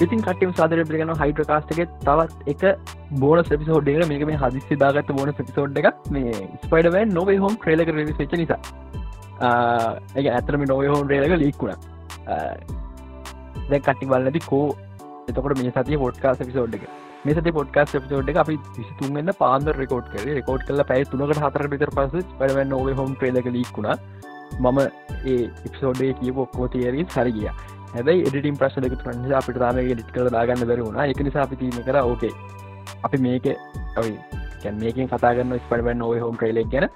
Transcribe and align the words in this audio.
ඉතින් 0.00 0.22
කටම 0.22 0.52
සාදර 0.56 0.84
පිගන 0.84 1.12
හයිඩ්‍ර 1.14 1.44
කාස්ටක 1.44 1.80
තවත් 2.02 2.52
එක 2.52 2.62
බෝන 3.22 3.42
සපිසෝඩ්ඩේ 3.44 4.06
මේක 4.12 4.22
මේ 4.26 4.38
හදිසි 4.42 4.78
දාගත්ත 4.82 5.12
බෝන 5.18 5.32
පිසෝඩ් 5.40 5.80
එක 5.80 5.88
මේ 6.10 6.36
ස්පයිඩවන් 6.62 7.12
නොවේ 7.12 7.38
හෝම් 7.38 7.58
්‍රේලක 7.66 7.92
රවි 7.94 8.06
වෙච 8.12 8.32
නිසා. 8.34 8.60
ඒ 10.16 10.28
ඇතරම 10.30 10.64
නොව 10.70 10.86
හෝම් 10.86 11.04
රේලක 11.08 11.36
ලික්කුණ 11.36 11.76
දැ 13.68 13.80
කටි 13.80 14.10
බලන්නති 14.12 14.42
කෝ. 14.46 14.64
එතකට 15.28 15.60
මේ 15.60 15.74
සතිය 15.76 16.00
පොට්කා 16.04 16.34
පිසෝඩ් 16.42 16.78
එක. 16.78 16.86
මේ 17.24 17.34
සති 17.34 17.52
පොට්කාස් 17.52 17.92
පිසෝඩ් 17.96 18.32
එක 18.32 18.40
අපි 18.42 18.56
විසිතුන්ගන්න 18.76 19.34
පාන්ද 19.40 19.74
රෙකෝඩ් 19.74 20.08
කර. 20.12 20.24
රෙකෝඩ් 20.30 20.64
කල 20.68 20.84
පැයි 20.84 21.10
තුනකට 21.10 21.42
හතර 21.42 21.68
පිතර 21.74 21.92
පස 21.98 22.32
පඩවන් 22.32 22.72
නොව 22.74 22.88
හෝම් 23.00 23.12
්‍රේලක 23.22 23.50
ලික්ුණා 23.56 23.98
මම 24.60 24.80
ඒ 25.26 25.42
ඉප්සෝඩේ 25.66 26.14
කියප 26.14 26.38
ඔක්කෝ 26.38 26.68
තේරී 26.68 27.06
සරගිය 27.10 27.50
හැබයි 27.92 28.22
එඩිටින් 28.22 28.56
ප්‍රශ් 28.56 28.76
දෙක 28.78 28.96
තුරන්න 28.96 29.32
අපිට 29.34 29.58
තාම 29.58 29.78
ඩිට් 29.78 30.10
කර 30.14 30.28
දාගන්න 30.30 30.66
බැරුණා 30.66 31.06
එක 31.06 31.20
නිසා 31.20 31.44
අපි 31.44 31.56
තිීම 31.56 31.78
කර 31.82 31.96
ඕකේ 32.02 32.32
අපි 33.02 33.18
මේක 33.18 33.46
ඔයි 33.98 34.14
මේකින් 34.74 35.08
කතාගන්න 35.08 35.56
ස්පඩවන් 35.58 35.98
නොව 35.98 36.12
හෝම් 36.18 36.36
්‍රේලෙක් 36.38 36.70
ගැන 36.70 36.86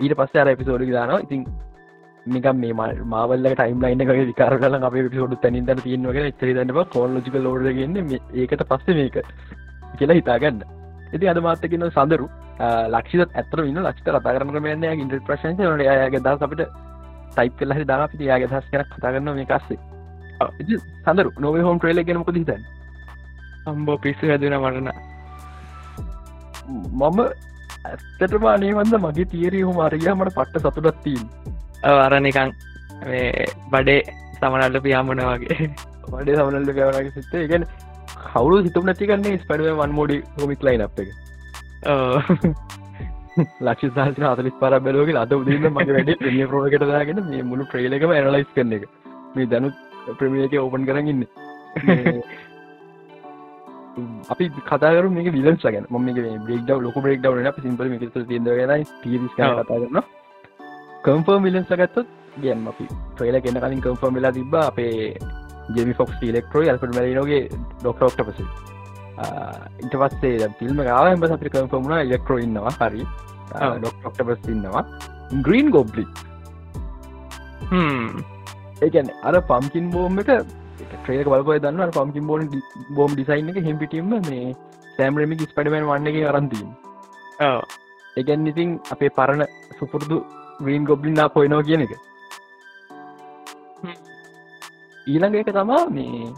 ඊට 0.00 0.14
පස්ස 0.14 0.36
අර 0.36 0.48
එපිසෝඩි 0.48 0.92
දානවා. 0.92 1.20
ඉතින් 1.20 1.44
නිකම් 2.26 2.56
මේ 2.56 2.74
මාවල්ල 3.06 3.48
ටයිම් 3.50 3.80
ලයින්න 3.80 4.02
එක 4.02 4.12
විකාර 4.24 4.58
කල 4.58 4.76
අප 4.80 4.94
පිසෝඩු 5.06 5.36
තැනින්ට 5.38 5.82
තියෙනවගෙන 5.82 6.30
චරිතන්නම 6.34 6.84
කෝල්ලජික 6.88 7.34
ලෝඩගන්න 7.38 7.98
ඒකට 8.36 8.64
පස්ස 8.64 8.94
මේක 8.94 9.18
කියලා 9.98 10.18
හිතාගන්න 10.20 10.62
ඉති 11.12 11.28
අද 11.28 11.40
මාත්තකන්න 11.40 11.88
සඳරු 11.90 12.28
ලක්ෂ 12.88 13.34
ඇතර 13.34 13.64
න්න 13.64 13.82
ලක්ෂ 13.82 14.04
කතා 14.04 14.22
කරන 14.28 14.50
කරමයන්න 14.50 14.88
ඉන්ට 14.96 15.18
ප්‍රශං 15.26 15.64
යාගේ 15.82 16.20
දස් 16.20 16.46
අපිට 16.48 16.66
ටයිප් 17.30 17.58
කල්ල 17.58 17.74
හරි 17.74 17.86
දා 17.86 18.04
අපිට 18.04 18.22
යාගේ 18.22 18.48
දස් 18.48 18.70
කන 18.70 18.86
කතා 18.88 19.10
කරන්න 19.10 19.34
මේ 19.34 19.48
කස්සේ 19.48 19.91
සඳරු 21.04 21.30
නොව 21.38 21.60
හෝම් 21.68 21.78
ට්‍රේල 21.78 22.04
ගෙනමක 22.04 22.34
හිතන් 22.34 22.62
අම්බෝ 23.66 23.98
පිස්සු 23.98 24.30
හැදෙන 24.32 24.58
මටන 24.60 24.90
මම 26.92 27.20
ඇත්තටම 27.84 28.44
අනේවන්ද 28.48 28.94
මගේ 29.04 29.30
තීරී 29.32 29.62
හොම 29.68 29.80
අරයා 29.86 30.14
මට 30.16 30.34
පට්ට 30.36 30.74
සතුටත්තිීන් 30.74 31.24
අර 31.84 32.14
නිකං 32.20 32.52
බඩේ 33.72 34.00
සමනල්ල 34.36 34.80
පියාමන 34.86 35.22
වගේ. 35.28 35.70
වඩේ 36.12 36.36
සමනල්ල 36.36 36.74
පියාවනගේ 36.76 37.14
සිත්තේ. 37.16 37.46
ගැන 37.50 37.66
කවුරු 38.24 38.60
හිතුම 38.66 38.86
නැතිකන්නේ 38.88 39.40
ස්පඩුව 39.42 39.80
වන් 39.82 39.96
මෝඩි 39.98 40.18
හොමික් 40.40 40.64
ලයින් 40.68 40.84
අප 40.86 41.00
එක. 41.02 41.10
ලක්ෂ 43.66 43.94
සාහන 43.96 44.28
අතලිස් 44.32 44.58
පර 44.60 44.78
බැලෝගේ 44.86 45.18
අද 45.22 45.32
උදන්න 45.38 45.70
මගේ 45.70 45.94
වැඩ 45.98 46.50
ප්‍රෝකට 46.50 46.86
දාගෙන 46.92 47.22
මේ 47.30 47.48
මුළු 47.50 47.66
ට්‍රේලකම 47.66 48.14
ඇනලයිස් 48.18 48.52
කරන 48.56 48.76
එක. 48.78 48.86
මේ 49.36 49.46
දැනුත් 49.46 49.74
ප්‍රමියක 50.18 50.54
ඕපන් 50.62 50.86
කරගන්න 50.88 51.22
අපි 54.32 54.44
කතාර 54.70 55.04
මේ 55.16 55.30
විලන්ස 55.36 55.62
ගැන. 55.64 55.86
ම 55.90 56.06
බෙක්ඩ 56.48 56.70
ලොක 56.86 56.96
බෙක්ඩව 57.06 57.38
න 57.44 57.48
සිම්පල 57.62 57.86
පිරිස් 59.02 59.32
කතා 59.36 59.62
කරන්න 59.68 60.02
කම්ෆර්ම් 61.04 61.42
විලන්ස 61.46 61.70
ගත්තත් 61.70 62.06
ගැම් 62.42 62.66
අපි 62.72 62.84
ට්‍රේල 62.90 63.36
කෙන 63.46 63.62
කලින් 63.62 63.80
කම්ෆර්ම් 63.86 64.14
වෙලා 64.18 64.34
තිබ 64.38 64.54
අපේ 64.60 65.16
ජෙමි 65.76 65.94
ෆොක්ස් 65.98 66.22
ඉලෙක්ට්‍රෝ 66.28 66.62
අල්පට 66.72 66.94
මැලනගේ 66.98 67.40
ඩොක්ටෝක්ට 67.80 68.22
පස 68.28 68.38
ඉට 69.84 69.94
පස්සේ 70.02 70.48
ෆිල්ම් 70.60 70.78
ගාව 70.88 71.24
සපි 71.32 71.52
කම්ෆර්මුණ 71.54 72.04
ඉලෙක්ට්‍රෝ 72.06 72.38
ඉන්නවා 72.46 72.74
හරි. 72.80 73.02
ඩොක්ටෝක්ට 73.78 74.22
පස් 74.28 74.48
ඉන්නවා. 74.54 74.84
ග්‍රීන් 75.46 75.68
ගොබ්ලි 75.74 76.04
ඒකැන 78.82 79.08
අර 79.22 79.34
පම්කින් 79.44 79.90
බෝම් 79.90 80.20
එක 80.20 80.30
ට්‍රේක 80.92 81.26
බලපය 81.26 81.58
දන්න 81.60 81.92
පම්කින් 81.92 82.26
බෝන් 82.26 82.48
බෝම් 82.90 83.10
ඩිසයින් 83.12 83.50
එක 83.50 83.60
හෙම්පිටීම 83.62 84.14
මේ 84.22 84.46
සෑම්රමික් 84.94 85.44
ස්පඩමන් 85.44 85.88
වන්නගේ 85.88 86.28
අරන්තිීම 86.28 86.70
ඒගැන් 88.16 88.46
ඉතින් 88.46 88.78
අපේ 88.90 89.10
පරණ 89.10 89.44
සුපුරදු 89.78 90.22
ග්‍රීන් 90.60 90.84
ගොබ්ලින්නා 90.84 91.28
පොයනෝ 91.30 91.60
කියන 91.62 91.84
එක. 91.84 91.92
ඊළඟ 95.06 95.36
එක 95.36 95.52
තමා 95.52 95.82
මේ 95.90 96.32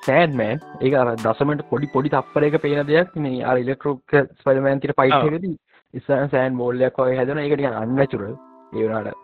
සෑන්මෑන් 0.00 0.64
ඒ 0.80 0.94
අර 0.96 1.10
දසමට 1.16 1.68
පොඩි 1.70 1.86
පොඩි 1.88 2.10
තප්පර 2.10 2.48
එක 2.48 2.58
පේන 2.60 2.86
දෙයක් 2.86 3.18
මේ 3.18 3.44
අර 3.44 3.56
ඉලෙක්ට්‍රෝක් 3.56 4.16
ස්පඩමෑන්තිට 4.38 4.96
පයිටකද 4.96 5.50
ඉස්සන් 5.94 6.30
සෑන් 6.30 6.56
බෝල්ලයක් 6.56 6.98
වගේ 6.98 7.18
හැදන 7.18 7.40
එකට 7.40 7.68
අන්නචුර 7.74 8.24
ඒවනාට 8.28 9.21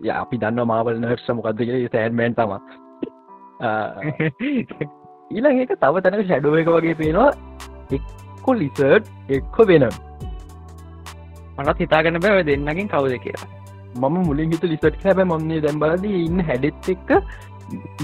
ය 0.00 0.08
අපි 0.12 0.36
දන්න 0.42 0.68
මාවල් 0.70 0.98
නර්ස 1.00 1.28
මොකක්දක 1.36 1.70
සෑන්මෑන් 1.92 2.34
තම 2.38 2.52
ඊළඟ 5.32 5.60
එක 5.64 5.72
තව 5.82 5.94
තැනක 6.04 6.24
ෂැඩුව 6.26 6.58
එක 6.60 6.68
වගේ 6.74 6.96
පේනවා. 7.00 7.30
එක්කො 7.96 8.50
ලිසර්ඩ් 8.60 9.04
එක්කො 9.36 9.66
වෙනම් 9.70 9.94
මනත් 11.58 11.78
හිතාගන්න 11.80 12.20
බැව 12.24 12.38
දෙන්නකින් 12.48 12.88
කවුද 12.92 13.16
කියලා. 13.24 13.48
මම 13.96 14.16
මුලින් 14.28 14.52
හිතු 14.52 14.68
ලිසට් 14.68 15.04
හැබ 15.04 15.24
මන්නේ 15.24 15.64
දැම්බලද 15.66 16.04
ඉන්න 16.04 16.44
හැඩෙත් 16.48 16.90
එක්ක 16.94 17.10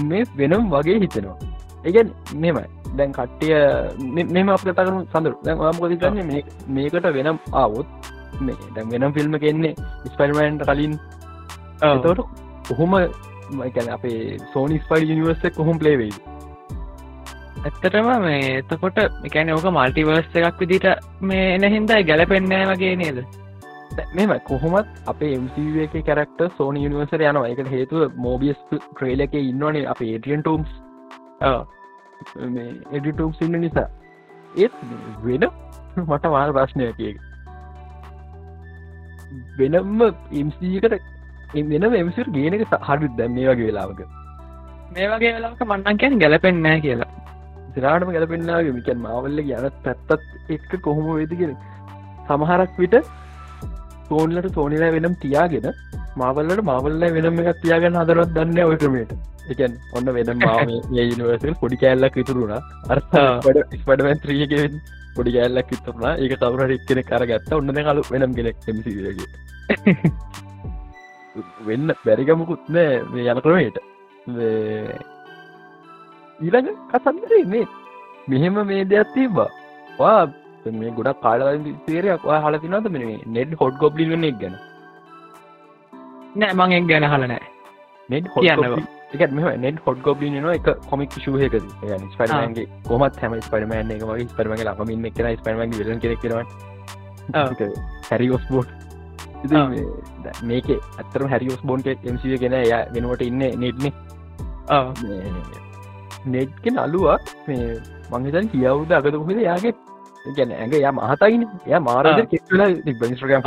මේ 0.09 0.25
වෙනම් 0.35 0.69
වගේ 0.73 0.99
හිතෙනවා. 1.03 1.37
ඒගැන් 1.85 2.09
මෙමයි 2.35 2.65
දැන් 2.97 3.13
කට්ටිය 3.13 3.53
මෙම 4.33 4.49
අප 4.49 4.65
කතාකරු 4.65 5.05
සඳරු. 5.13 5.35
දැන් 5.45 5.61
ආමකොති 5.61 6.01
ගන්න 6.01 6.29
මේකට 6.75 7.07
වෙනම් 7.17 7.37
ආවොත් 7.53 7.87
මේ 8.41 8.57
දැන් 8.75 8.87
වෙනම් 8.89 9.13
ෆිල්ම් 9.13 9.37
කෙන්නේ 9.39 9.75
ස්පයිර්මන්ට 10.13 10.65
කලින් 10.69 10.93
තොට 11.83 12.19
කොහොම 12.67 12.93
මයිකැන 13.53 13.89
අපේ 13.91 14.19
සෝනි 14.53 14.79
ස්පයි 14.79 15.15
නිවර්ස 15.15 15.43
කොහොම 15.57 15.79
පලේවෙයි 15.79 16.13
ඇත්තටම 17.61 18.07
මේ 18.21 18.39
එතකොට 18.53 18.97
එකැන 18.99 19.49
ඕක 19.51 19.65
මල්ටිවර්ස් 19.69 20.37
එකක් 20.39 20.61
විදිට 20.61 20.87
මේ 21.21 21.45
එන 21.51 21.65
හින්දයි 21.67 22.07
ගැලපෙන්නෑ 22.09 22.65
වගේ 22.71 22.95
නේද? 22.95 23.19
මෙම 24.15 24.33
කොහොමත් 24.47 24.87
අපේ 25.07 25.37
MCව 25.37 25.85
එක 25.85 25.95
කැරක්ට 26.07 26.41
සෝන 26.57 26.75
නිවර්සර 26.77 27.21
යනවා. 27.21 27.47
එකට 27.47 27.69
හේතුව 27.75 28.17
මෝබියස් 28.17 28.59
ට්‍රේල 28.69 29.25
එක 29.25 29.35
ඉන්නවනේ 29.41 29.85
අප 29.87 30.01
ඒටියන් 30.03 30.41
ටම්ස් 30.41 30.71
එඩිටම් 32.91 33.31
සින්න 33.39 33.59
නිසා. 33.59 33.87
ඒත් 34.55 34.73
වෙන 35.23 35.47
මට 35.97 36.25
මාර 36.35 36.53
ප්‍රශ්නය 36.57 36.91
කිය 36.99 37.15
වෙනම්ම 39.57 40.01
එම්සකට 40.33 41.12
වෙන 41.53 41.89
එමසිර 41.95 42.27
ගේනක 42.29 42.63
හඩුත් 42.81 43.17
දැම් 43.17 43.35
මේ 43.35 43.49
වගේ 43.49 43.67
වෙලාවක. 43.69 43.99
මේ 44.93 45.09
වගේ 45.09 45.33
වෙලාක 45.35 45.61
මන්නන් 45.63 45.99
කියැන 45.99 46.19
ගැලපෙන්නෑ 46.19 46.79
කියලා. 46.79 47.11
සිරාටම 47.75 48.13
ගැලපෙන්න්නාගේ 48.15 48.77
මිකැන් 48.77 48.99
මවල්ල 48.99 49.39
යන 49.41 49.67
පැත්තත් 49.83 50.11
එක්ක 50.49 50.71
කොහොම 50.81 51.11
වෙදිගෙන 51.13 51.53
සමහරක් 52.27 52.73
විට 52.77 52.97
සෝන්ලට 54.07 54.49
සෝනිලා 54.53 54.95
වෙනම් 54.95 55.15
තියාගෙන 55.17 55.69
මාවල්ලට 56.17 56.63
මාවල්ල 56.63 57.05
වෙනම 57.11 57.39
එකක් 57.43 57.61
තියාගෙන 57.61 58.01
හදරත් 58.01 58.35
දන්න 58.35 58.65
ඔය 58.65 58.77
ක්‍රමයට. 58.77 59.13
එකන් 59.49 59.73
ඔන්න 59.93 60.11
වෙන 60.17 60.31
මාම 60.41 60.73
නිවර්සල් 60.91 61.55
පොඩි 61.61 61.79
කෑල්ලක් 61.81 62.19
විතුරුණ 62.19 62.53
අර 62.55 63.01
ස්පඩමන් 63.73 64.21
ත්‍රියගෙන් 64.23 64.79
පොඩි 65.15 65.35
කෑල්ලක් 65.37 65.73
විතුරුණ 65.73 66.07
ඒක 66.13 66.37
කවර 66.39 66.75
එක්කෙන 66.77 67.03
කර 67.03 67.27
ගත්ත 67.31 67.59
ඔන්න 67.59 67.83
කලු 67.89 68.07
වෙනම් 68.11 68.37
කෙනෙක් 68.39 68.67
එමසිගේ 68.67 69.13
වෙන්න 71.67 71.95
බැරිගමකුත් 72.05 72.69
නෑ 72.69 73.01
මේ 73.13 73.31
යන 73.33 73.41
ක්‍රමයට. 73.45 73.77
ඊළඟ 76.39 76.69
කසන්දරේ 76.91 77.45
මේ 77.53 77.65
මෙහෙම 78.27 78.59
මේ 78.71 78.83
දෙයක් 78.85 79.13
තිබ්බා. 79.15 79.49
වා 79.99 80.21
මේ 80.73 80.91
ගොඩක් 80.97 81.23
කාලවල 81.23 81.71
තේරයක් 81.87 82.29
හල 82.43 82.59
තිනද 82.59 82.91
මේ 82.97 83.17
නෙඩ් 83.37 83.57
හොඩ් 83.61 83.81
ගොබ්ලි 83.81 84.09
වන්න 84.11 84.39
ගැන? 84.43 84.55
නෑ 86.35 86.53
මං 86.53 86.77
එක් 86.79 86.87
ගැන 86.91 87.09
හල 87.13 87.27
නෑ. 87.33 87.43
නෙඩ් 88.09 88.27
හො 88.33 88.41
නෙඩ් 89.63 89.77
හොඩ් 89.85 89.99
ගොබ්ලි 90.07 90.29
න 90.29 90.47
එක 90.51 90.69
කොමික් 90.89 91.17
ශූහයකද 91.25 91.65
ස්පරමන්ගේ 92.13 92.67
කොමත් 92.87 93.19
හැම 93.21 93.35
ස්පරමන් 93.47 93.91
එක 93.95 94.05
වගේ 94.09 94.29
ස්පරමගේ 94.31 94.69
ලමින් 94.69 95.05
එක්න 95.09 95.29
ස්පරමගේ 95.41 95.81
වෙලන් 95.81 96.01
කෙනෙක්ෙන 96.03 96.33
හැරි 98.09 98.31
ඔස්බෝට් 98.37 98.82
මේක 100.49 100.67
අත්තර 101.01 101.21
හැරිියෝස් 101.33 101.63
බෝන්ට 101.69 101.87
එමසිය 102.11 102.37
ගෙන 102.43 102.55
ය 102.59 102.71
වෙනුවට 102.95 103.21
ඉන්න 103.29 103.43
නෙට්න. 103.63 103.91
නෙට්කෙන 106.35 106.77
අලුවක් 106.85 107.33
මේ 107.47 107.65
මංහිතන් 108.11 108.47
කියවුද 108.53 108.91
අගත 108.99 109.17
කොහෙද 109.19 109.39
යාගේ 109.47 109.73
ගැන 110.37 110.51
ඇඟ 110.51 110.75
ය 110.79 110.85
මහතයින. 110.99 111.43
ය 111.67 111.79
මාර 111.89 112.05
කෙල 112.31 112.63
ඉස්ට්‍රගම් 113.11 113.41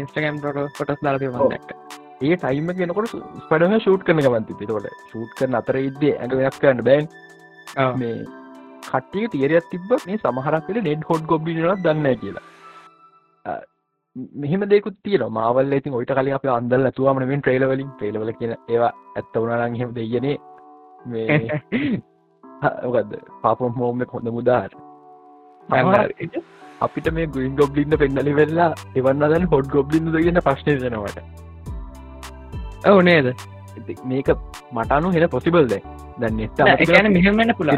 ඉන්ස්ටගම් 0.00 0.36
පොටස් 0.78 1.00
දාලය 1.04 1.26
මක් 1.32 1.80
ඒ 2.22 2.36
ටයිම 2.36 2.68
කෙනකොට 2.78 3.12
ස්පඩම 3.42 3.74
ෂූට් 3.80 4.02
කරන 4.06 4.20
ගමන්ති 4.24 4.54
පිතවට 4.60 4.88
ෂූට් 5.08 5.32
කරන 5.38 5.60
අතර 5.60 5.76
ඉද්දේ 5.80 6.14
ඇඟ 6.20 6.36
වෙනක් 6.40 6.58
කරන්න 6.62 6.80
බෑන්. 6.88 7.06
මේ 8.00 8.16
කට්ටිය 8.88 9.28
තිේරයක් 9.32 9.66
තිබ 9.70 9.90
මේ 10.06 10.18
සමහරක්ට 10.22 10.82
නෙඩ් 10.88 11.02
හොඩ් 11.10 11.24
ගොබ්බිනත් 11.30 11.84
දන්න 11.84 12.18
කියලා 12.22 12.44
මෙහම 14.16 14.64
දෙකුත් 14.70 14.96
තිය 15.04 15.18
මාවල් 15.30 15.76
ඉතින් 15.76 15.94
ඔයිට 15.98 16.12
කලින් 16.12 16.34
අප 16.34 16.44
අන්දල් 16.48 16.88
ඇතුවාමන 16.88 17.28
මෙන් 17.28 17.40
ට්‍රේලවලින් 17.40 17.88
ට්‍රේලවල 17.92 18.32
කියන 18.40 18.52
ඒවා 18.68 18.92
ඇත්ත 19.16 19.36
වුණරන් 19.36 19.78
හෙම 19.80 19.94
දෙයනේ 19.96 20.36
මේ 21.06 21.38
ඕකද 22.82 23.14
පාපම් 23.42 23.72
හෝම 23.80 24.04
හොඳ 24.12 24.28
මුදාර. 24.36 24.70
අපිට 26.80 27.08
මේ 27.12 27.26
ගුවන් 27.28 27.56
ගොබ්ලින්න 27.56 27.96
පෙන්නලි 28.02 28.36
වෙල්ලා 28.36 28.70
එවන්න 28.94 29.24
දන්න 29.24 29.50
හොඩ් 29.52 29.68
ගොබ්ලින්න 29.68 30.12
කියන 30.16 30.40
ප්‍රශ්නය 30.40 30.76
දෙනවට 30.76 31.18
ඔව් 32.86 33.02
නේද? 33.02 33.26
මේක 34.04 34.30
මටනු 34.72 35.12
හෙන 35.16 35.28
පොසිබල් 35.28 35.66
දැ 35.66 35.82
දැන් 36.18 36.40
එකන 36.40 37.10
මෙහෙමන්න 37.12 37.54
පුළ 37.58 37.74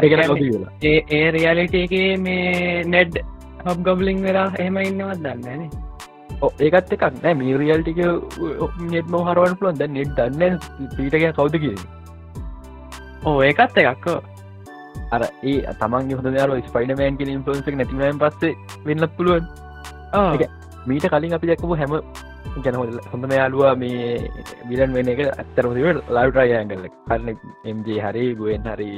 ඒ 0.83 0.95
ඒ 1.11 1.25
රියාලිට 1.31 1.75
එකේ 1.81 2.07
මේ 2.19 2.85
නෙඩ් 2.85 3.21
හබ් 3.65 3.77
ගොබ්ලිං 3.83 4.23
වෙලා 4.23 4.47
එහෙම 4.59 4.81
ඉන්නවත් 4.83 5.21
දන්නන 5.25 5.86
ඒකත් 6.41 6.93
එකක්. 6.93 7.05
නෑ 7.23 7.33
මේ 7.41 7.57
රියල්ටික 7.61 8.01
නෙට 8.91 9.07
නොහරුවන් 9.13 9.55
පුලන් 9.59 9.79
දැ 9.79 9.87
නෙට් 9.97 10.11
දන්න 10.17 10.59
පීටක 10.97 11.37
කවුද 11.37 11.55
කිය 11.63 11.77
ඕ 13.25 13.37
ඒකත් 13.49 13.77
එකක්කෝ 13.83 14.19
අර 15.15 15.23
ඒ 15.43 15.73
තමන්ගේ 15.81 16.17
හොඳ 16.19 16.37
යාර 16.39 16.53
ස්පයිඩමෑන් 16.69 17.17
කිය 17.19 17.33
ඉන්පලන්සක් 17.33 17.75
නැතිවීම 17.79 18.21
පස්සේ 18.23 18.53
වෙන්නත් 18.85 19.11
පුළුවන්. 19.17 19.45
මීට 20.87 21.07
කලින් 21.11 21.35
අපි 21.37 21.47
දැක්කපු 21.49 21.75
හැම 21.75 21.93
ගැන 22.65 22.75
හොඳම 23.11 23.31
යාලුවා 23.37 23.73
මේ 23.75 24.31
බිලන් 24.69 24.93
වෙන 24.97 25.09
එක 25.13 25.21
ඇත්තරමතිවට 25.23 26.11
ලවටරය 26.15 26.53
ඇගල 26.59 26.85
කරන 27.07 27.33
එම්ජේ 27.71 28.03
හරි 28.05 28.25
ගුවෙන් 28.41 28.69
හරි 28.73 28.91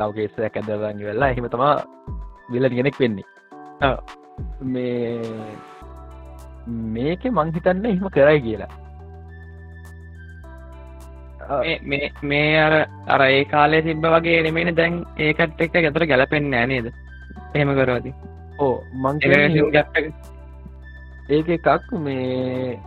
ලවගේස 0.00 0.36
ඇකැදරග 0.38 1.00
වෙල්ලා 1.08 1.30
එහෙම 1.32 1.48
තමා 1.54 1.74
විල 2.52 2.68
ගෙනෙක් 2.76 3.00
වෙන්නේ. 3.00 3.26
මේ 4.74 5.18
මේක 6.66 7.24
මංහිතන්න 7.30 7.86
එහෙම 7.86 8.08
කරයි 8.10 8.40
කියලා. 8.40 8.72
මේ 11.84 12.12
මේ 12.24 12.52
අර 12.60 12.74
අර 13.08 13.20
ඒ 13.22 13.42
කාලය 13.46 13.82
තිබ්බ 13.82 14.06
වගේ 14.14 14.38
නෙමෙන 14.42 14.74
දැන් 14.74 15.02
ඒකත් 15.18 15.60
එක්ක 15.60 15.76
ගැතර 15.76 16.06
ගැලපෙන්න්න 16.12 16.56
නේද? 16.72 16.86
එහෙම 17.54 17.70
කරවාති 17.78 18.14
ඕ 18.58 18.74
මං 18.94 19.20
ඒක 21.28 21.48
එකක් 21.56 21.92
මේ 22.00 22.78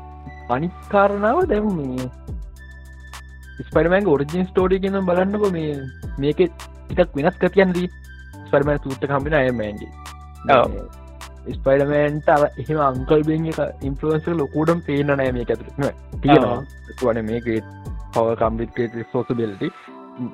අනිකාරණාව 0.50 1.40
දැම් 1.52 1.68
මේ 1.78 2.08
ස්පරමෑන් 3.68 4.08
ඔරිජින් 4.08 4.48
ස්ටෝඩි 4.50 4.82
ගෙන 4.84 5.00
බලන්නක 5.10 5.46
මේ 5.58 5.74
මේක 6.18 6.40
එකක් 6.44 7.10
වෙනස් 7.18 7.38
කතියන්දී 7.42 7.88
ස්පරමෑ 8.48 8.80
සූට්ට 8.84 9.10
කම්පින 9.12 9.38
අයමෑන්ගේ 9.42 9.92
ස්පයිඩමෑන්ට 11.52 12.30
එහෙම 12.32 12.82
අංකල් 12.82 13.24
බෙන් 13.24 13.48
එක 13.48 13.60
ඉන්ෆලන්ස 13.84 14.28
ලොකූඩම් 14.34 14.82
පේන 14.82 15.12
නෑ 15.12 15.32
මේ 15.32 15.46
ඇතුර 15.46 15.70
තියෙනවා 16.18 16.58
වන 17.04 17.22
මේක 17.26 17.48
පව 18.14 18.36
කම්බිට 18.36 19.00
සෝසබෙල්ටි 19.12 19.72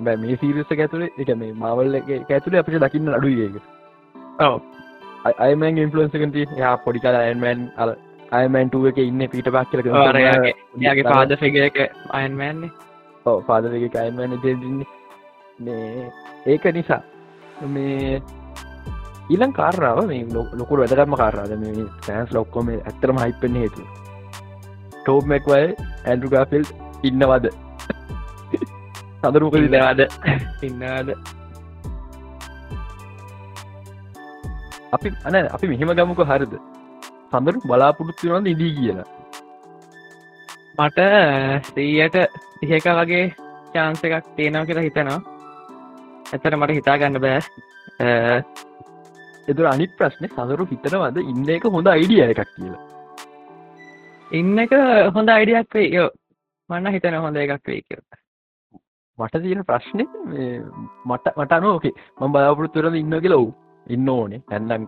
බැ 0.01 0.15
මේ 0.17 0.37
සීරස 0.37 0.73
ඇතුළ 0.77 1.05
එක 1.05 1.35
මේ 1.35 1.53
මවල්ල 1.53 1.99
ඇතුළ 1.99 2.57
අපිට 2.57 2.81
දකින්න 2.81 3.13
අඩුයක 3.13 3.61
අයමන් 5.41 5.79
ඉන්ෆලන්සකති 5.79 6.47
යා 6.55 6.75
පොඩිකල 6.79 7.17
අයන්මෑන් 7.17 7.69
අල් 7.77 7.95
අයමෑන්ටුව 8.33 8.87
එක 8.87 8.99
ඉන්න 8.99 9.27
පීට 9.27 9.49
පක් 9.49 9.67
කලක 9.71 9.87
යාගේ 10.81 11.05
පාද 11.05 11.35
ෆිග 11.37 11.57
එක 11.61 11.81
අයන්මෑන්නේ 12.13 12.71
පාදක 13.43 13.97
අයමෑන 13.97 14.37
දෙදන්නේ 14.39 14.87
මේ 15.59 16.07
ඒක 16.45 16.65
නිසා 16.71 17.01
මේ 17.67 18.21
ඊලන් 19.33 19.53
කාරාව 19.59 19.99
මේ 20.09 20.25
ලොකුර 20.59 20.77
වැදගත්ම 20.81 21.15
කාරාද 21.21 21.53
මේ 21.61 21.85
සෑන්ස් 22.07 22.33
ලොක්කොම 22.37 22.67
ඇත්තරම 22.73 23.17
හිපෙන් 23.23 23.55
හේතු 23.61 23.85
ටෝප්මෙක්වයි 25.01 25.65
ඇන්ඩුගාෆිල් 26.09 26.65
ඉන්නවද? 27.09 27.45
සඳරුක 29.21 29.55
ඉන්නවාද? 29.59 29.99
ඉන්නවාද? 30.67 31.09
අපි 34.95 35.07
අන 35.27 35.35
අපි 35.55 35.65
මෙහෙම 35.71 35.93
ගමුක 35.99 36.21
හරිද? 36.31 36.53
සඳරු 37.31 37.59
බලාපොරොත්තු 37.69 38.31
වන්න 38.33 38.51
ඉදී 38.53 38.73
කියලා? 38.77 39.07
මට 40.77 40.99
සීයට 41.71 42.17
තිහක 42.59 42.87
වගේ 42.99 43.25
චාන්ස 43.73 44.05
එකක් 44.05 44.29
තියෙනව 44.37 44.65
කියලා 44.69 44.87
හිතනවා. 44.87 45.19
ඇතර 46.33 46.53
මට 46.59 46.77
හිතා 46.77 46.97
ගන්න 47.01 47.21
බෑ 47.25 47.41
එතුර 49.47 49.67
අනිත් 49.67 49.95
ප්‍රශ්නය 49.95 50.27
සඳරු 50.29 50.65
හිතනවද 50.65 51.17
ඉන්න 51.23 51.49
එක 51.51 51.65
හොඳ 51.69 51.87
අයිඩිය 51.87 52.21
එකක් 52.25 52.43
කියලා 52.49 52.83
ඉන්න 54.31 54.59
එක 54.59 54.75
හොඳ 55.13 55.29
අයිඩියක් 55.29 55.75
වේ 55.75 56.05
මන්න 56.69 56.93
හිතන 56.93 57.17
හොඳ 57.19 57.37
එකක් 57.37 57.67
වේ 57.67 57.81
කිය 57.83 58.01
මට 59.19 59.41
තියෙන 59.41 59.63
ප්‍රශ්නය 59.63 60.05
මට 61.05 61.35
මට 61.35 61.51
අනෝකේ 61.53 61.95
ම 62.19 62.31
බලාපොරත්තුරද 62.31 62.95
ඉන්න 62.95 63.17
කියලව් 63.19 63.49
ඉන්න 63.87 64.09
ඕනේ 64.09 64.41
ඇන්නම් 64.49 64.87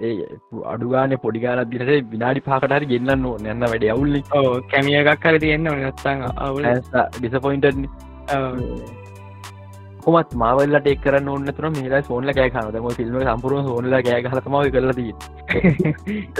ඒ 0.00 0.26
අඩුගාන 0.66 1.16
පොඩිගාන 1.20 1.64
දිරට 1.70 2.10
විනාඩි 2.10 2.42
පාකටහරි 2.42 2.90
ගෙන්න්න 2.90 3.26
ඕ 3.26 3.36
නැන්න 3.38 3.66
වැඩ 3.66 3.88
අවුල්ලි 3.88 4.22
කැමිය 4.70 4.98
එකක් 4.98 5.22
කර 5.22 5.40
තියෙන්න්න 5.40 5.72
නත්තං 5.80 6.28
අවුල 6.40 6.70
ඩිසපොයින්ටන 7.14 7.86
කොමත් 10.06 10.34
මාවල්ලට 10.42 10.86
එක් 10.92 11.00
කරන්න 11.04 11.28
ඔන්න 11.34 11.48
තුර 11.56 11.70
මේලා 11.76 12.02
සෝන්ල 12.08 12.32
කෑ 12.36 12.50
කනදම 12.54 12.86
ෆිල්ම 12.98 13.16
සම්පුරුව 13.22 13.70
සෝනල 13.70 13.96
කෑ 14.06 14.20
හතමාව 14.34 14.68
කරලදී 14.76 15.12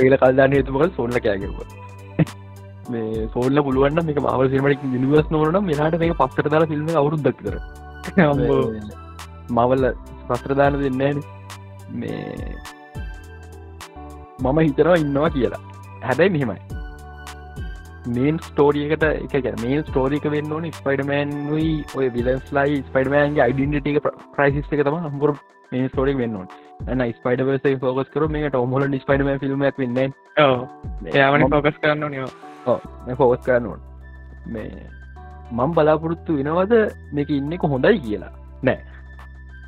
ඒල 0.02 0.16
කල්දාන්න 0.22 0.56
හතුමක 0.58 0.94
සෝන්ල 0.98 1.18
කෑගෙව 1.24 1.56
මේ 2.92 3.26
සෝල්ල 3.34 3.62
පුළුවන් 3.66 3.98
මේක 4.08 4.20
මවල් 4.24 4.52
සිල්මට 4.52 4.86
නිවස් 4.94 5.32
නොවන 5.34 5.58
මෙහට 5.70 5.98
මේ 6.04 6.18
පස්සට 6.20 6.52
දාලා 6.52 6.70
ෆිල්ම් 6.72 6.94
අවුරුද්දක් 7.02 7.42
කර 7.42 7.56
මවල්ල 9.50 9.84
පස්ත්‍රදාන 10.28 10.80
දෙන්න 10.82 11.20
මේ 12.00 12.54
මම 14.44 14.58
හිතනවා 14.58 14.96
ඉන්නවා 15.02 15.30
කියලා. 15.30 15.62
හැබැයි 16.02 16.32
මෙහෙමයි 16.34 16.75
මේන් 18.06 18.38
ස්ටෝරියකට 18.38 19.04
එක 19.36 19.46
මේ 19.60 19.82
ස්ටෝරික 19.82 20.26
වෙන්න 20.34 20.52
ඕන 20.52 20.66
ස්පයිඩමෑන්යි 20.72 21.66
ඔය 21.98 22.06
විලන්ස් 22.16 22.50
ලයි 22.56 22.82
ස්පයිඩමෑන්ගේ 22.88 23.44
අයිඩන්ටික 23.46 23.98
ප්‍රයිසිස් 24.36 24.72
එක 24.72 24.82
තම 24.86 24.98
හම්බුර 25.06 25.32
මේ 25.72 25.88
ස්ටෝරික් 25.88 26.18
වෙන්න 26.20 26.36
ඕන. 26.40 26.48
එන්න 26.86 27.02
ස්පයිඩවස 27.12 27.86
ෝකස් 27.90 28.12
කර 28.14 28.28
මේට 28.34 28.58
ඔමොල 28.58 28.86
ස්පයිඩම 29.04 29.30
ිල්මක් 29.48 29.80
වෙන්න 29.82 29.98
ඒවන 29.98 31.46
ෆෝකස් 31.54 31.80
කරන්න 31.82 32.04
නිවා 32.10 33.16
ෆෝකස් 33.22 33.42
කරන්න 33.46 33.70
ඕන. 33.72 33.80
මේ 34.46 34.86
මං 35.52 35.75
බලාපොරොත්තු 35.78 36.38
වෙනවද 36.38 36.75
මේක 37.18 37.32
ඉන්නෙක 37.38 37.66
හොඳයි 37.75 38.00
කියලා? 38.04 38.34
නෑ 38.62 38.80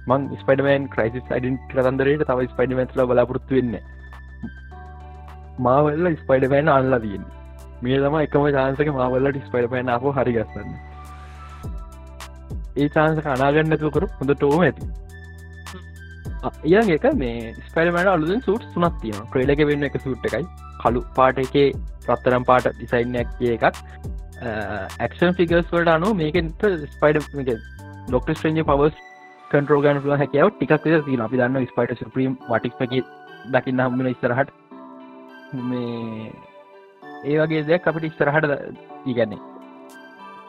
මං 0.09 0.28
ස්පඩමන් 0.42 0.87
ක්‍රයිසිස් 0.95 1.35
අයිඩන් 1.35 1.59
කරන්දරයට 1.73 2.23
තව 2.30 2.47
ස්පයිඩමන්ස්ල 2.52 3.02
බලාපොරොත්තු 3.11 3.59
වෙන්න 3.59 3.75
මාවල්ල 5.66 6.14
ස්පයිඩමෑන් 6.23 6.73
අල්ලා 6.76 7.02
තියන්නේ 7.07 7.38
මේ 7.82 7.99
තම 7.99 8.16
එකම 8.20 8.47
චාන්සක 8.56 8.92
මවල්ලට 8.92 9.42
ස්පයිඩමෑන් 9.49 9.92
අප 9.94 10.06
හරි 10.16 10.32
ගස්සන්න. 10.37 10.70
ඒ 12.76 12.88
චාන්ස 12.97 13.20
කනාගන්නතු 13.26 13.92
කරු 13.97 14.11
හොඳ 14.14 14.35
ටෝම 14.35 14.62
ඇති. 14.62 14.88
ඒ 16.66 16.82
එක 16.97 17.06
මේ 17.14 17.54
ස්පයිඩමට 17.64 18.12
අලුදෙන් 18.14 18.42
සුට් 18.42 18.68
සුනත් 18.75 19.00
තියෙන 19.02 19.26
ක්‍රේලක 19.32 19.64
වෙන්න 19.70 19.88
එක 19.90 19.99
සුට් 20.00 20.28
එකයි. 20.30 20.44
කලු 20.82 21.04
පාට 21.16 21.42
එකේ 21.44 21.66
රත්තරම් 22.08 22.44
පාට 22.44 22.70
ඩිසයින්නක් 22.70 23.35
කිය 23.38 23.56
එකක්. 23.56 23.66
ඇක්ෂන් 25.00 25.37
ෆිගස් 25.38 25.73
වලට 25.73 25.94
අනු 25.94 26.14
මේකට 26.14 26.66
ස්පයිඩ 26.92 27.54
ඩොක්ට 28.08 28.35
ස්ට්‍රේජ 28.35 28.64
පවස් 28.64 29.00
කන්ටරෝගන් 29.50 30.02
ල 30.04 30.18
හැකව 30.20 30.52
ටිකක් 30.52 30.85
තින 31.06 31.25
අපි 31.26 31.37
දන්න 31.37 31.70
ස්පයිට 31.70 32.02
සුප්‍රීම් 32.02 32.37
වටික් 32.49 32.75
දකින්න 33.54 33.80
හම්බන 33.80 34.14
ස්තරහට 34.14 34.50
මේ 35.64 36.30
ඒ 37.25 37.39
වගේ 37.41 37.65
දෙයක් 37.65 37.87
අපිට 37.87 38.05
ඉස්සරහට 38.05 38.47
ඉගැන්නේ 39.07 39.41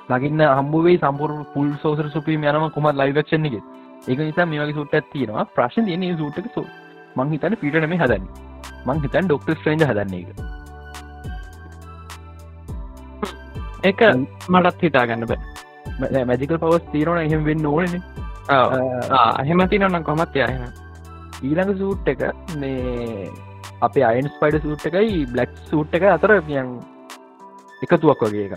ලගින්න 0.10 0.46
හම්බුවේ 0.52 0.98
සම්පුර 1.00 1.32
පුල් 1.54 1.72
සෝසර 1.82 2.10
සුපීම 2.10 2.44
යනම 2.44 2.70
කොමත් 2.72 2.96
ලයිවක්ෂණ 2.96 3.48
එක. 3.48 3.58
ඒක 4.08 4.20
නිසා 4.20 4.46
මේ 4.46 4.62
වගේ 4.62 4.76
සුට්ට 4.76 5.10
තියෙනවා. 5.12 5.50
ප්‍රශ්න 5.56 5.86
තියන 5.86 6.18
සුට්ක 6.18 6.54
සු 6.54 6.66
මං 7.16 7.32
හිතන 7.32 7.56
පිටනම 7.58 7.98
හදන්න. 7.98 8.30
මං 8.86 9.02
හිතන් 9.04 9.26
ඩොක්ට 9.26 9.52
ස්ට්‍රේන්ජ 9.52 9.84
හදන්නේ 9.86 10.22
එක 13.82 14.00
එක 14.02 14.02
මටත් 14.50 14.82
හිතා 14.82 15.06
ගන්න 15.06 15.28
බෑ 15.28 16.24
මැජිකල් 16.26 16.58
පවස් 16.58 16.86
තීරන 16.92 17.20
එහෙම 17.20 17.46
වෙන්න 17.46 17.66
ඕනන 17.66 17.94
එහෙම 19.40 19.64
තිනන්න 19.70 20.04
කොමත් 20.04 20.36
යහෙන 20.38 20.66
ඊළඟ 21.42 21.74
සූට් 21.78 22.08
එක 22.08 22.24
මේ 22.56 23.30
අපේ 23.82 24.06
අයින් 24.10 24.30
ස්පයිඩ 24.36 24.64
සූට් 24.64 24.86
එකයි 24.90 25.26
බ්ලක් 25.34 25.52
සූට් 25.72 25.96
එක 25.98 26.04
අතර 26.16 26.32
පියන් 26.50 26.68
එකතුවක් 27.82 28.22
වගේ 28.28 28.46
එක. 28.48 28.54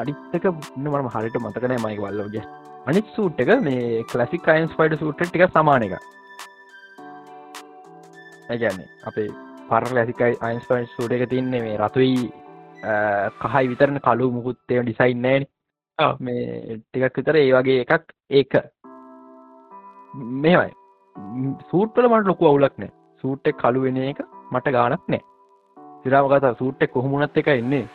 අඩිත්තක 0.00 0.46
මම 0.76 1.10
හරිට 1.14 1.36
මතකනෑ 1.42 1.84
මයික 1.84 2.00
වල්ලෝගේ 2.06 2.44
අනිත් 2.86 3.12
සූට් 3.16 3.44
එක 3.44 3.52
මේ 3.68 4.02
කලසික් 4.12 4.48
අයින් 4.48 4.72
ස්පයිඩ 4.72 4.98
සූට් 5.02 5.22
ටික 5.22 5.46
සමාන 5.50 5.86
එක 5.88 5.94
ඇගැන්නේ 8.50 8.88
අපේ 9.06 9.30
පර 9.68 9.84
ලසිකයි 9.96 10.38
අයින්ස්පයින් 10.40 10.86
සූට 10.94 11.12
එක 11.12 11.28
තින්නේ 11.30 11.62
මේ 11.62 11.78
රතුයි 11.78 12.30
කහයි 13.42 13.70
විතරන 13.70 14.00
කලු 14.06 14.30
මුකුත්තේ 14.36 14.82
ඩිසයින් 14.82 15.22
නෑන 15.22 15.46
ඔව්. 15.98 16.12
මේ 16.20 16.78
ටිකක් 16.78 17.16
විතර 17.18 17.36
ඒ 17.36 17.52
වගේ 17.54 17.80
එකක් 17.84 18.04
ඒක. 18.30 18.54
මෙමයි 20.14 20.70
සූට්වල 21.70 22.08
මට 22.08 22.26
ලොකු 22.26 22.50
අවුලක් 22.50 22.76
නෑ. 22.78 22.92
සූට්ටෙක් 23.24 23.56
කලු 23.56 23.84
වෙන 23.84 24.00
එක 24.04 24.20
මට 24.52 24.74
ගානක් 24.76 25.06
නෑ. 25.08 25.22
සිරාමකත 26.02 26.50
සූට්ටෙක් 26.58 26.92
කොහොමුණත් 26.92 27.36
එක 27.36 27.48
එන්නේ. 27.50 27.86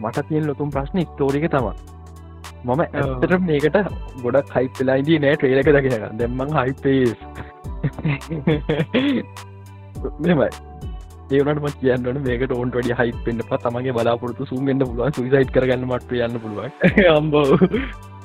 මට 0.00 0.28
තියෙන් 0.28 0.46
ලොකුම් 0.46 0.70
ප්‍රශ්න 0.70 1.02
ස්තෝරික 1.06 1.48
තම 1.50 1.68
මම 2.64 2.80
ඇතට 2.80 3.40
මේකට 3.42 3.80
ගොඩක් 4.22 4.54
හයිප 4.56 4.78
වෙලායිදී 4.78 5.18
නෑ 5.18 5.36
ට්‍රේලක 5.36 5.72
දකින 5.76 6.06
දෙමං 6.18 6.54
හයිපේස් 6.54 7.18
මෙමයි 10.20 10.48
ඒවනට 11.30 11.76
කියන්න 11.80 12.22
මේක 12.22 12.42
ටෝන්ට 12.44 12.74
වැඩි 12.76 12.96
හයි 12.98 13.12
පෙන්න්න 13.24 13.44
ප 13.48 13.58
තමගේ 13.58 13.92
බලාපොරතු 13.92 14.46
සුම්ෙන්න්න 14.46 14.80
පුළුවන්. 14.80 15.12
සුයිසයිට් 15.12 15.52
කරගන්න 15.52 15.86
මට 15.88 16.10
යන්න 16.18 16.40
පුළුවන්. 16.40 16.72
අම්බෝ 17.16 17.44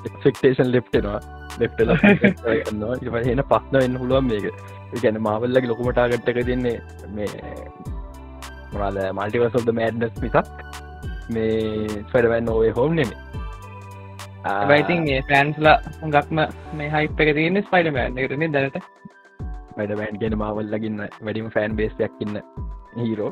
එක්ෙක්ටේෂන් 0.08 0.72
ලෙප්ටෙනවා 0.72 1.20
ලෙප්ටල 1.60 1.90
එන 1.92 3.44
පස්න 3.52 3.76
වෙන්න 3.76 4.00
පුළුවන් 4.02 4.28
මේක. 4.32 4.46
ගැන 4.96 5.22
මාවල්ලගේ 5.22 5.70
ලොකුමටාගට්ටක 5.72 6.40
දෙන්නේ 6.48 6.78
මේ 7.16 7.32
මොනාද 8.74 9.00
මල්ටිවසල්ද 9.18 9.72
මෑඩ්නස් 9.80 10.22
මිසක් 10.24 10.48
මේ 11.30 12.04
ෆෙඩවැන් 12.14 12.50
ඕේ 12.50 12.72
හෝම් 12.78 12.96
නෙම 13.00 13.12
බයිතින් 14.70 15.10
ඒ 15.10 15.22
ෆෑන්ස්ලා 15.30 15.76
හුඟක්ම 16.02 16.42
මේ 16.74 16.90
හයිප් 16.96 17.22
එක 17.22 17.36
තියන්නේ 17.38 17.66
ස්පයිඩමෑන් 17.68 18.18
එකරන 18.18 18.48
දැනට? 18.54 18.80
වැඩවෑන් 19.78 20.20
ගෙන 20.24 20.38
මවල්ලගන්න 20.42 21.06
වැඩිම 21.22 21.52
ෆෑන් 21.56 21.76
බේස්යක් 21.76 22.24
ඉන්න 22.26 22.42
හීරෝ. 22.98 23.32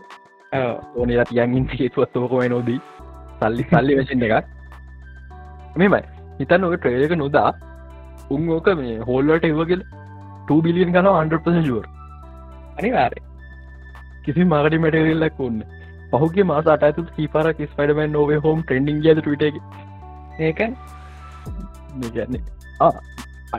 ඕනලා 0.96 1.26
තියන්ගින් 1.32 1.66
හේතුවත්තෝකමයි 1.74 2.50
නොදී 2.50 2.80
සල්ලි 3.40 3.68
සල්ලි 3.72 3.98
වශෙන් 4.02 4.30
එකක්. 4.30 4.46
මෙමයි 5.76 6.17
හිතන්න 6.40 6.68
ඔක 6.68 6.76
ට්‍රේලක 6.78 7.16
නොදා 7.16 7.50
උන් 8.30 8.50
ඕක 8.50 8.70
මේ 8.76 8.98
හෝල්ලට 9.02 9.46
එවගල් 9.46 9.82
2 10.48 10.62
බිලියන් 10.62 10.94
කන 10.94 11.10
100 11.12 11.64
ුවර් 11.70 11.86
අනිවාරය 12.78 13.22
කිසි 14.24 14.46
මගට 14.46 14.80
මටරල්ලක් 14.80 15.42
ඔන්න 15.42 15.60
පහුගේ 16.14 16.46
මාස 16.46 16.68
අටතු 16.68 17.06
කීපර 17.12 17.52
කිස් 17.54 17.76
පඩමන් 17.76 18.12
නොවේ 18.12 18.40
හෝම් 18.40 18.64
ට්‍රෙන්ඩිං 18.64 19.02
ගද 19.02 19.20
ටට 19.22 19.56
ඒක 20.40 20.60
මේගන්නේ 21.96 22.42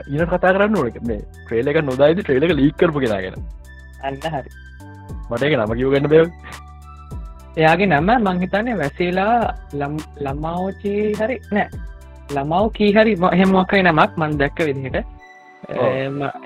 ඉන 0.07 0.25
කතා 0.27 0.53
කරන්න 0.53 0.77
ඕනක 0.77 0.99
මේ 1.03 1.21
ට්‍රේලක 1.39 1.81
නොදායිද 1.83 2.21
ට්‍රේලක 2.21 2.55
ලීකරපු 2.55 2.99
කෙනගෙන 3.01 3.37
අන්න 4.01 4.17
හරි. 4.33 4.49
මට 5.29 5.43
එක 5.43 5.55
නම 5.55 5.75
කිවගන්න 5.75 6.07
බව 6.07 6.23
එයාගේ 7.57 7.89
නම 7.89 8.09
මංහිතන්නේ 8.23 8.77
වැසේලා 8.77 9.37
ළමාෝචේ 9.73 11.05
හරි 11.15 11.37
නෑ 11.51 11.67
ළමව් 12.35 12.71
කී 12.77 12.91
හරි 12.95 13.15
හෙමොකයි 13.39 13.83
නමක් 13.83 14.11
මන් 14.17 14.37
දැක්ක 14.39 14.59
විදිහට. 14.67 15.05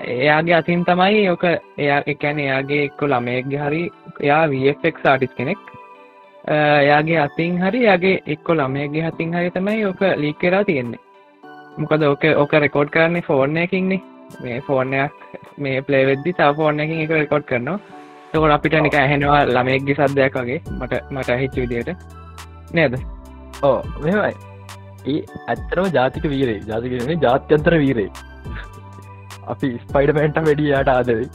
එයාගේ 0.06 0.54
අතින් 0.58 0.84
තමයි 0.84 1.28
ඕක 1.30 1.44
එයා 1.78 2.00
එකැන 2.06 2.38
එයාගේ 2.38 2.82
එක්කො 2.88 3.06
ළමයෙක්ගේ 3.06 3.62
හරි 3.64 3.82
එයා 4.20 4.44
වෆෙක් 4.52 5.00
ආටිස් 5.06 5.34
කෙනෙක්. 5.38 5.58
එයාගේ 6.48 7.18
අතින් 7.26 7.58
හරි 7.64 7.84
යාගේ 7.84 8.22
එක්කො 8.26 8.54
ළමයගේ 8.54 9.04
හතින් 9.08 9.34
හරි 9.36 9.50
තමයි 9.50 9.84
ඕක 9.90 10.02
ලීකරා 10.22 10.64
තියෙන්නේ. 10.64 11.00
මොකද 11.78 12.02
ඕක 12.02 12.24
ඕක 12.36 12.52
රෙකෝඩ් 12.64 12.90
කරන්නේ 12.94 13.26
ෆෝර්න 13.28 13.56
එකින්නේ 13.56 14.00
මේ 14.42 14.60
ෆෝර්නයක් 14.60 15.12
මේ 15.58 15.82
පලේවෙද්දි 15.82 16.32
තා 16.32 16.54
ෆෝර්න 16.54 16.80
එකින් 16.80 17.04
එක 17.04 17.10
රෙකෝඩ් 17.10 17.46
කරනවා. 17.50 17.78
තකොට 18.32 18.56
අපිට 18.56 18.80
නික 18.82 18.94
ඇහෙනවා 18.94 19.44
ළමයෙක්ගේ 19.46 20.00
සද්දයක් 20.00 20.40
වගේ. 20.40 20.60
මට 20.80 21.04
මට 21.10 21.38
හිච්ච 21.42 21.56
විදියට 21.62 21.96
නේද? 22.72 22.98
ඕ 23.62 23.78
මෙමයි 24.02 24.53
ඒ 25.06 25.18
ඇත්තරම 25.46 25.88
ජාතික 25.94 26.26
වීරේ 26.26 26.60
ජාතිකරන 26.66 27.24
ජාත්‍යන්තර 27.24 27.76
වීරේ 27.76 28.08
අපි 29.48 29.70
ස්පයිඩමෑන්ට 29.82 30.40
වැඩිය 30.40 30.70
යට 30.72 30.90
ආදරයි 30.90 31.26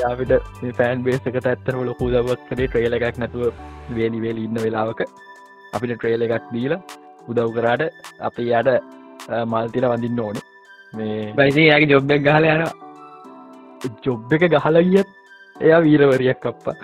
යාවිට 0.00 0.32
පෑන් 0.78 1.04
බේසකට 1.04 1.46
ඇත්තරම 1.46 1.82
ලොකු 1.84 2.10
දවක් 2.10 2.48
කරේ 2.48 2.68
ට්‍රේල 2.68 2.98
එකක් 2.98 3.18
නැතුව 3.18 3.50
වේනිවේල 3.92 4.38
ඉන්න 4.38 4.62
වෙලාවක 4.62 5.02
අපිට 5.72 5.94
ට්‍රේල 5.94 6.26
එකක් 6.26 6.48
දීලා 6.52 6.80
උදව් 7.28 7.50
කරාට 7.56 7.82
අපි 8.20 8.48
යට 8.52 8.70
මල්තිල 9.46 9.88
වඳින්න 9.90 10.20
ඕන 10.20 10.40
මේ 10.92 11.20
බයිසි 11.36 11.68
යාගේ 11.68 11.92
ජොබ්බක් 11.92 12.24
ගහල 12.26 12.48
යනවා 12.48 12.72
ජොබ් 14.02 14.32
එක 14.32 14.48
ගහල 14.50 14.82
ගියත් 14.86 15.14
එයා 15.56 15.80
වීරවරියක් 15.80 16.40
කප්පා 16.40 16.74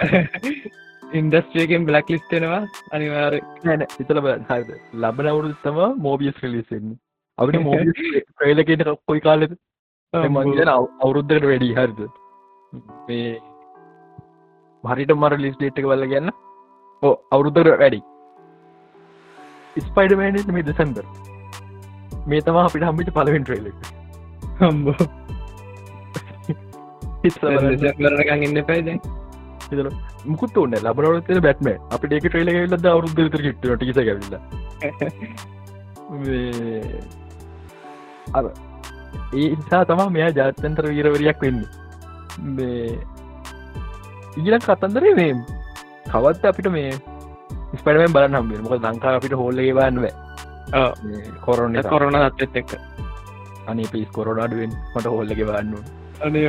ඉන්ඩස්ට්‍රියකෙන් 1.12 1.86
බ්ලක් 1.86 2.08
ලිස්ටෙනවා 2.08 2.60
අනිවාර 2.92 3.34
නැන 3.64 3.82
සිතල 3.90 4.20
හද 4.22 4.68
ලබන 4.96 5.26
අවුරුත් 5.26 5.56
තම 5.62 5.78
මෝබියස් 5.98 6.38
ලිසෙන්නේ 6.46 6.98
අපිට 7.38 7.62
මෝබිය 7.62 8.22
ප්‍රේලකට 8.34 8.84
කොයි 9.08 9.20
කාලෙද? 9.20 9.52
මංගන 10.12 10.70
අවුරුද්ධකට 10.70 11.44
වැඩි. 11.44 11.70
හරිද? 11.74 12.00
මේ 13.08 13.32
හරිට 14.84 15.14
මර 15.14 15.38
ලිස් 15.38 15.56
ඩේට්ක 15.56 15.84
වල්ල 15.84 16.06
ගන්න 16.06 16.34
ඕ 17.02 17.14
අවුරුද්ධකට 17.30 17.80
වැඩි. 17.84 18.00
ස්පයිඩමෑන 19.82 20.38
මේ 20.50 20.64
දෙසැම්බර් 20.64 21.04
මේ 22.26 22.42
තම 22.42 22.60
අපිට 22.60 22.86
හම්මිට 22.88 23.14
පලවෙන් 23.16 23.44
ට්‍රේල 23.44 23.72
හම්බෝ. 24.60 25.08
ඉන්න 28.42 28.62
පැයිද 28.64 28.88
මුකුත් 30.30 30.56
ඔන්න 30.62 30.74
ලබනවත 30.80 31.28
බැට්ම 31.46 31.68
අපිට 31.94 32.12
ඒක 32.16 32.26
ට්‍රේල 32.26 32.50
ලද 32.66 32.86
අවරුද්ධ 32.92 33.20
ට 33.34 33.36
ටිස 33.76 33.98
ඇවිල්ල. 34.02 34.34
අර 38.38 38.44
ඒ 39.40 39.48
නිසා 39.58 39.82
තමා 39.90 40.08
මෙයා 40.16 40.32
ජාත්‍යන්තර 40.38 40.84
වීරවරයක් 40.92 41.38
වෙන්න. 41.46 41.60
මේ 42.56 42.98
ඊලක් 44.40 44.64
කතන්දරේ 44.66 45.14
මේ 45.20 45.32
කවත් 46.12 46.42
අපිට 46.50 46.68
මේ 46.76 46.90
ස්පඩමෙන් 47.78 48.14
බලන්න 48.16 48.38
හම්බේ 48.40 48.62
මොක 48.64 48.74
ලංකා 48.88 49.14
අපිට 49.18 49.34
හෝල්ලගේ 49.42 49.76
බන්ව 49.78 50.06
කොරොන්න 51.46 51.76
කොරන 51.92 52.16
අත්තත් 52.22 52.42
එක්ක. 52.62 52.70
අනි 53.70 53.84
පිස් 53.92 54.08
කොරොනාඩුවෙන් 54.16 54.72
මට 54.94 55.06
හොල්ලගේ 55.16 55.46
බන්න 55.48 55.74
අනේ 56.26 56.48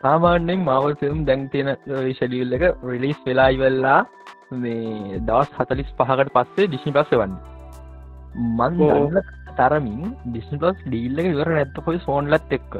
සාමාන්‍යෙන් 0.00 0.60
මවල් 0.66 0.94
ෆිල්ම් 1.00 1.18
දැන් 1.28 1.42
තියෙන 1.52 1.68
ශඩියල් 2.18 2.56
එක 2.56 2.62
රිලිස් 2.90 3.18
වෙලායිවෙල්ලා 3.26 3.98
මේ 4.62 5.18
දවස් 5.28 5.50
හතලිස් 5.58 5.90
පහකට 5.98 6.30
පස්සේ 6.36 6.68
ඩිස්නි 6.68 6.92
පස්ස 6.96 7.18
වන්න 7.20 7.34
මන් 8.58 9.20
තරමින් 9.58 10.14
ඩිස්නි 10.26 10.60
පස් 10.62 10.78
ඩීල්ල 10.86 11.20
එක 11.22 11.28
ඉවර 11.32 11.50
නැත්ත 11.56 11.80
කොයි 11.86 12.00
සෝන්ලත් 12.06 12.54
එක්ක. 12.58 12.78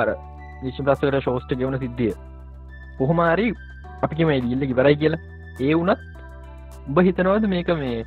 අර 0.00 0.08
විශ්ි 0.64 0.82
පස්සකට 0.88 1.20
ශෝෂ්ට 1.26 1.54
ගෙවන 1.60 1.78
සිද්ධිය. 1.84 2.14
කොහොමාරි 2.98 3.46
අපි 4.02 4.28
මේ 4.30 4.40
දීල්ල 4.46 4.66
ඉවරයි 4.66 5.00
කියලා. 5.02 5.22
ඒ 5.60 5.74
වුනත් 5.78 6.00
උඹ 6.88 6.98
හිතනවද 7.06 7.48
මේක 7.54 7.72
මේ 7.84 8.02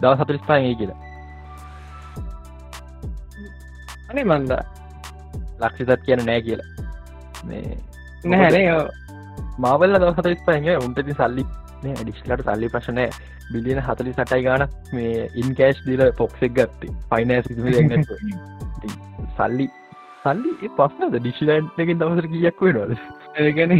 දව 0.00 0.14
සතරිස් 0.20 0.46
පාගේ 0.52 0.78
කියලා? 0.80 1.00
අනේ 4.10 4.26
මන්දා 4.30 4.62
ලක්ෂිතත් 5.60 6.04
කියන 6.06 6.24
නෑ 6.26 6.40
කියලා. 6.42 6.68
මේ 7.44 7.76
නැහැනේ 8.24 8.66
මාවල්ල 9.58 10.00
සතරිස් 10.10 10.42
පහගේ 10.46 10.76
උන්ටති 10.78 11.14
සල්ලි 11.14 11.44
ඩිස්ලට 11.84 12.44
සල්ලි 12.46 12.70
ප්‍රශනය 12.74 13.06
බිලියන 13.52 13.80
හතලි 13.80 14.14
සටයි 14.14 14.42
ගාන 14.46 14.66
මේ 14.92 15.28
ඉන්කෑශ් 15.36 15.84
දිල 15.86 16.04
පොක්සෙක් 16.18 16.54
ගත්ති. 16.54 16.88
ෆයිනස් 17.10 17.46
සල්ලි 19.36 19.68
සල්ලි 20.24 20.70
පස්සනද 20.72 21.14
ඩිශිලන්ටකින් 21.16 22.00
දවසර 22.00 22.28
කියක් 22.32 22.62
වෙනවාද? 22.62 22.96
ඒගැන 23.36 23.72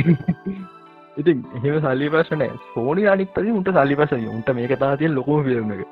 ඉතින් 1.17 1.45
එහෙම 1.57 1.81
සල්ලි 1.81 2.11
ප්‍රශ්නය 2.15 2.49
සෝනි 2.69 3.09
අනිපති 3.09 3.57
උන්ට 3.59 3.73
සල්ලි 3.73 3.99
පසය 4.01 4.23
උන්ට 4.29 4.55
මේක 4.59 4.77
තාතිය 4.79 5.11
ලොකම 5.11 5.45
ෆිල්ම් 5.49 5.73
එක. 5.75 5.83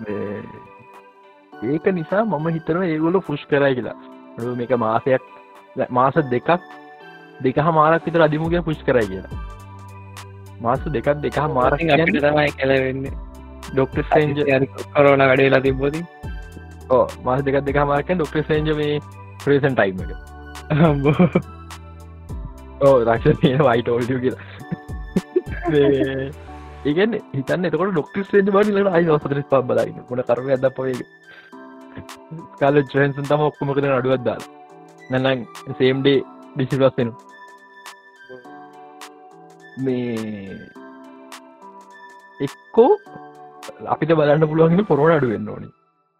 මේ 0.00 1.70
ඒක 1.70 1.92
නිසා 1.94 2.24
මම 2.24 2.48
හිතන 2.56 2.82
ඒගොල 2.84 3.20
ෆුෂ් 3.22 3.44
කරයි 3.50 3.76
කියලා 3.78 3.98
අඩු 4.40 4.56
මේක 4.60 4.72
මාසයක් 4.84 5.22
මාස 5.98 6.16
දෙකක් 6.34 6.50
දෙක 7.46 7.58
මාරක් 7.78 8.04
විතර 8.06 8.22
අධිමුගය 8.26 8.62
පුෂ් 8.68 8.82
කරයි 8.86 9.06
කියලා. 9.10 9.40
මාස 10.60 10.80
දෙකක් 10.96 11.08
දෙක 11.26 11.38
මාර 11.56 11.70
තමයි 11.76 12.50
කැලවෙන්නේ 12.58 13.14
ඩොක්ට 13.70 14.02
සේන්ජ 14.12 14.38
කොරෝන 14.96 15.22
වැඩේලා 15.30 15.62
තිබෝදී 15.66 16.04
ඕ 16.90 17.04
මාස 17.28 17.40
දෙකක් 17.46 17.62
දෙක 17.68 17.78
මාරක 17.92 18.12
ඩොක්ට 18.12 18.50
සේන්ජ 18.50 18.74
මේ 18.82 19.00
ප්‍රේසන් 19.44 19.74
ටයිම 19.78 19.98
එක. 20.04 20.10
ඕ 22.86 22.96
රක්ෂ 23.06 23.40
වයිටෝල්ඩ 23.68 24.10
කියලා. 24.24 24.44
ඒගන්න 26.88 27.14
හිතන්න 27.32 27.66
එතකොට 27.68 27.92
ඩොක්ට 27.94 28.20
සේජ 28.30 28.46
බඩිලට 28.48 28.94
අයි 28.98 29.16
සතර 29.16 29.40
පා 29.50 29.62
බලයි 29.70 29.96
මොන 30.10 30.22
කරම 30.28 30.46
ඇද 30.54 30.66
පොය 30.78 30.92
කාල 32.60 32.82
ජන්සන් 32.82 33.28
තම 33.30 33.46
ඔක්කොම 33.48 33.74
කර 33.76 33.88
අඩුවත් 33.98 34.24
දාල. 34.28 34.42
නැනම් 35.10 35.46
සේම්ඩේ 35.78 36.18
ඩිසිලස් 36.54 36.96
වෙන 36.98 37.12
මේ 39.78 40.56
එක්කෝ 42.40 42.90
අපිට 43.94 44.16
බලන්න 44.18 44.50
පුළුවන්ගෙන 44.50 44.88
පොරෝණ 44.90 45.16
අඩුවෙන්න 45.16 45.52
ඕනි. 45.54 45.70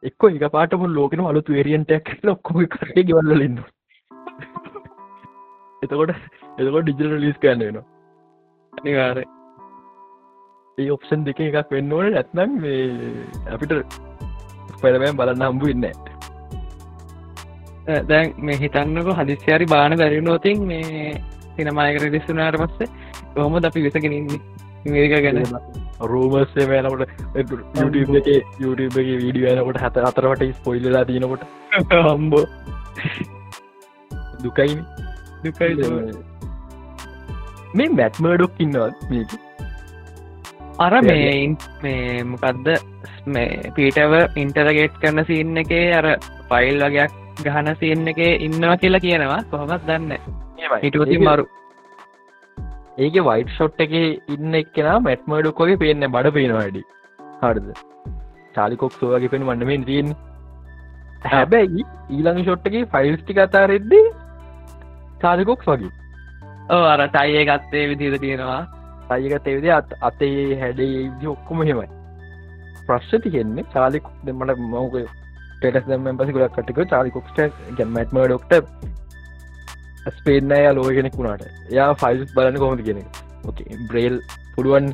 එක්ක 0.03 0.23
එක 0.29 0.47
පාටම 0.57 0.87
ලෝකෙන 0.99 1.27
අලු 1.31 1.43
වේරියන්ටක් 1.49 2.09
ලොක්කොම 2.29 2.59
කරේ 2.75 3.07
ගවල්ලන්න 3.09 3.59
එතකොට 5.83 6.13
එතකොට 6.59 6.85
ඩිජිල 6.85 7.13
ලිස් 7.25 7.39
කන්න 7.43 7.65
වෙනවා. 7.67 7.87
අනිවාර 8.73 9.19
ඒ 10.79 10.91
ඔප්ෂන් 10.97 11.27
දෙක 11.27 11.41
එකක් 11.41 11.75
වෙන්න 11.75 11.93
ඕන. 11.93 12.15
ඇත්නම් 12.15 12.51
මේ 12.63 12.83
අපිට 13.55 13.73
පෙරමෑම් 14.83 15.17
බලන්න 15.17 15.45
හම්බු 15.47 15.67
ඉන්න 15.69 15.85
දැන් 18.09 18.33
මේ 18.39 18.57
හිතන්නක 18.57 19.13
හදිස්්‍යරි 19.19 19.67
බාන 19.67 19.97
බැරිනෝතින් 19.97 20.65
මේ 20.67 21.13
සිනමායක 21.57 22.01
රෙදිස්සුනාට 22.03 22.59
පස්සේ 22.63 22.89
කොහොම 23.35 23.61
අපි 23.65 23.83
විසගෙනන්නේ 23.83 24.41
මේක 24.87 25.13
ගැන? 25.25 25.39
රූමස්සේ 26.03 26.67
YouTube 28.61 29.01
එක 29.03 29.09
වීඩිය 29.19 29.47
යනකොට 29.53 29.79
හත 29.79 29.97
අතරවට 30.05 30.57
ස්පොයිල්ලා 30.57 31.05
තියනකොට. 31.05 31.43
හම්බෝ. 31.93 32.45
දුකයින. 34.43 34.81
දුකයි 35.45 35.75
මේ 37.75 37.89
මැත්මඩොක් 37.91 38.59
ඉන්නවත් 38.59 39.11
මේක 39.11 39.31
අර 40.79 40.93
මේ 41.03 41.57
මේ 41.83 42.25
මොකක්ද 42.25 42.69
මේ 43.27 43.73
පීටව 43.77 44.15
ඉන්ටරගේට් 44.37 45.01
කරන 45.03 45.25
සින්න 45.27 45.57
එකේ 45.57 45.87
අර 45.95 46.07
ෆයිල් 46.51 46.85
වගේයක් 46.85 47.13
ගහන 47.45 47.75
සින්න 47.81 48.09
එක 48.09 48.21
ඉන්නවා 48.47 48.77
කියලා 48.77 49.01
කියනවා. 49.01 49.43
කොහොමත් 49.51 49.87
දන්න? 49.87 50.13
හිටුවති 50.83 51.19
මරු. 51.19 51.45
ඒක 52.99 53.15
වයිට 53.29 53.51
ෂොට් 53.51 53.81
එක 53.81 53.93
ඉන්න 53.93 54.55
එක්කෙන 54.55 54.91
මැට්මඩුක්කොගේ 55.03 55.81
පේන්න 55.85 56.09
බඩ 56.09 56.35
පේනවාඩි 56.35 56.83
හරිද? 57.43 57.71
චාලිකොක් 58.55 58.93
සෝවගේ 58.93 59.29
පෙන 59.29 59.47
වන්නමෙන් 59.47 59.85
තියෙන් 59.85 60.17
හැබැයි 61.27 61.87
ඊළඟ 62.11 62.43
ෂොට්ටගේ 62.45 62.89
ෆයිල්ස්ටි 62.95 63.39
කතා 63.39 63.67
රෙද්දේ 63.67 64.05
චාලිකොක්ස් 65.23 65.67
වගේ. 65.67 65.93
ඕ 66.75 66.85
අර 66.93 67.09
ටයිය 67.09 67.45
ගත්තේ 67.49 67.89
විදිර 67.91 68.19
තියෙනවා 68.19 68.63
අයක 69.11 69.35
තෙවිද 69.45 69.67
අත් 69.79 69.91
අතේ 70.09 70.59
හැඩේ 70.61 71.31
ඔක්කොම 71.33 71.63
හෙමයි 71.63 71.89
ප්‍රශ්්‍ය 72.87 73.19
තියෙන්නේ 73.25 73.67
චාලික් 73.75 74.07
දෙමට 74.25 74.63
මවක 74.67 75.05
ටෙටස් 75.59 75.89
දම 75.89 76.19
පසි 76.19 76.35
ගොඩක් 76.37 76.57
කටික 76.59 76.79
චාලිකොක්ට 76.93 77.39
ගැමටම 77.79 78.21
ඩොක්ට 78.21 78.53
ස්පේන්නය 80.11 80.61
ලෝගෙනෙක් 80.75 81.17
වුණාට. 81.19 81.45
යා 81.71 81.91
ෆයිල් 82.03 82.25
බලන්න 82.35 82.61
කොහොමද 82.63 82.83
කියෙන 82.87 83.03
ඕකේ 83.47 83.81
බ්‍රේල් 83.89 84.17
පුඩුවන් 84.55 84.87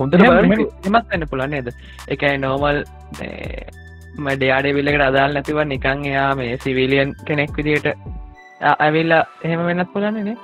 හොඳ 0.00 0.14
එමත් 0.14 1.14
එන්න 1.14 1.28
පුළන් 1.30 1.50
නේද? 1.50 1.72
එකයි 2.08 2.36
නෝමල් 2.38 2.82
මඩයාඩේ 4.18 4.76
විල්ලකට 4.76 5.06
අදාල් 5.06 5.32
නැතිව 5.34 5.62
නිකං 5.64 6.04
එයා 6.10 6.30
මේ 6.34 6.52
සිවිලියන් 6.64 7.16
කෙනෙක් 7.26 7.56
විදිට 7.56 7.88
ඇවිල්ලා 8.76 9.22
එහෙම 9.44 9.66
වෙනත් 9.68 9.92
පුලන්නේනේ 9.94 10.36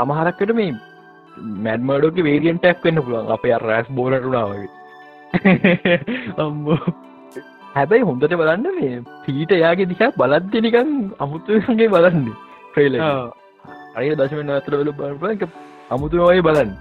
අමහරක්කට 0.00 0.52
මේ 0.54 0.72
මැඩ්මඩෝක 1.64 2.18
වේරියන්ටක් 2.22 2.84
වෙන්න 2.84 3.02
පුළුවන්. 3.04 3.32
අප 3.34 3.44
රෑස් 3.62 3.88
බෝලටුනාවගේ 3.90 4.68
ඔම්බෝ 6.38 6.78
හැබැයි 7.74 8.04
හොඳට 8.04 8.34
බලන්න 8.34 8.66
මේ 8.78 8.94
පීට 9.24 9.52
යාගේ 9.56 9.90
දිහා 9.90 10.10
බලද්දනිකන් 10.16 10.90
අමුතුගේ 11.18 11.88
බලන්නේ 11.88 12.36
්‍රේල 12.74 12.96
අය 13.96 14.08
දශමෙන් 14.16 14.50
අතර 14.52 14.76
වල 14.76 14.92
බල 14.94 15.30
එක 15.30 15.44
අමුතු 15.90 16.24
ඔය 16.24 16.40
බලන්න. 16.40 16.72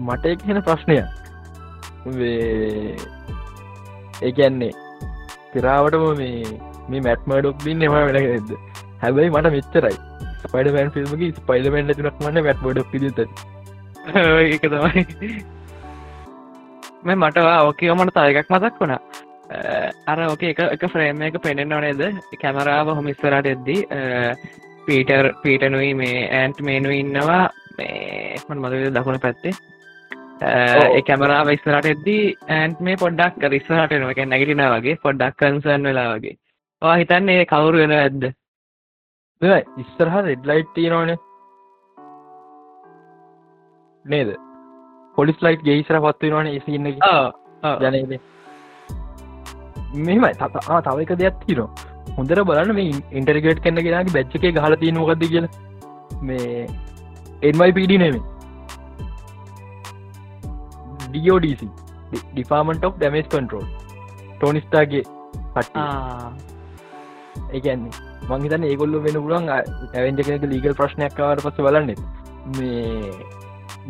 මට 0.00 0.24
එක 0.26 0.46
හෙන 0.48 0.62
ප්‍රශ්නය 0.62 0.98
ඒකැන්නේ 4.22 4.72
තිරාවටම 5.52 6.04
මේ 6.16 6.58
මේ 6.88 7.00
මැට්මඩොක් 7.00 7.64
බින් 7.64 7.82
එම 7.82 7.94
වෙනගෙද 8.08 8.52
හැබැයි 9.02 9.32
මට 9.32 9.52
මෙච්චරයි 9.56 9.96
ස්පයිඩමන් 10.44 10.92
ෆිල්මගේ 10.94 11.32
ස්පයිඩමෙන්ට 11.40 11.96
තුනක් 11.98 12.22
වන්න 12.26 12.44
මැට්මඩක් 12.46 12.94
ිත 12.98 13.20
ඒක 14.44 14.64
තමයි. 14.72 15.02
මේ 17.04 17.16
මටවා 17.22 17.58
ඕකෝ 17.66 17.94
මට 17.98 18.14
තායකක් 18.16 18.50
මතක් 18.54 18.80
වුණා. 18.80 19.00
අර 20.10 20.18
ඕක 20.26 20.42
එක 20.50 20.60
එක 20.74 20.84
ෆ්‍රේම් 20.92 21.22
එක 21.28 21.40
පෙනෙන් 21.46 21.72
ඕනේද 21.78 22.02
කැමරාව 22.42 22.94
හොම 22.98 23.08
ඉස්සරට 23.12 23.46
එද්දී 23.54 23.80
පීටර් 24.86 25.26
පීටනුයි 25.42 25.90
මේ 26.00 26.22
ඇන්ට් 26.38 26.60
මේනු 26.68 26.90
ඉන්නවා. 27.00 27.44
මේමන් 27.78 28.62
මද 28.62 28.92
දකුණ 28.96 29.20
පැත්තේ. 29.24 29.54
ඒ 30.42 31.02
කැමරාව 31.08 31.50
ඉස්සරට 31.56 31.90
එද්දී 31.94 32.36
ඇන්ට් 32.58 32.80
මේ 32.86 33.00
පොඩ්ඩක් 33.02 33.50
රිස්සරට 33.54 33.92
එනවා. 33.98 34.14
එක 34.14 34.22
නැගටින 34.30 34.64
වගේ 34.74 35.00
පොඩ්ඩක් 35.04 35.36
කන්සන් 35.42 35.90
වෙලා 35.90 36.08
වගේ. 36.14 36.36
වා 36.82 36.96
හිතන්නේ 37.00 37.42
කවුරු 37.50 37.82
වෙන 37.82 37.92
ඇද්ද 37.98 38.24
ඉස්සරහ 39.82 40.16
රෙඩ්ලයිට් 40.26 40.68
තියෙනවානේ. 40.74 41.18
නේද? 44.04 44.28
පොලිස් 45.16 45.38
ලයිට් 45.46 45.64
ගේයිසර 45.68 45.96
පත්වෙනවාන 46.04 46.46
ඒසින්න 46.50 46.86
ජනද 47.80 48.12
මෙමයි 50.06 50.32
තතා 50.34 50.80
තව 50.86 50.98
එක 51.04 51.12
දෙයක් 51.22 51.36
තිනවා 51.46 51.70
හොඳර 52.18 52.38
බලන්න 52.50 52.74
මේ 52.78 52.94
ඉන්ටර්ගේට් 53.20 53.62
කන්න 53.64 53.84
ගෙනගේ 53.86 54.14
බැච්චකේ 54.16 54.52
ගහල 54.58 54.74
තියෙන 54.82 54.98
මොකක්ද 55.00 55.24
කියල. 55.32 55.46
මේ 56.22 56.68
එන්මයිපඩ 57.42 57.92
නෙමේ 58.02 58.22
DODC 61.14 61.62
ඩිෆාමට 62.32 62.84
of 62.88 62.94
ඩමේස් 63.02 63.28
කන්ටරෝල් 63.34 63.66
ටෝනිස්ටාගේ 64.38 65.04
පට 65.54 65.76
ඒකන්නේ 67.58 68.11
මංහිතන 68.32 68.66
ඒගොල්ල 68.70 68.98
වෙන 69.06 69.20
පුලන් 69.26 69.52
ඇවෙන්ජ 69.52 70.24
කෙනෙක 70.26 70.48
ලීගල් 70.52 70.76
ප්‍රශ්නයක්කාවට 70.80 71.46
පස 71.46 71.64
බලන්නෙ 71.68 71.94
මේ 72.58 73.14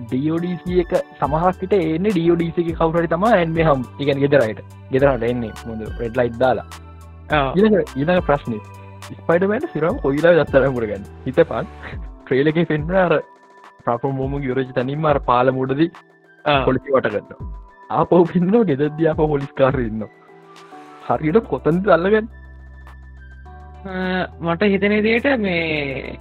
ඩෝඩC 0.04 0.68
එක 0.84 0.92
සමහක්ට 1.18 1.74
එන්න 1.78 2.06
එක 2.12 2.70
කවුරට 2.78 3.10
තම 3.14 3.26
ඇන්ම 3.30 3.58
හම්. 3.66 3.82
එකන් 4.02 4.22
ගෙදරයිට 4.24 4.62
ගෙදරට 4.92 5.28
එන්නේ. 5.32 5.52
මුද 5.66 5.82
රෙඩ් 6.00 6.16
ලයි් 6.20 6.32
දාලා. 6.44 6.66
ඊළඟ 7.32 8.22
ප්‍රශ්නය 8.28 8.58
ස්පයිඩමට 9.18 9.68
සිරම් 9.74 9.98
කොයිලා 10.04 10.32
දත්තරම් 10.38 10.74
කරගන්න 10.78 11.04
හිත 11.26 11.38
පන් 11.50 11.68
ට්‍රේලක 12.24 12.58
පෙන්න්න 12.70 12.94
අර 13.04 13.14
ප්‍රප 13.86 14.04
මෝම 14.18 14.34
යුරජ 14.48 14.70
තනින්ම 14.78 15.06
අර 15.12 15.18
පාල 15.30 15.52
මුඩදී 15.58 15.90
පොලිසි 16.66 16.94
වටගන්න 16.96 17.50
ආපව 17.90 18.20
පින්න 18.32 18.58
ගෙදද්‍යාප 18.70 19.22
හොලිස්කාරන්න 19.32 20.04
හරියට 21.08 21.40
කොතන්ද 21.52 21.90
අල්ලගන්න 21.96 22.28
මට 23.84 24.62
හිතන 24.64 24.96
දේට 25.02 25.28
මේ 25.38 26.16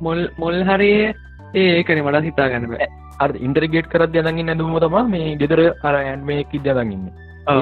මොල් 0.00 0.28
මොල් 0.36 0.56
හරිය 0.64 1.12
ඒකන 1.54 2.02
මට 2.02 2.24
හිතාගන්න 2.24 2.76
අ 3.18 3.28
ඉන්ටර්ගේට් 3.40 3.88
කරත් 3.88 4.12
දයදගන්න 4.12 4.48
ඇඳුම 4.48 4.78
තම 4.78 4.96
මේ 5.08 5.36
ගෙදර 5.36 5.62
අරයන් 5.82 6.24
මේ 6.24 6.44
කිද 6.46 6.66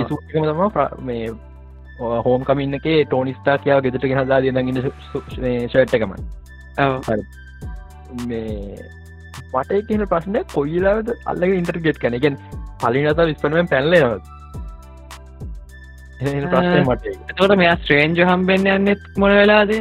සුකම 0.08 0.48
තම 0.70 1.04
මේ 1.04 1.28
හෝම් 2.22 2.44
කමින්නගේ 2.44 3.04
ටෝනිස්ටා 3.04 3.58
කියාව 3.58 3.84
ගෙදට 3.84 4.06
ගෙනදා 4.06 4.40
දගන්න 4.40 4.80
ෂට්ටකම 5.66 6.12
මේ 8.26 8.78
මට 9.52 9.86
කියන 9.88 10.06
ප්‍රශ්නය 10.06 10.44
කොයිලාද 10.54 11.12
අල්ලග 11.26 11.52
ඉන්ටර්ගේට් 11.52 11.98
කැනගෙන් 11.98 12.38
පලිනත 12.80 13.20
විස්පනම 13.22 13.68
පැල්ලනවත් 13.68 14.41
මට 16.22 17.06
එතකොට 17.30 17.54
මෙයා 17.56 17.76
ස්ට්‍රේන්ජ 17.76 18.22
හම්බෙන්න්න 18.24 18.72
යන්නෙත් 18.72 19.06
මොන 19.16 19.32
වෙලාද 19.32 19.72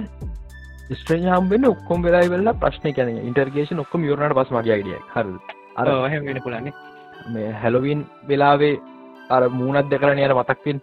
ස්ට්‍රේජ 0.91 1.27
හම්බෙන් 1.30 1.67
ඔක්කොම 1.67 2.04
වෙලා 2.04 2.30
වෙල්ලා 2.30 2.56
ප්‍රශ්න 2.58 2.93
කන 2.93 3.12
ඉන්ටර්ගේෂන් 3.21 3.84
ඔක්කොම 3.84 4.06
යුරනට 4.06 4.38
පස් 4.38 4.51
මගේ 4.51 4.77
අයිඩිය 4.77 5.01
හර 5.12 5.27
අරහෙමෙන 5.77 6.41
පුලන්නේ 6.41 6.73
මේ 7.30 7.51
හැලොවින් 7.58 8.01
වෙලාවේ 8.27 8.73
අර 9.30 9.43
මූුණත් 9.51 9.91
දෙකරන 9.91 10.19
යට 10.19 10.36
මතක්වෙන් 10.36 10.82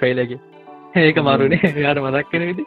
්‍රේලගේ 0.00 0.40
ඒක 1.00 1.20
මරුණේ 1.22 1.74
යාට 1.78 2.00
මතක් 2.00 2.30
කෙන 2.30 2.48
විදි 2.48 2.64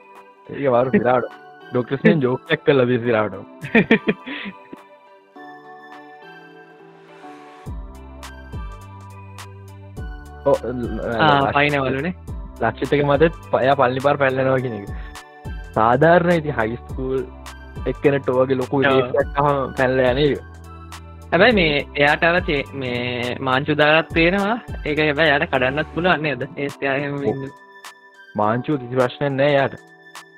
ඒක 0.51 0.69
වරු 0.69 0.91
පිරාට 0.91 1.34
ඩොක්ටස්ෙන් 1.65 2.21
ජෝකක් 2.21 2.56
කල 2.63 2.86
විසිරාට 2.86 3.36
පයිනවලනේ 11.54 12.14
ලක්ෂිතක 12.62 13.04
මතත් 13.04 13.34
පය 13.52 13.76
පල්ලි 13.76 14.02
පාර 14.02 14.18
පැල්ලනවා 14.18 14.60
කෙනෙ 14.60 14.86
සාධාරණ 15.74 16.36
ඉති 16.36 16.54
හයිස්කූල් 16.54 17.26
එක්කන 17.86 18.20
ටෝගේ 18.20 18.56
ලොකු 18.56 18.82
පැල්ල 18.82 20.02
යනේ 20.02 20.38
හැබැයි 21.32 21.54
මේ 21.54 21.88
එයාට 21.96 22.26
අරචේ 22.26 22.64
මේ 22.76 23.38
මාංචු 23.42 23.76
දාගත් 23.76 24.14
තියෙනවා 24.14 24.60
ඒක 24.84 25.00
හැබැ 25.00 25.32
යට 25.32 25.50
කඩන්නත් 25.50 25.88
පුළුවන් 25.94 26.22
නේද? 26.22 26.48
ඒස්යාහම 26.58 27.50
මාංචුව 28.36 28.80
කිසි 28.80 28.96
ප්‍රශ්නය 28.96 29.30
නෑ 29.32 29.66
යට 29.66 29.76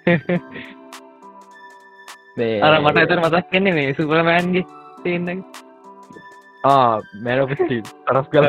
අර 2.63 2.80
මට 2.80 2.98
එතර 3.00 3.20
මතක් 3.20 3.50
කෙන්නේ 3.52 3.74
මේ 3.74 3.93
සුපරමෑන්ගේ 3.93 4.65
තියන්න 5.04 5.43
මැනපස්ටී 7.24 7.84
අරස් 8.08 8.28
කල 8.30 8.46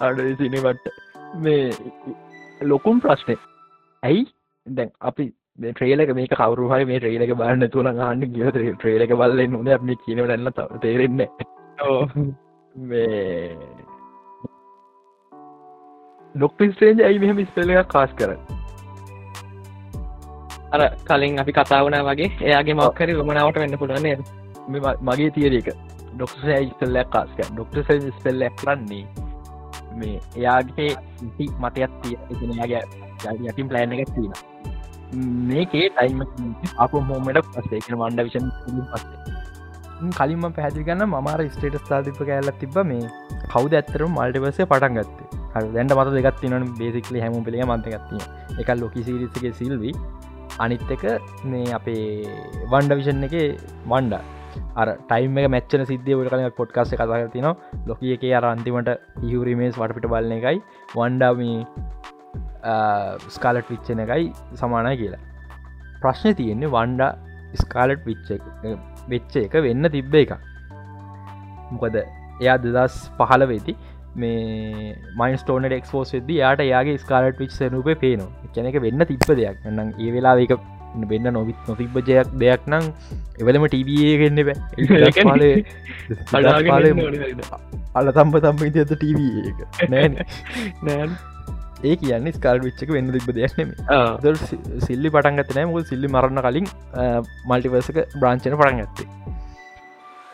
අඩ 0.00 0.20
සිනවට 0.38 0.88
මේ 1.36 1.70
ලොකුම් 2.62 3.00
ප්‍රශ්නය 3.00 3.36
ඇයි? 4.02 4.24
දැන් 4.66 4.90
අපි 5.02 5.26
ට්‍රේලක 5.70 6.14
මේ 6.14 6.28
කවරු 6.32 6.68
හරි 6.70 6.84
මේ 6.84 7.00
ට්‍රේලක 7.00 7.34
බලන්න 7.36 7.70
තුළ 7.70 7.90
ගන්න 7.92 8.22
කිය 8.32 8.50
ට්‍රේලක 8.74 9.14
බල්ල 9.16 9.44
නොද 9.48 9.70
අප 9.70 9.86
කියනවටන්න 10.04 10.80
තේරෙන්න 10.80 11.16
මේ 12.74 13.56
ඩොක්ට 16.34 16.66
ස්ටේජ 16.74 17.04
ඇයි 17.04 17.18
මෙහම 17.18 17.44
ස්පෙලක් 17.46 17.88
කාස් 17.88 18.12
කර 18.14 18.36
අර 20.72 20.82
කලින් 21.04 21.40
අපි 21.40 21.52
කතාවන 21.52 21.98
වගේ 22.02 22.30
එයාගේ 22.42 22.76
මක්කරි 22.76 23.18
වමනාවට 23.18 23.58
වෙන්න 23.58 23.78
පුළුවන්න්නේ 23.78 24.16
මගේ 25.02 25.30
තියරක 25.30 25.68
ඩොක්ට 26.12 26.48
ඉස්පෙල්ලක් 26.56 27.10
කාස්ක 27.10 27.44
ඩොක්ට 27.50 27.82
සල් 27.84 28.08
ස්පෙල්ලක් 28.18 28.56
කරන්නේ 28.56 29.04
මේ 29.98 30.16
එයාගේ 30.36 30.90
ඉති 31.22 31.50
මතයක් 31.60 32.00
තිය 32.02 32.16
එතිනයාගේ 32.26 32.82
යටින් 33.42 33.68
ප්ලෑන් 33.68 33.98
එක 33.98 34.14
තියෙන 34.14 34.34
මේකේ 35.48 35.88
ටයිම 35.90 36.22
අප 36.78 36.92
හෝමට 36.92 37.40
පස්සේක 37.48 37.88
වන්ඩ 37.92 38.24
විෂන් 38.26 38.48
පස්සේ. 38.88 39.18
කලින්ම 40.12 40.46
පැදිගන්න 40.56 41.04
මර 41.08 41.44
ස්ටේට 41.50 41.78
ස්ථාතිප 41.82 42.20
කෑල්ල 42.20 42.52
තිබ 42.62 42.78
මේ 42.90 43.12
කවද 43.52 43.78
ඇත්තර 43.80 44.04
මල්ටිවසේ 44.08 44.66
පටන් 44.66 44.98
ගත්තේ. 44.98 45.40
හ 45.52 45.64
දැන්ට 45.74 45.94
මත 45.96 46.08
දෙගත් 46.16 46.40
තින 46.42 46.68
බේසිකලි 46.80 47.24
හැම 47.24 47.38
පිළිය 47.48 47.64
මන්තගත්තිය 47.64 48.22
එක 48.60 48.70
ලොකි 48.82 49.04
සිරිසගේ 49.08 49.52
සිල්වී 49.60 49.94
අනිත් 50.58 50.94
එක 50.96 51.04
මේ 51.44 51.74
අපේ 51.78 52.06
වන්ඩ 52.72 52.98
විෂන් 53.00 53.26
එක 53.28 53.36
වන්ඩ 53.86 54.22
අර 54.80 54.88
ටයිම 55.10 55.38
මච්චන 55.44 55.84
සිද්ධිය 55.90 56.16
ට 56.20 56.32
කල 56.32 56.54
පොඩ්කාස 56.60 56.94
කතා 57.00 57.26
තින 57.34 57.48
ලොකිය 57.90 58.14
එක 58.16 58.24
අර 58.38 58.44
අන්තිමට 58.52 58.90
ඉහුරීමේස් 59.28 59.74
වටපිට 59.80 60.08
බලන 60.14 60.32
එකයි 60.38 60.58
වන්ඩාමී 60.96 61.58
ස්කාලට් 63.36 63.68
විච්චන 63.74 64.02
එකයි 64.06 64.24
සමානයි 64.62 64.96
කියලා. 65.02 65.22
ප්‍රශ්න 66.02 66.34
තියෙන්නේ 66.40 66.72
වන්ඩා 66.76 67.12
ස්කාලට් 67.62 68.02
විච්ච 68.08 68.28
වෙච්ච 69.12 69.34
එක 69.46 69.54
වෙන්න 69.68 69.92
තිබ්බ 69.96 70.14
එක 70.22 70.32
මොකද 71.72 71.96
එයා 72.42 72.56
දෙදස් 72.64 72.94
පහල 73.18 73.44
වෙති 73.52 73.74
මේ 74.22 74.94
මයින් 75.20 75.38
ස්ටෝන 75.42 75.66
ක්ස්පෝස් 75.84 76.12
වෙද 76.14 76.30
යාට 76.36 76.62
යාගේ 76.72 76.96
ස්කාලට් 77.04 77.38
විච් 77.42 77.52
සනුපේ 77.56 77.96
පේනවා. 78.02 78.50
කැනෙක 78.54 78.76
වෙන්න 78.86 79.04
තිබ්බ 79.10 79.28
දෙයක්. 79.40 79.56
න්නම් 79.70 79.90
ඒ 80.04 80.10
වෙලා 80.16 80.34
එක 80.44 80.52
වෙන්න 81.08 81.32
නොවිත් 81.32 81.68
නොතිබ්බ 81.68 81.98
ජයක් 82.02 82.32
දෙයක් 82.36 82.68
නම් 82.70 82.84
එවලම 83.40 83.66
ටීවගන්න 83.66 84.40
බෑ. 84.48 84.58
අල 87.94 88.12
තම්ප 88.12 88.42
තම්ප 88.46 88.60
ඇත 88.62 88.94
ටීව 88.94 89.20
එක. 89.50 89.58
නෑන් 89.90 90.18
ඒ 91.82 91.96
කියන්න 91.96 92.30
ස්කාල් 92.32 92.62
විච්චක 92.64 92.92
වෙන්න 92.96 93.10
තිබ 93.14 93.28
දෙයක් 93.38 93.56
නෙම 93.58 93.70
සිල්ලි 94.86 95.08
පටන්ගත 95.10 95.56
නෑ. 95.56 95.66
මුල් 95.66 95.84
සිල්ලි 95.84 96.08
මරන්න 96.08 96.44
කලින් 96.46 96.70
මල්ටිවර්සක 97.48 97.98
බ්‍රාංචන 98.20 98.54
පටන් 98.54 98.82
ඇත්තේ 98.84 99.08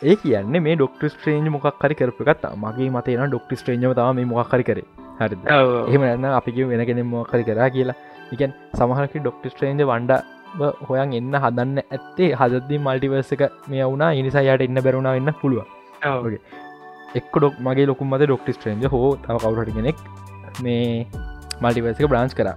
ඒ 0.02 0.16
කියන්න 0.16 0.58
මේ 0.62 0.76
ඩොක්ට 0.76 1.04
ස්ට්‍රේන්ජ 1.12 1.50
මොක්කරි 1.50 1.94
කරපගත් 1.94 2.44
මගේ 2.56 2.90
මතේන 2.90 3.24
ඩොක්ට 3.26 3.54
ස්ට්‍රේන්ජම 3.60 3.94
තම 3.94 4.14
මේ 4.14 4.28
මොක්කරි 4.32 4.66
කර. 4.68 4.80
හරි 5.20 5.36
එහෙම 5.48 6.04
න්න 6.10 6.26
අපි 6.32 6.64
වෙනගෙන 6.64 7.02
මොක්කරි 7.06 7.44
කරා 7.44 7.70
කියලා. 7.70 7.96
එකන් 8.34 8.52
සමහරක 8.78 9.14
ඩොක්ට 9.18 9.48
ස්ට්‍රේන්ජ 9.52 9.82
වන්ඩ 9.82 10.20
හොයන් 10.88 11.12
එන්න 11.18 11.34
හදන්න 11.42 11.78
ඇත්තේ 11.84 12.30
හදදදි 12.40 12.78
මල්ටිවර්සක 12.86 13.42
මේ 13.70 13.84
වුණා 13.84 14.10
ඉනිසා 14.20 14.46
යට 14.46 14.64
එන්න 14.66 14.82
බැරුණා 14.86 15.14
වෙන්න 15.18 15.32
පුළුව 15.40 15.66
එක් 17.14 17.30
ඩොක් 17.34 17.54
මගේ 17.66 17.86
ලොකුම් 17.90 18.10
මද 18.12 18.26
ඩොක්ට 18.26 18.50
ස්ට්‍රේන්ජ 18.56 18.86
හෝ 18.94 19.08
තව 19.24 19.36
කවුරට 19.44 19.72
කෙනෙක් 19.78 19.98
මේ 20.64 21.06
මල්ටිවර්සක 21.62 22.04
බ්‍රාන්ස් 22.12 22.34
කර. 22.34 22.50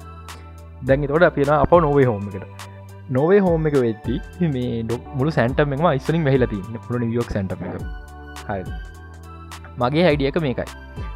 දැන් 0.87 1.07
තොට 1.07 1.27
අපින 1.29 1.53
අප 1.55 1.73
නොවේ 1.87 2.05
හෝමකට 2.09 2.45
නොවේ 3.09 3.39
හෝම 3.39 3.67
එක 3.69 3.77
වෙද්දි 3.85 4.15
මේ 4.55 4.83
ඩොක් 4.83 5.03
මුළු 5.17 5.31
සැන්ටම 5.31 5.75
එකම 5.75 5.87
ඉස්සලින් 5.99 6.27
වෙහිලති 6.29 6.61
පුළ 6.85 6.99
නිියෝක් 7.05 7.31
සැන්ට 7.35 7.53
එක 7.53 7.61
හරි. 8.47 8.63
මගේ 9.81 10.05
හැඩියක 10.07 10.39
මේකයි. 10.47 10.69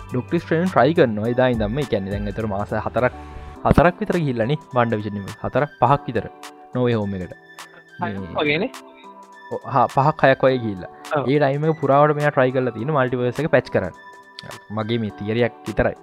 ඩොක්ටි 0.09 0.41
ස්ට්‍රේන් 0.41 0.67
ට්‍රයි 0.67 0.97
කරනවා 0.97 1.31
ඉදා 1.33 1.49
දම්ම 1.61 1.79
කැනෙ 1.93 2.11
දැන් 2.13 2.33
එතර 2.33 2.47
මාස 2.47 2.75
හතරක් 2.85 3.13
හතරක් 3.65 3.95
විතර 4.01 4.17
ගිල්ලනි 4.27 4.55
බණ්ඩ 4.73 4.99
විෂනීම 4.99 5.31
හතර 5.43 5.65
පහක් 5.81 6.01
විතර 6.07 6.25
නොවේ 6.77 6.95
හෝම 6.95 7.15
එකට. 7.17 7.33
වගේන. 8.35 8.67
පහක් 9.89 10.19
අයක් 10.23 10.43
ඔය 10.43 10.57
කියල්ලා 10.59 10.91
ඒ 11.27 11.53
යිම 11.53 11.71
පුරාවට 11.81 12.17
මේ 12.17 12.29
ට්‍රයි 12.29 12.51
කල 12.51 12.75
තින 12.77 12.93
මල්ටිවර්සක 12.93 13.51
පැච් 13.51 13.69
කරන්න. 13.69 14.03
මගේ 14.71 14.99
මේ 14.99 15.17
තියරයක් 15.19 15.61
විතරයි. 15.67 15.95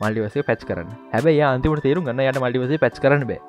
මල්ලිවසේ 0.00 0.42
පැච් 0.42 0.64
කරන්න. 0.64 0.90
හැබයි 1.12 1.42
අන්තිමට 1.44 1.82
තේරු 1.82 2.02
ගන්න 2.02 2.24
යට 2.24 2.40
මල්ලිවසේ 2.40 2.78
පැච් 2.78 2.98
කරන්න 3.02 3.24
බෑ. 3.30 3.40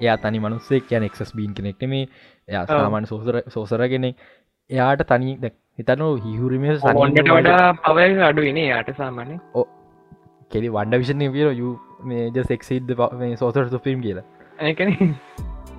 එයා 0.00 0.16
තනි 0.18 0.40
මනුස්සේ 0.40 0.80
කියන 0.82 1.06
එක්ස් 1.08 1.34
බීන් 1.34 1.52
කෙනෙක්නෙම 1.54 1.94
එයා 1.94 2.64
සාමාන 2.68 3.06
සෝසර 3.06 3.40
සෝසරගෙන 3.48 4.06
එයාට 4.70 5.06
තනි 5.06 5.36
හිතන 5.78 6.04
හිහුරීම 6.24 6.68
සොන්ට 6.78 7.22
වඩා 7.30 7.72
පවල් 7.80 8.22
අඩුවන 8.28 8.60
යාට 8.64 8.92
සාමානය 8.96 9.40
ඕ 9.54 9.66
කෙරි 10.50 10.70
වන්ඩ 10.70 11.02
විෂණ 11.02 11.26
විර 11.32 11.50
යු 11.54 11.74
මේජ 12.04 12.44
සෙක්සිද 12.44 12.94
සෝසර 13.36 13.66
සුපිම් 13.70 14.06
කියලා. 14.06 14.26
ඒකන 14.62 14.96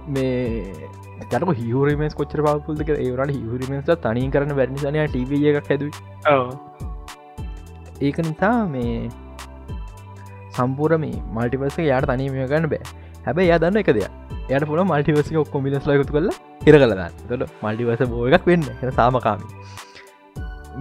මේ 0.07 0.87
ජනක 1.31 1.57
හිවරීමස් 1.59 2.15
කොච්චර 2.19 2.41
පාපුල්ද 2.47 2.81
ඒවරට 2.87 3.35
හිවරීමස් 3.37 3.91
තනී 4.05 4.31
කරන 4.33 4.57
වැරනිසනය 4.59 5.05
ටව 5.07 5.31
එකක් 5.51 5.69
හැද 5.71 5.83
ඒක 8.01 8.17
නිසා 8.27 8.57
මේ 8.67 9.09
සම්පූර 10.57 10.97
මේ 11.03 11.21
මල්ටිපස 11.35 11.79
යාට 11.89 12.07
තනීමය 12.11 12.47
ගන්න 12.51 12.69
බෑ. 12.73 12.83
හැබැයි 13.25 13.49
යා 13.51 13.59
දන්න 13.63 13.81
එක 13.81 13.91
දෙයක්. 13.97 14.11
යට 14.49 14.67
පුල 14.69 14.83
මල්ටිවසක 14.83 15.39
ඔක්කො 15.43 15.61
මිලස් 15.65 15.87
ලයකුතු 15.89 16.15
කල 16.17 16.29
හිර 16.65 16.77
කලදන්න 16.81 17.13
තොට 17.29 17.63
මල්ටිවස 17.63 18.05
බෝ 18.13 18.27
එකක් 18.29 18.47
වෙන්න. 18.51 18.65
සාමකාමි. 18.99 19.47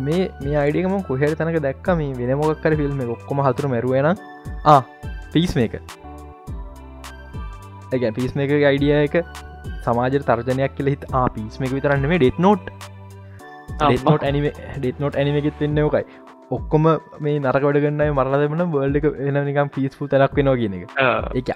මේ 0.07 0.23
මේ 0.45 0.57
අයිඩියකම 0.63 0.97
කොහෙර 1.11 1.35
තනක 1.41 1.63
දැක්ක. 1.67 1.89
මේ 2.01 2.15
වෙන 2.21 2.39
මොක්කර 2.43 2.77
ෆිල්ම් 2.81 3.05
ඔක්කොම 3.17 3.45
හතුර 3.47 3.71
මැරුවන 3.75 4.11
ආ 4.65 4.81
පිස් 5.33 5.55
මේක 5.61 5.79
ඇ 7.95 8.17
පිස් 8.19 8.35
මේක 8.41 8.57
අයිඩිය 8.73 8.97
එක 9.03 9.17
සමාජ 9.85 10.19
තර්ජනයක් 10.31 10.75
කියල 10.81 10.93
හිත් 10.95 11.07
ආ 11.13 11.29
පිස් 11.37 11.61
මේක 11.63 11.73
විතරන්න 11.79 12.11
මේ 12.13 12.21
Death 12.23 12.43
Note 12.47 12.75
Death Note 13.73 14.25
anime 14.29 14.47
Death 14.79 14.99
Note 15.03 15.17
ඇනිමෙකෙත් 15.21 15.61
වෙන්න 15.61 15.79
ඕකයි. 15.85 16.05
ඔක්කොම 16.57 16.89
මේ 17.21 17.39
නරකට 17.41 17.79
ගන්න 17.85 18.17
මරලදමන 18.17 18.65
බල්ඩ 18.75 18.99
එක 19.01 19.07
එන 19.29 19.39
නිකම් 19.49 19.71
පිස්පු 19.77 20.09
තැනක් 20.09 20.37
වෙනවා 20.39 20.59
කියන 20.61 20.77
එක. 20.79 20.85
එක 21.35 21.51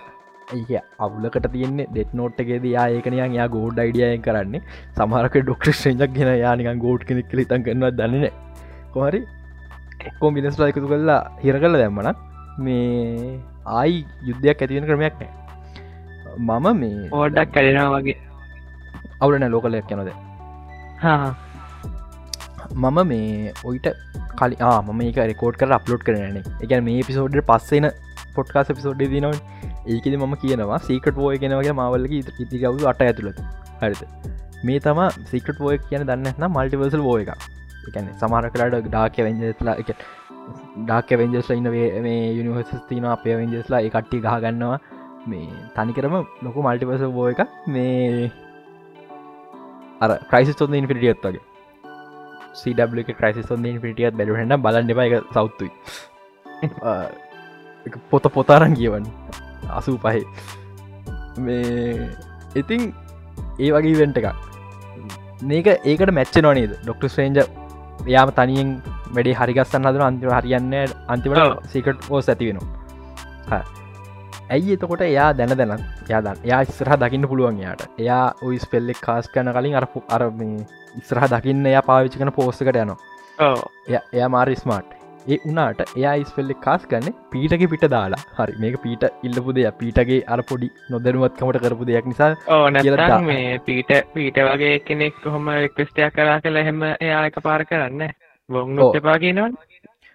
ඒ 0.59 0.81
අවුලකට 1.07 1.49
තියන්නේ 1.55 1.89
ඩෙත් 1.93 2.15
නෝට්ගේ 2.21 2.61
යා 2.75 2.87
ඒකනයන් 2.97 3.35
යා 3.39 3.49
ගෝඩ් 3.57 3.83
අයිඩියයෙන් 3.85 4.23
කරන්නේ. 4.27 4.63
සමහරක 4.97 5.41
ඩොක්ට්‍රේෂන්ජක් 5.41 6.15
ගෙන 6.19 6.33
යානිකන් 6.45 6.85
ගෝඩ් 6.87 7.05
කෙනෙක් 7.11 7.35
ලිතන් 7.41 7.67
කරනවා 7.67 7.93
දන්නන 7.99 8.29
කොහරි 8.95 9.21
එක්කෝ 10.09 10.31
මිනිස්ලා 10.39 10.71
එකතු 10.73 10.89
කල්ලා 10.93 11.21
හිර 11.45 11.61
කල 11.65 11.79
දැම්මන 11.83 12.15
මේ 12.65 13.35
ආයි 13.79 13.99
යුද්ධයක් 14.29 14.65
ඇතිවෙන 14.65 14.89
ක්‍රමයක් 14.91 15.21
නෑ 15.21 15.38
මම 16.39 16.67
මේ 16.77 17.11
ඕඩක් 17.13 17.53
කලෙනවා 17.53 17.93
වගේ. 17.99 18.19
අවුලන 19.21 19.47
ලෝකලයක් 19.49 19.93
යනොද 19.93 20.11
මම 22.77 22.99
මේ 23.05 23.53
ඔයිට 23.65 23.89
කලි 24.33 24.57
මම 24.63 25.01
ඒක 25.03 25.21
රෙකෝඩ් 25.25 25.61
කර 25.61 25.71
අප්ලෝඩ් 25.71 26.03
කරන 26.03 26.39
එක 26.39 26.75
මේ 26.83 27.03
පිසෝඩ් 27.03 27.39
පස්සෙන 27.43 27.89
පොට්කාස 28.35 28.71
පිසෝඩ් 28.71 29.05
දිනව 29.07 29.33
ඒකෙද 29.87 30.17
මම 30.17 30.35
කියනවා 30.43 30.81
සීකට 30.81 31.15
පෝය 31.15 31.39
කෙනවගේ 31.39 31.75
මවල්ලක 31.75 32.15
ඉති 32.37 32.63
ගවු 32.65 32.91
අට 32.93 33.03
ඇතුළට 33.03 33.41
හරිත 33.81 34.03
මේ 34.65 34.81
තම 34.81 35.01
සිකට 35.25 35.59
පෝය 35.59 35.79
කියන 35.81 36.07
දන්න 36.07 36.47
මල්ටිවර්සල් 36.49 37.03
බෝ 37.03 37.17
එක 37.19 37.33
එකන 37.89 38.13
සමහර 38.15 38.51
කලාට 38.55 38.79
ඩාක 38.87 39.19
වෙන්ජස්ලා 39.21 39.77
එක 39.83 39.91
ඩාක 40.83 41.11
වෙන්ජස්ල 41.23 41.57
ඉන්න 41.57 41.71
මේ 41.73 42.23
යුනිවර්ස 42.31 42.73
තින 42.89 43.09
අපේ 43.09 43.37
වෙන්ජස්ලා 43.37 43.83
එකට්ටි 43.83 44.23
ගහගන්නවා 44.27 44.79
මේ 45.27 45.49
තනිකරම 45.77 46.15
ලොකු 46.43 46.63
මල්ටිවර්ස 46.63 47.05
බෝ 47.13 47.29
එක 47.29 47.41
මේ 47.67 48.31
අර 50.01 50.11
ක්‍රයිසිස් 50.31 50.57
තොන්න 50.57 50.75
ඉන්ෆිටියත් 50.75 51.23
වගේ. 51.23 51.43
සඩ 52.55 52.81
ක්‍රයිසිස් 53.13 53.51
ොන්න 53.51 53.67
ඉන්ෆිටියත් 53.67 54.15
බැලුහන්න 54.15 54.57
බලන්න 54.63 54.91
එක 55.07 55.33
සෞත්තුයි 55.33 55.71
පොත 58.11 58.25
පොතාරන් 58.33 58.75
කියවන්න. 58.75 59.07
අසූ 59.71 59.97
පහේ. 59.99 60.25
මේ 61.39 62.11
ඉතින් 62.55 62.93
ඒ 63.59 63.71
වගේ 63.73 63.99
වෙන්ට 64.01 64.19
එකක්. 64.19 64.37
මේක 65.43 65.67
ඒකට 65.67 66.11
මැච්ච 66.11 66.37
නොනේද 66.43 66.73
ඩොක්ට 66.83 67.09
ස්ට්‍රේන්ජ 67.09 67.43
යාම 68.07 68.31
තනියෙන් 68.31 68.71
වැඩේ 69.15 69.35
හරිගස්සන්න 69.35 69.87
හදන 69.87 70.03
අන්තිම 70.03 70.31
හරියන්න 70.31 70.75
අන්තිමට 71.09 71.71
සිකට 71.71 72.09
ඇති 72.29 72.51
වෙනවා 72.51 73.63
ඇයි 74.51 74.75
එතකොට 74.75 75.03
එයා 75.07 75.31
දැන 75.39 75.55
දැන 75.61 75.83
යාදන් 76.11 76.45
යා 76.51 76.61
ඉස්රහ 76.67 76.95
දකින්න 77.01 77.29
පුළුවන් 77.31 77.59
යාට 77.63 77.83
එයා 78.03 78.23
ඔයි 78.47 78.61
ස්පෙල්ලෙක් 78.65 79.01
කාස් 79.07 79.27
කන 79.35 79.51
කලින් 79.57 79.77
අරපු 79.81 80.03
අර 80.17 80.23
ඉස්රහ 81.01 81.27
දකින්න 81.33 81.67
එයා 81.73 81.83
පාවිච්චි 81.89 82.23
කන 82.23 82.33
පෝස්සකට 82.39 82.79
යනවා. 82.85 82.97
එය 84.15 84.29
මාරි 84.35 84.57
ස්මාර්ට් 84.63 84.95
ඒ 85.27 85.39
උනාට 85.51 85.81
එයා 85.89 86.15
ඉස්පෙල්ලෙ 86.23 86.55
කාස් 86.67 86.89
ගන්න 86.91 87.15
පීටක 87.33 87.65
පිට 87.75 87.87
දාලා. 87.95 88.23
හරි 88.39 88.59
මේක 88.63 88.81
පීට 88.85 89.05
ඉල්ලපු 89.29 89.57
දෙය 89.57 89.69
පීටගේ 89.81 90.21
අර 90.35 90.43
පොඩි 90.51 90.73
නොදැනුවත්කමට 90.93 91.63
කරපු 91.65 91.89
දෙයක් 91.91 92.09
නිසා 92.13 92.33
ඕන 92.59 92.83
මේ 93.31 93.59
පීට 93.67 93.93
පීට 94.15 94.45
වගේ 94.51 94.77
කෙනෙක් 94.89 95.25
කොහොම 95.25 95.51
රික්වස්ටයක් 95.57 96.15
කරා 96.17 96.41
කළ 96.45 96.65
හෙම 96.69 96.85
එයා 96.91 97.25
එක 97.31 97.41
පාර 97.49 97.67
කරන්න 97.73 98.15
බොං 98.49 98.79
එපා 99.01 99.19
කියනවන්. 99.25 99.59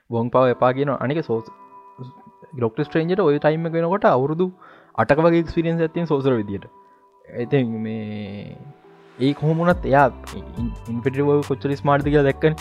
බොං 0.09 0.33
පව 0.33 0.55
එපා 0.55 0.73
කියන 0.79 0.97
අනික 0.97 1.27
සෝස් 1.29 1.45
ගොක්ට 2.61 2.85
ස්ට්‍රේන්ජට 2.85 3.23
ඔය 3.25 3.39
ටයිම 3.39 3.65
කෙනකොට 3.75 4.05
අවුරුදු 4.11 4.47
අටක 4.97 5.21
වගේ 5.25 5.43
ක්ස්පිරියන්ස් 5.47 5.81
ඇතින් 5.85 6.09
සෝසර 6.11 6.33
විදියට. 6.39 6.65
ඇති 7.39 7.63
මේ 7.85 8.57
ඒ 9.17 9.33
කොහොමුණත් 9.39 9.87
එයා 9.89 10.05
ඉන්පිටිව 10.91 11.31
කොච්චරි 11.49 11.79
ස්මාර්ටි 11.81 12.13
කියල 12.13 12.23
දැක්කන. 12.29 12.53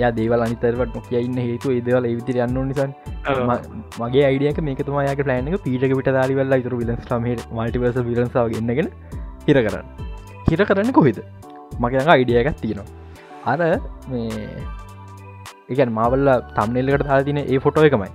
යා 0.00 0.10
දේවල් 0.18 0.44
අනිතරවට 0.46 0.96
නොකිය 0.98 1.20
ඉන්න 1.28 1.38
හේතු 1.46 1.72
ඒදවල 1.76 2.06
විතර 2.18 2.36
යන්න 2.46 2.60
නිසන් 2.68 2.92
මගේ 4.00 4.24
අයිඩියක 4.30 4.60
මේක 4.68 4.82
තුමායාගේ 4.90 5.26
ප්ලෑනක 5.28 5.56
පීටක 5.66 5.96
පිට 6.00 6.10
දාලිවල්ල 6.18 6.58
ඉතුර 6.60 6.76
විලස් 6.82 7.00
ටමට 7.04 7.46
මල්ටිවර්ස 7.58 7.98
විලන්සාව 8.10 8.52
ගන්නගෙන 8.54 8.90
හිර 9.48 9.58
කරන්න. 9.66 9.86
හිර 10.50 10.60
කරන්න 10.68 10.92
කොහෙද? 10.98 11.18
මගේ 11.82 12.06
අයිඩියකත් 12.16 12.60
තියෙනවා. 12.62 12.88
අර 13.52 13.60
මේ 14.10 14.54
එකන් 15.70 15.92
මාවල්ල 15.92 16.30
තම්නෙල්ලකට 16.54 17.06
තා 17.06 17.22
තින 17.22 17.40
ඒ 17.40 17.58
ෆොටෝ 17.58 17.84
එකමයි. 17.84 18.10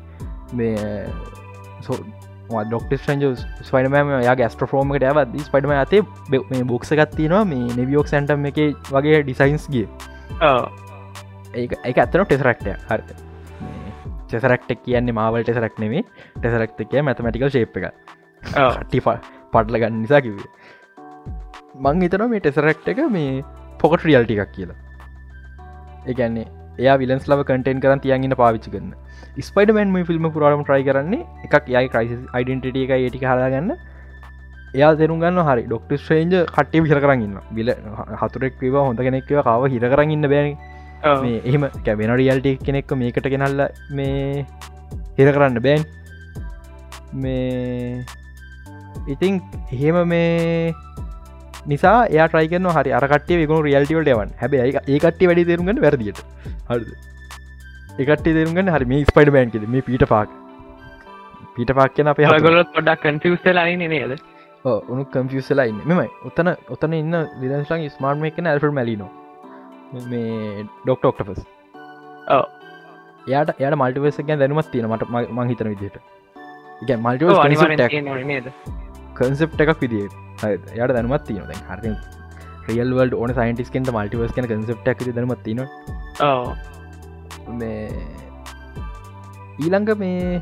මේ 0.53 1.07
ඩොක්ට 2.63 2.93
්‍රජ 3.01 3.35
ස්වයිනම 3.61 3.95
යා 4.21 4.35
ගස්ට්‍රෆෝර්මට 4.35 5.03
ඇවත් 5.03 5.37
ස්පටම 5.41 5.73
ඇතේ 5.73 6.01
මේ 6.29 6.63
බොක්සගත්තිනවා 6.65 7.43
මේ 7.45 7.77
නෙවියෝක් 7.77 8.07
සැන්ටම් 8.07 8.49
එක 8.51 8.59
වගේ 8.91 9.21
ඩිසයින්ස්ගේ 9.21 9.87
ඒ 11.53 11.65
එක 11.83 11.97
ඇත්තන 11.97 12.25
ටෙසරක්ටය 12.25 12.75
හරි 12.83 13.17
ටෙසරක්ට 14.27 14.75
කියන්නේ 14.83 15.13
මාවල් 15.13 15.43
ටෙසරක් 15.43 15.79
නෙමේ 15.79 16.03
ටෙසරක්ත 16.35 16.85
කිය 16.85 17.01
මැතමටිකල් 17.01 17.49
ශේප් 17.49 17.77
එක 17.79 17.91
ටිපා 18.85 19.17
පටල 19.51 19.77
ගන්න 19.77 20.01
නිසා 20.01 20.21
කිවේ 20.21 20.49
මං 21.77 22.01
හිතන 22.01 22.27
මේ 22.29 22.41
ටෙසරක්ට 22.41 22.93
එක 22.93 23.01
මේ 23.09 23.43
පොකට 23.79 24.05
රියල් 24.05 24.25
ටිකක් 24.25 24.51
කියලා. 24.51 24.77
ඒගැන්නේ 26.05 26.47
එයා 26.77 26.95
විලන්ස් 27.01 27.27
ලව 27.31 27.47
කටෙන් 27.49 27.83
කරන් 27.83 28.05
තියන්ගන්න 28.05 28.37
පාවිච්චි 28.43 28.73
කරන්න 28.75 28.93
ස්පයිඩමන් 29.49 29.91
මේ 29.95 30.07
ෆිල්ම් 30.09 30.31
පුරාම 30.37 30.63
ට්‍රයි 30.63 30.87
කරන්නේ 30.89 31.25
එකක් 31.47 31.73
යයි 31.75 31.91
ක්‍රයිසි 31.93 32.21
අයිඩෙන්ටිට 32.37 32.81
එක 32.85 32.95
ඒටි 32.97 33.25
හදාගන්න 33.25 33.75
එයා 34.75 34.93
දෙරු 34.99 35.15
ගන්න 35.21 35.41
හරි 35.47 35.63
ඩොක්ට 35.67 35.91
ශ්‍රේන්ජ 36.05 36.33
කට්ටේ 36.55 36.83
විහර 36.85 36.99
කරන්න 37.03 37.35
බිල 37.57 37.69
හතුරෙක් 38.21 38.57
වවා 38.63 38.87
හොඳ 38.87 39.03
කෙනෙක්ව 39.07 39.43
කාව 39.47 39.67
හිර 39.73 39.85
කරන්න 39.93 40.27
බැන. 40.33 40.57
මේ 41.23 41.39
එහෙම 41.49 41.63
කැබෙන 41.85 42.13
රියල්ට 42.21 42.49
කෙනෙක්ක 42.67 42.91
මේකට 43.01 43.29
ගෙනල්ල 43.33 43.61
මේ 43.97 44.45
හිර 45.17 45.29
කරන්න 45.35 45.61
බෑන්. 45.65 45.85
මේ 47.13 48.03
ඉතිං 49.07 49.39
එහෙම 49.71 50.01
මේ 50.07 50.73
නිසා 51.71 51.97
යා 52.17 52.27
ට්‍රයිකන 52.29 52.69
හරි 52.77 52.95
අරකටේ 52.99 53.39
වෙකුණු 53.41 53.67
රියල්ටිවල්ට 53.67 54.13
යවන් 54.15 54.31
හැබයි 54.41 54.61
ඒකට 54.95 55.25
වැඩි 55.29 55.45
තේරුගන්න 55.49 55.81
වැරදිට 55.85 56.21
හරි 56.69 56.95
එකට 58.05 58.23
තේරුගන්න 58.29 58.71
හරි 58.75 58.85
මේ 58.93 59.09
ස්පයිඩ 59.11 59.33
බෑන් 59.35 59.51
කෙද? 59.55 59.67
මේ 59.73 59.85
පීට 59.89 60.05
පාක් 60.13 60.29
පීට 61.57 61.75
පාක් 61.79 61.93
කියන 61.97 62.13
අප 62.13 62.23
ගොලොත් 62.47 62.71
පොඩක් 62.77 63.05
කන්ෆියස්ලයි 63.05 63.75
නේද? 63.83 64.15
උනු 64.65 65.03
කම්ෆියස්ලයින්න 65.13 65.81
මෙමයි 65.85 66.09
ඔත්තන 66.29 66.51
ඔත්තන 66.69 66.93
ඉන්න 67.01 67.17
විදශලන් 67.41 67.89
ස්මාර්ට් 67.97 68.21
මේකන 68.23 68.49
ඇල්ෆල් 68.51 68.73
මැලිනෝ 68.79 69.09
මේ 70.11 70.65
ඩොක්ට 70.83 71.05
ඔක්ටපස් 71.11 71.41
යාට 73.27 73.53
යට 73.57 73.77
මල්ටිවස 73.81 74.17
ගැන් 74.29 74.41
දැනුමත් 74.41 74.71
තියෙන 74.71 74.89
මට 74.89 75.09
මං 75.37 75.53
හිතන 75.53 75.71
විදිට 75.73 76.01
එක 76.81 76.99
මල්ට 76.99 77.21
කන්සප් 79.15 79.61
එකක් 79.63 79.81
විදිේ 79.81 80.07
යට 80.75 80.91
දැනුමත් 80.91 81.25
තියෙන 81.27 81.47
දැන් 81.47 81.63
හරි 81.71 81.91
රියල් 82.69 82.93
වල්ඩ 82.93 83.15
ඕන 83.15 83.33
සයින්ටිස් 83.33 83.69
කෙන්ට 83.69 83.91
මල්ටිවස් 83.91 84.33
කන 84.35 84.49
කන්සප් 84.51 84.95
ක් 84.95 85.09
දැනුමත් 85.09 85.43
තියෙන 85.43 85.61
මේ 87.53 87.89
ඊළඟ 89.59 89.91
මේ 89.97 90.41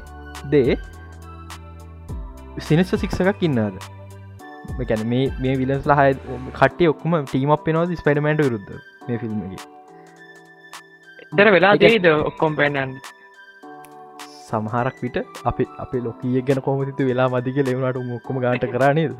දේ 0.49 0.77
සිනස්ස 2.59 2.95
සික්සකක් 2.95 3.43
ඉන්නාද 3.43 3.77
කැන 4.83 5.05
මේ 5.07 5.29
මේ 5.39 5.55
විලස් 5.57 5.85
ලහය 5.85 6.09
කටේ 6.53 6.89
ඔක්කම 6.89 7.17
ටීමක් 7.23 7.63
පෙනවද 7.65 7.95
ස්පඩමන්ට 7.97 8.45
විරුද්ධ 8.45 8.73
මේ 9.07 9.17
ෆිල්ම්ගේ 9.17 9.61
දර 11.33 11.51
වෙලා 11.51 11.73
දේද 11.77 12.07
ඔක්කොම් 12.13 12.55
පැන්නන්න 12.55 12.97
සමහරක් 14.53 15.03
විට 15.05 15.19
අපි 15.51 15.67
අප 15.83 15.91
ලොකිය 16.07 16.45
ගැන 16.47 16.61
කොමතිතු 16.67 17.09
වෙලා 17.09 17.27
මදික 17.35 17.59
ලෙවුණට 17.67 18.07
මොක්කොම 18.13 18.41
ගාට 18.45 18.65
කරනේද 18.75 19.11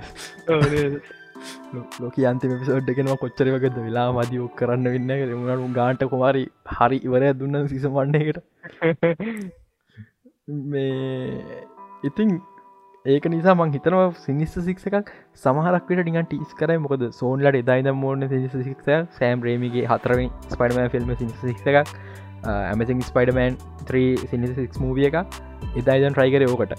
ලොක 2.02 2.16
අන්තිම 2.30 2.54
පිසෝඩ්ගෙන 2.60 3.10
කොච්චර 3.22 3.48
වගද? 3.56 3.78
වෙලා 3.88 4.08
මදි 4.18 4.40
ඔක් 4.46 4.54
කරන්න 4.60 4.88
වෙන්න 4.94 5.12
ලෙමුණට 5.32 5.76
ගාන්ට 5.78 6.04
කොමරි 6.14 6.44
හරි 6.76 6.98
ඉවරය 7.08 7.34
දුන්න 7.42 7.68
සිස 7.74 7.86
වන්නේකට 7.96 8.40
මේ 10.72 11.60
ඉතින් 12.04 12.32
ඒක 13.06 13.26
නිසා 13.34 13.56
මං 13.56 13.74
හිතනවා 13.76 14.08
සිනිස්ස 14.26 14.56
සික්ස 14.68 14.90
එකක් 14.90 15.12
සමහරක්වට 15.44 16.02
ටිගන් 16.02 16.28
ටිස් 16.28 16.52
කරයි. 16.60 16.80
මොකද 16.86 17.06
සෝන්ලට 17.20 17.60
එදායිද 17.62 17.90
මෝන 18.04 18.28
සික්ස 18.32 18.90
සෑම් 19.18 19.48
රේමිගේ 19.48 19.86
හතරවෙන් 19.92 20.30
ස්පඩම 20.50 20.92
ෆිල්ම් 20.94 21.16
සික්ස 21.22 21.68
එකක් 21.72 21.92
ඇමසින් 22.44 23.02
ස්පයිඩමන් 23.10 23.56
3 23.88 24.28
සිනිසික් 24.32 24.80
මූවිය 24.84 25.08
එක 25.10 25.16
එදායිදන් 25.80 26.14
ට්‍රයිකර 26.14 26.44
ඕකට. 26.50 26.74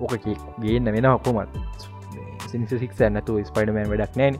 ඕක 0.00 0.14
ගේන්න 0.62 0.92
වෙන 0.96 1.06
හොකුමත් 1.10 1.50
සිනිසික් 2.50 2.92
නැතු 3.16 3.38
ස්පයිඩමන් 3.50 3.88
වැඩක් 3.92 4.14
නෑන 4.20 4.36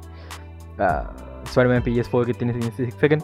ස්වඩම 1.53 1.83
පෝ 2.11 2.25
තින 2.41 2.51
සික්සකන් 2.79 3.21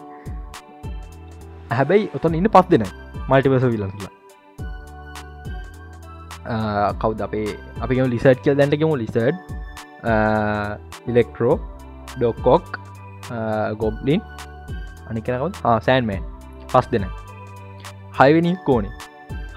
හැබැයි 1.77 2.09
ඔතන් 2.17 2.33
ඉන්න 2.39 2.49
පස් 2.55 2.67
දෙන 2.73 2.83
මල්ටිවස 3.29 3.65
විලන්ලා 3.73 4.11
කව් 7.01 7.11
අපේ 7.27 7.49
අපි 7.81 7.99
ලිසට් 8.13 8.39
කියල් 8.43 8.55
දැන්ටකෙමු 8.59 8.95
ලිසඩ් 9.01 9.35
ඉලෙක්ට්‍රෝ 11.11 11.55
ඩොක්කෝක් 12.15 12.65
ගොබ්ලින් 13.83 14.21
අනිකනකව 15.11 15.43
සෑන්මෑන් 15.87 16.23
පස් 16.73 16.87
දෙන. 16.91 17.05
හයවෙනි 18.19 18.51
කෝනේ 18.67 18.93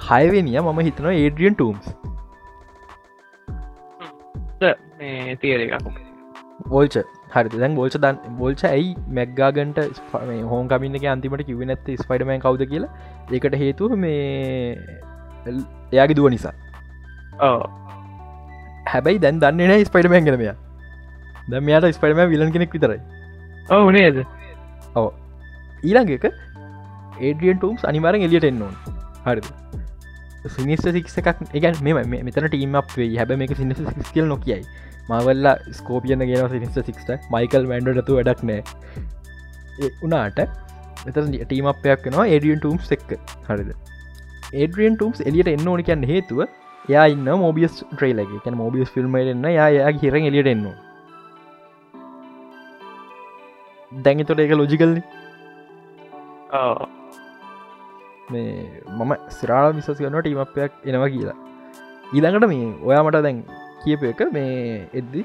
හයවෙනිය 0.09 0.59
මම 0.63 0.81
හිතන 0.87 1.07
ඒඩියන් 1.11 1.55
ටම්ස් 1.61 1.87
බෝල්ච 6.73 6.97
හරි 7.35 7.49
දැන් 7.63 7.73
බෝල්ච 7.79 7.97
දන් 8.03 8.17
බෝල්ච 8.41 8.63
ඇයි 8.69 8.91
මැක්ගාගන්ට 9.17 9.79
හෝන් 10.51 10.69
කමින්න 10.73 10.99
එක 10.99 11.07
අන්තිමට 11.15 11.47
කිව 11.49 11.63
නැත්ත 11.71 11.89
ස්පයිඩමන් 12.03 12.45
කවද 12.45 12.63
කියලා? 12.73 12.93
ඒකට 13.33 13.57
හේතුව 13.63 13.97
මේ 14.05 14.77
එයාගේ 15.95 16.17
දුව 16.19 16.29
නිසා. 16.35 16.55
හැබැයි 18.93 19.23
දැන් 19.25 19.43
දන්න 19.43 19.69
නෑ 19.73 19.91
ස්පයිඩමෑන් 19.91 20.31
ගෙනමය 20.31 20.47
දැමයාට 21.51 21.91
ස්පයිඩම 21.99 22.21
විලන් 22.33 22.55
කෙනෙක් 22.55 22.71
විතරයි. 22.77 23.01
ඔවු 23.77 23.91
නේද? 23.99 24.17
ඔව 24.95 25.07
ඊළඟ 25.85 26.13
එක 26.17 26.27
ඒඩියන් 27.21 27.59
ටම්ස් 27.59 27.85
අනිවාරෙන් 27.91 28.27
එලියට 28.27 28.49
එන්නවන් 28.51 28.75
හරි 29.27 29.43
සිනිස්ට 30.57 30.89
සික්ස 30.97 31.17
එකක් 31.21 31.29
එකන් 31.59 31.79
මෙම 31.87 32.01
මෙතන 32.27 32.49
ටීම 32.49 32.75
අපේ 32.81 33.09
හැබ 33.19 33.33
මේක 33.43 33.55
සිනිස 33.61 33.81
සිස්කල් 33.99 34.27
නොකියයි. 34.33 34.65
මවල්ල 35.09 35.47
ස්කෝපියන 35.79 36.25
ගෙන 36.31 36.51
සිනිස්ට 36.53 36.81
සික්ට 36.91 37.09
මයිකල් 37.35 37.71
මැන්ඩටතු 37.71 38.19
වැඩක් 38.19 38.45
නෑ. 38.51 38.61
උනාට 40.05 40.39
මෙත 41.07 41.17
ටීම 41.17 41.71
අපයක් 41.73 42.07
නවා 42.13 42.27
ඒඩියන් 42.35 42.61
ටම්ස් 42.61 42.93
එක්ක. 42.97 43.17
හරිද? 43.49 43.73
ඒඩියන් 44.53 44.97
ටම්ස් 45.01 45.25
එලියට 45.29 45.53
එන්න 45.55 45.69
ඕනි 45.73 45.87
කියන්න 45.89 46.07
හේතුව 46.13 46.45
යා 46.89 47.07
ඉන්න 47.15 47.29
මෝබියස් 47.43 47.77
ට්‍රේලගේ 47.83 48.41
කැන 48.45 48.61
මෝබියස් 48.61 48.93
ෆිල්ම් 48.97 49.17
එන්න 49.21 49.47
යා 49.57 49.93
හිර 50.03 50.17
එලියට 50.21 50.51
එන්න 50.55 50.67
දැඟතොට 53.93 54.43
එක 54.45 54.53
ලොජිකල්න 54.61 54.97
මේ 58.33 58.51
මම 58.99 59.13
සිරාල 59.39 59.73
විසස් 59.79 59.89
කන 60.01 60.19
ටීමපයක් 60.19 60.73
එනවා 60.91 61.09
කියලා. 61.15 61.39
ඊළඟට 62.15 62.51
මේ 62.53 62.69
ඔයාමට 62.89 63.19
දැන් 63.27 63.41
කියප 63.85 64.05
එක 64.11 64.21
මේ 64.37 64.53
එද්දි 65.01 65.23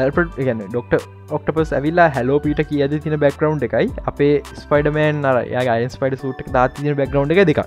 ඇල්පට 0.00 0.34
ගන්න 0.46 0.60
ඩොක්ට 0.72 1.06
ඔක්ටපස් 1.36 1.72
ඇවිල්ලා 1.78 2.08
හැලෝ 2.16 2.38
පීට 2.46 2.62
කියද 2.70 2.96
තින 3.06 3.16
බැක්රවන්් 3.24 3.64
එකයි. 3.68 3.88
අපේ 4.10 4.34
ස්පයිඩමෑන් 4.62 5.24
අර 5.30 5.36
යා 5.54 5.64
අයින් 5.76 5.94
ස්පයිඩ 5.96 6.18
සුට් 6.24 6.42
දාතින 6.58 6.92
බැක්රවන්් 7.00 7.34
එක 7.36 7.42
දෙක 7.50 7.60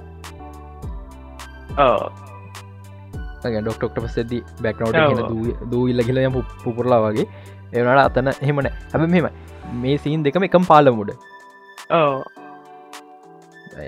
ඩොක්ටොක්ට 3.64 3.98
පස්සෙද 4.04 4.34
බැක්නවට 4.66 5.70
දූ 5.72 5.84
ඉල්ල 5.94 6.02
කියල 6.10 6.20
යම 6.26 6.38
පුපුරලා 6.66 7.02
වගේ. 7.06 7.28
එවනට 7.78 8.04
අතන 8.08 8.30
හෙමන 8.50 8.68
හැබ 8.92 9.08
මෙම 9.16 9.30
මේ 9.86 9.98
සීන් 10.04 10.28
දෙකම 10.28 10.46
එකම් 10.50 10.68
පාලමුඩ 10.72 11.12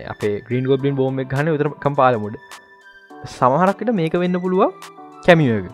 අපේ 0.07 0.35
ග්‍රීන් 0.41 0.65
ගොබ්ලින් 0.65 0.95
බෝම 0.95 1.19
ගහන 1.25 1.51
විතර 1.55 1.69
කම් 1.79 1.95
පාලමුඩ 1.95 2.37
සමහරක්කට 3.31 3.91
මේක 3.93 4.15
වෙන්න 4.15 4.39
පුළුව 4.39 4.63
කැමියක 5.25 5.67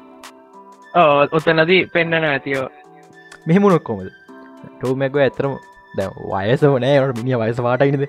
ඔතනදී 1.32 1.82
පෙන්න්නන 1.88 2.30
ඇතියෝ 2.32 2.68
මෙහෙමුණොක් 3.48 3.84
කොමද 3.84 4.10
ටෝමැක්ව 4.74 5.18
ඇතරම 5.20 5.56
දැ 5.94 6.10
වයස 6.50 6.68
වනෑ 6.68 7.00
ට 7.02 7.18
මිනි 7.20 7.40
වයස 7.42 7.64
වාටයිනද 7.68 8.06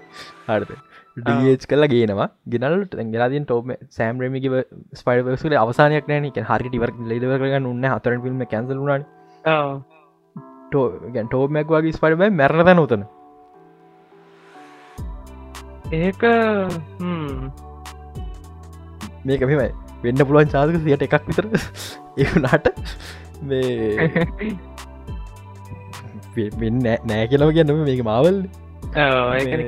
හරත 0.48 0.70
ඩH 1.16 1.66
කලා 1.70 1.88
ගේනවා. 1.88 2.28
ගෙනල්ට 2.46 2.94
ගෙලාදන් 3.12 3.44
ටෝම 3.44 3.74
සෑම් 3.88 4.22
රමික 4.22 4.46
ස්පයිඩසල 4.92 5.54
අවසානයක් 5.56 6.08
නෑන. 6.08 6.30
හරි 6.48 6.68
ටිවර 6.68 6.90
ලෙදව 7.10 7.32
කරගන්න 7.32 7.66
උන්න 7.66 7.86
හතර 7.90 8.14
ිල්ම 8.30 8.40
කැන්සලුනාට 8.46 9.04
ගැන් 11.14 11.28
ටෝමැක් 11.28 11.68
වගේ 11.68 11.96
ස්පඩබයි 11.98 12.30
මැරණත 12.32 12.72
නොතන 12.74 13.04
ඒක 15.96 16.22
මේක 19.24 19.42
මෙමයි 19.48 19.70
වෙන්න 20.04 20.20
පුළුවන් 20.20 20.52
චාදක 20.54 20.76
සියට 20.84 21.04
එකක් 21.06 21.26
විතර. 21.30 21.46
ඒනාට 22.18 22.66
මේ 23.42 24.08
වෙන්න 26.60 26.78
නෑ 26.82 27.24
කියලව 27.30 27.50
කියන්නම 27.56 27.82
මේක 27.88 28.02
මවල් 28.06 28.38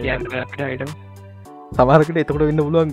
කියන්න 0.03 0.25
සමාරකට 1.73 2.19
එතකොට 2.23 2.45
වෙන්න 2.49 2.63
පුළුවන් 2.63 2.91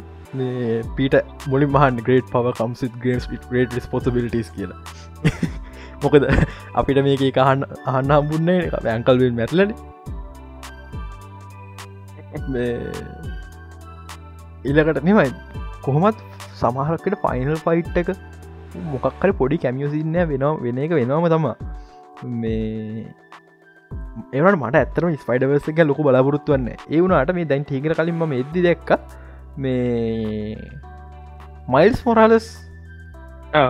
පීට 0.98 1.16
මුලින් 1.48 1.70
මහන් 1.70 1.96
ග්‍රේට් 2.06 2.28
පව 2.34 2.54
කම්සිත් 2.60 2.94
ගේස් 3.04 3.28
ග්‍රේට 3.50 3.74
ස්පොසබිලිටස් 3.88 4.50
කියලා. 4.56 4.82
මොකද 6.04 6.24
අපිට 6.76 7.00
මේක 7.08 7.38
අහන්න 7.38 7.68
අහන්න 7.86 8.16
හම්බුන්නේ 8.18 8.62
ඇංකල්වෙන් 8.86 9.36
මැටලන 9.36 9.70
ඉලකට 14.64 15.04
මෙමයි 15.04 15.32
කොහොමත් 15.82 16.24
සමහරකට 16.60 17.20
ෆයිනල් 17.24 17.58
ෆයිට් 17.66 17.98
එක 17.98 18.14
මොකක්කර 18.94 19.34
පොඩි 19.42 19.58
කැමියසින්න 19.58 20.16
වෙන 20.32 20.48
වෙන 20.64 20.82
එක 20.86 20.96
වෙනවාම 21.00 21.28
තම 21.34 21.48
මේ 22.36 23.06
ඒවට 24.34 24.58
මට 24.60 24.76
ඇතරම 24.78 25.16
ස්පයිඩවර්සක 25.18 25.80
ලොකු 25.90 26.08
බලාපොරොත්තුවන්න 26.08 26.68
ඒ 26.72 27.02
වුණට 27.02 27.34
මේ 27.38 27.50
දැන් 27.52 27.66
ටිකර 27.66 27.96
කලින්ම 28.00 28.34
එද්දි 28.40 28.66
දැක්ක. 28.68 28.92
මේ 29.58 30.58
මයිල්ස් 31.68 32.00
මොරාලස් 32.06 32.48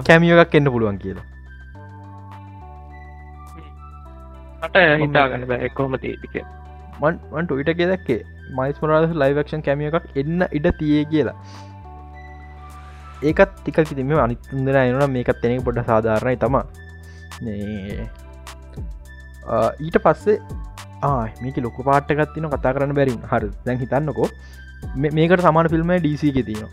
කැමියෝකක් 0.07 0.55
එන්න 0.55 0.71
පුළුවන් 0.73 0.99
කියලා. 1.03 1.25
මට 4.61 4.77
හිතාගන්න 5.01 5.47
බෑ 5.49 5.69
කොහොම 5.79 5.97
තේටික 6.03 6.37
මන්ට 7.01 7.45
ටොයිට 7.47 7.83
දැක්කේ 7.83 8.21
මයිස් 8.57 8.81
මොරාලස් 8.83 9.13
ලයිවක්ෂන් 9.21 9.63
කැමිය 9.67 9.89
එකක් 9.91 10.17
එන්න 10.23 10.47
ඉඩ 10.59 10.67
තියේ 10.79 11.03
කියලා. 11.11 11.37
ඒකත් 13.29 13.53
තික 13.65 13.79
තිම 13.99 14.11
අනිතුන්දර 14.25 14.77
එනවා 14.81 15.09
මේකත් 15.15 15.41
තෙනෙ 15.43 15.61
පොඩ 15.67 15.79
සාධාරණයි 15.91 16.37
තම. 16.43 16.57
ඊට 19.85 19.97
පස්සේ 20.07 20.37
මේක 21.43 21.61
ලොක 21.67 21.77
පාට්ටකත්තින 21.91 22.49
කතා 22.55 22.73
කරන්න 22.77 22.97
බැරින් 22.99 23.21
හර 23.31 23.43
දැන් 23.67 23.79
හිතන්නකෝ. 23.83 24.29
මේකට 25.19 25.45
සමාන 25.47 25.71
ෆිල්ම් 25.75 25.95
ඩීසි 25.97 26.33
එක 26.33 26.41
තියෙනවා. 26.49 26.71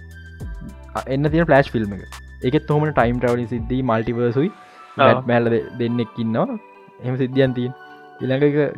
එන්න 1.14 1.30
තියෙන 1.34 1.48
පලස්් 1.52 1.72
ෆිල්ම් 1.76 1.94
එක. 1.98 2.20
එකත් 2.48 2.70
හොම 2.72 2.84
ටයිම් 2.88 3.16
ටවලි 3.22 3.46
සිද්ධී 3.52 3.82
මල්ටිවර්සුයි 3.88 4.50
මැල්ල 5.30 5.48
දෙන්නෙක්කින්නවා 5.80 6.58
එම 7.06 7.14
සිද්ධියන් 7.22 7.52
තිීන් 7.56 7.72
ඉළඟක 8.20 8.76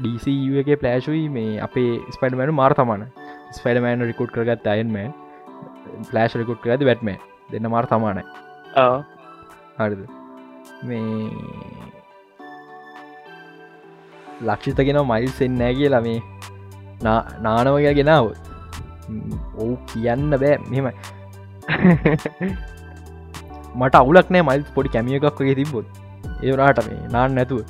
එක 0.63 0.81
පලෑශුයි 0.81 1.29
මේ 1.29 1.61
අපේ 1.61 2.01
ස්පඩමෑනු 2.15 2.55
මාර 2.55 2.75
තමන. 2.75 3.07
ස්පඩමෑන් 3.53 4.07
රිකුට් 4.11 4.33
කරගත් 4.35 4.67
අයන්මෑන් 4.67 5.13
ෆලෑශ් 6.11 6.35
රිකුට් 6.41 6.61
කරද 6.65 6.83
වැට්ම 6.89 7.09
දෙන්න 7.53 7.71
මාර 7.75 7.87
තමානයි. 7.87 8.25
හරිද? 9.79 10.03
මේ 10.83 11.31
ලක්ෂිතගෙන 14.43 15.03
මයිල් 15.11 15.31
සෙන්නෑ 15.41 15.75
කියලා 15.75 16.01
මේ 16.01 16.23
නානවග 17.03 17.95
ගෙනාව 17.99 18.27
ඔවු 19.59 19.75
කියන්න 19.89 20.31
බෑ. 20.43 20.59
මෙම 20.71 20.87
මට 23.81 23.95
අවුලක් 23.97 24.31
නෑ 24.31 24.45
මයිල් 24.49 24.63
පොඩි 24.75 24.93
කැමිය 24.95 25.17
එකක් 25.19 25.41
වගේ 25.41 25.57
තිබොත් 25.61 25.87
ඒවරාට 26.43 26.79
මේ 26.89 27.01
නාන්න 27.15 27.35
නැතුව 27.39 27.61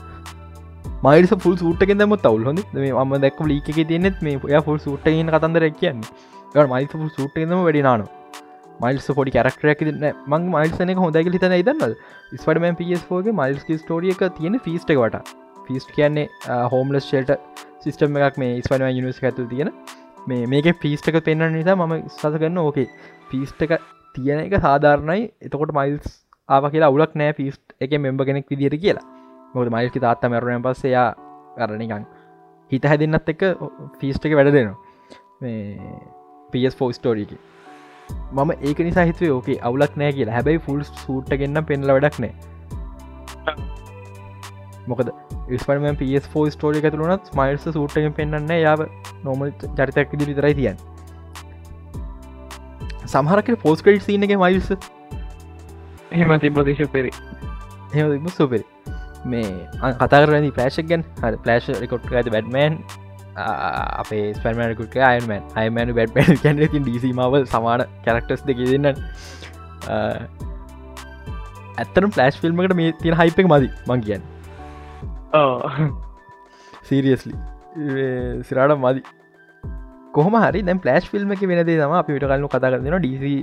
මයිල්ස 1.04 1.30
පුල් 1.42 1.54
සූට්ක 1.60 1.92
දම 2.00 2.12
තවල් 2.24 2.44
හොඳ 2.48 2.60
මේ 2.74 2.90
ම 3.04 3.12
දැක් 3.22 3.38
ලීක 3.50 3.68
තියනෙත් 3.76 4.18
මේ 4.26 4.40
ඔය 4.48 4.58
පුල් 4.66 4.76
සූට්ටගෙන 4.82 5.30
කතන්දර 5.34 5.64
කියන්නේ. 5.80 6.66
මයිල් 6.72 6.86
පුල් 6.92 7.08
සූට්ටදම 7.16 7.62
වැඩි 7.66 7.80
නාන 7.86 8.02
මයිල්ස් 8.84 9.08
පොඩි 9.16 9.32
කරක්ටරයක් 9.36 9.80
මං 10.32 10.44
මයිල්සන 10.54 10.92
හොඳක 11.00 11.30
හිතන 11.36 11.54
ඉදන්න 11.56 11.96
ස්පඩම 12.42 12.76
පස්ෝගේ 12.80 13.34
මයිල්ස් 13.40 13.64
ස්ටෝරිය 13.80 14.14
එක 14.14 14.22
තියෙන 14.36 14.58
ෆිස්ට 14.66 14.92
වට. 15.00 15.22
ෆිස්ට 15.66 15.90
කියන්නේ 15.96 16.60
හෝම්ලස් 16.74 17.08
ෂේල්ට 17.08 17.32
සිිස්ටම් 17.84 18.20
එකක් 18.28 18.38
මේ 18.42 18.60
ස්පන 18.66 18.84
නිවස් 18.98 19.18
ඇතු 19.30 19.46
තියෙන. 19.54 19.72
මේ 20.28 20.46
මේක 20.52 20.68
පිස්ටක 20.84 21.18
පෙන්න්න 21.30 21.48
නිසා 21.56 21.76
මම 21.78 21.96
සස 22.10 22.36
කරන්න 22.36 22.60
ඕකේ 22.64 22.86
පිස්ට 23.32 23.66
එක 23.66 23.74
තියෙන 24.14 24.44
එක 24.44 24.54
සාධාරණයි. 24.66 25.26
එතකොට 25.48 25.74
මයිල්ස් 25.80 26.06
ආව 26.48 26.70
කියලා 26.76 26.92
අවුලක් 26.94 27.18
නෑ 27.22 27.34
පිස්ට් 27.40 27.76
එක 27.80 27.98
මෙම්බ 28.06 28.24
කෙනෙක් 28.30 28.46
විදිර 28.54 28.78
කියලා. 28.86 29.04
මොද 29.54 29.72
මයිල්කි 29.76 30.04
තාත්ත 30.06 30.26
මැරුණයන් 30.34 30.64
පස්සයා 30.66 31.06
කරණනිකං 31.56 32.06
හිත 32.70 32.84
හැදින්නත් 32.84 33.32
එක 33.34 33.46
ෆිස්ට 34.00 34.28
එක 34.28 34.36
වැඩ 34.38 34.52
දෙනවා. 34.52 34.76
මේ 35.40 35.98
පස් 36.52 36.78
ෆෝ 36.78 36.92
ස්ටෝරීක 36.92 37.36
මම 38.32 38.50
ඒක 38.60 38.78
නිසා 38.88 39.08
හිතුවේ 39.10 39.34
ඕකේ 39.36 39.60
අවුලක් 39.62 39.94
නෑ 39.96 40.12
කියලා. 40.12 40.34
හැබැයි 40.34 40.64
ෆුල් 40.66 40.82
සූට්ට 40.94 41.38
ගන්න 41.38 41.70
පෙන්ල 41.70 41.94
වැඩක් 41.94 42.18
නෑ 42.20 42.34
මොකද 44.88 45.10
ස්පම 45.56 45.86
පෝ 46.32 46.44
ස්ටෝරි 46.50 46.82
ඇතුරුනත් 46.82 47.30
මයිල්ස 47.34 47.66
සූට්ටෙන් 47.68 48.14
පෙන්න්න 48.14 48.54
යාව 48.56 48.86
නොමල් 49.24 49.52
චරිතයක් 49.76 50.16
ඉදි 50.16 50.28
විතරයි 50.30 50.54
තියන් 50.54 50.80
සහරක 53.06 53.52
පෝස් 53.62 53.82
කඩ් 53.82 54.02
සින 54.02 54.26
එක 54.28 54.34
මයිල්ස 54.38 54.72
එහෙම 56.12 56.34
තිබ්‍රතිශ 56.40 56.84
පෙරි 56.96 57.12
හෙම 57.94 58.28
සුපෙරි 58.30 58.64
මේ 59.24 59.92
කතාරනි 60.00 60.50
පලෑශක් 60.50 60.86
ගැන්. 60.88 61.02
හ 61.22 61.40
පලෑශ 61.44 61.70
රකොට් 61.82 62.12
ඇති 62.12 62.30
බැඩ්මන් 62.30 62.78
අපේ 63.34 64.34
ස්පර්මකුට 64.34 64.96
අයමන් 64.96 65.32
අයමන 65.56 65.94
බැඩ් 65.94 66.14
බැ 66.14 66.36
කැන 66.42 66.62
ති 66.62 66.78
ඩීසි 66.78 67.12
මවල් 67.12 67.46
සමාන 67.46 67.84
කැරක්ටස් 68.04 68.44
දෙක 68.44 68.60
දෙන්න. 68.64 68.86
ඇත්තන 71.78 72.10
පලෑශ් 72.10 72.40
ෆිල්ම්මට 72.40 72.74
මේ 72.74 72.92
තින 73.02 73.14
හයිපක් 73.14 73.46
මදි 73.46 73.70
මං 73.88 74.00
කියන්න. 74.00 74.22
සීරියස්ලි 76.84 77.34
සිරාට 78.42 78.78
මදි. 78.78 79.02
කොහම 80.12 80.36
හරි 80.36 80.62
දැ 80.62 80.76
පලස්් 80.76 81.08
ෆිල්ම් 81.08 81.32
එක 81.32 81.46
වෙනදේ 81.52 81.78
තම 81.80 81.96
අපි 82.00 82.18
විට 82.18 82.28
කලු 82.28 82.48
කතා 82.48 82.72
කරන 82.74 82.98
ඩීසි 82.98 83.34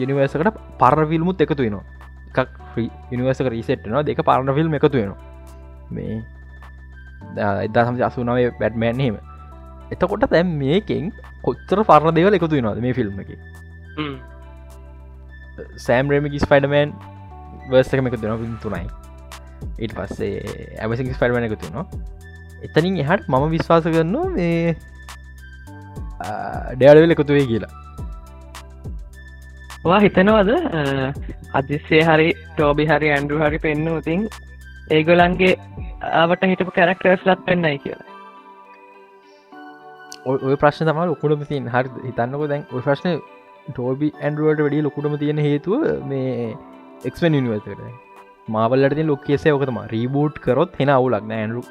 යනිවර්සකට 0.00 0.64
පර 0.78 0.96
ෆිල්මුත් 1.12 1.44
එකතු 1.46 1.62
වෙනවා 1.62 1.95
එකක් 2.36 2.50
යනිවර්සක 3.12 3.50
රීසෙට්නවා 3.54 4.04
දෙක 4.08 4.22
පාරණ 4.22 4.54
ෆිල්ම් 4.58 4.76
එකතු 4.78 4.96
වෙනවා. 4.98 5.20
මේ 5.90 6.22
එදා 7.66 7.86
සම 7.86 8.02
අසුනාවේ 8.10 8.52
බැඩ්මෑන්හෙම 8.60 9.18
එතකොට 9.92 10.28
තැම් 10.30 10.54
මේකෙන් 10.62 11.12
කොච්චර 11.42 11.84
පරණ 11.90 12.16
දෙවල 12.18 12.38
එකතු 12.38 12.54
වෙනවාද 12.58 12.82
මේ 12.86 12.96
ෆිල්ම් 13.00 13.20
එක? 13.24 13.30
සෑම් 15.86 16.14
රෙමිකිස් 16.14 16.46
ෆයිඩමෑන් 16.52 16.94
වර්සකම 17.70 18.08
එක 18.08 18.20
දෙන 18.22 18.56
තුනයි. 18.62 18.86
ඉට 19.78 19.94
පස්සේ 19.96 20.76
ඇමසිං 20.80 21.12
ස්පර්මණ 21.14 21.48
එකතු 21.48 21.70
නවා 21.70 21.86
එතනින් 22.66 23.00
එහට 23.04 23.28
මම 23.28 23.46
විශ්වාස 23.54 23.84
කරන්න 23.86 24.16
මේ 24.36 24.76
ඩෑඩවෙල 26.76 27.14
එකතුවේ 27.16 27.46
කියලා 27.50 27.72
වා 29.86 30.00
හිතනවද? 30.00 30.50
අදිස්සේ 31.54 32.02
හරි 32.04 32.28
ටෝබි 32.48 32.86
හරි 32.86 33.12
ඇන්ඩු 33.12 33.40
හරි 33.42 33.58
පෙන්න්න 33.60 33.88
උතින් 33.92 34.26
ඒගොලන්ගේ 34.90 35.54
ආවට 36.16 36.46
හිටපු 36.46 36.76
කැරක්ටර්ස් 36.78 37.26
ලත් 37.26 37.40
පෙන්න්නයි 37.46 37.78
කියලා. 37.78 38.06
ඔය 40.26 40.56
ප්‍රශ්න 40.56 40.88
තම 40.88 41.02
ලොකුටම 41.04 41.44
තින් 41.46 41.68
හරි 41.68 42.06
හිතන්නක 42.06 42.46
දැන් 42.46 42.64
ඔය 42.70 42.82
ප්‍රශ්න 42.82 43.20
ටෝබි 43.68 44.08
ඇන්ඩුවට 44.18 44.60
වැඩිය 44.60 44.82
ලොකුටම 44.82 45.16
තියෙන 45.16 45.40
හේතුව 45.40 45.86
මේ 46.06 46.50
එක්ෙන් 47.04 47.36
නිවර්සකට 47.36 47.86
මාවල්ලට 48.50 49.02
ලොක්කේසේ 49.04 49.52
ඕකතම 49.52 49.80
රීබූට් 49.88 50.36
කරොත් 50.40 50.78
හෙන 50.80 50.90
අවුලක් 50.90 51.26
නෑන්රු 51.26 51.62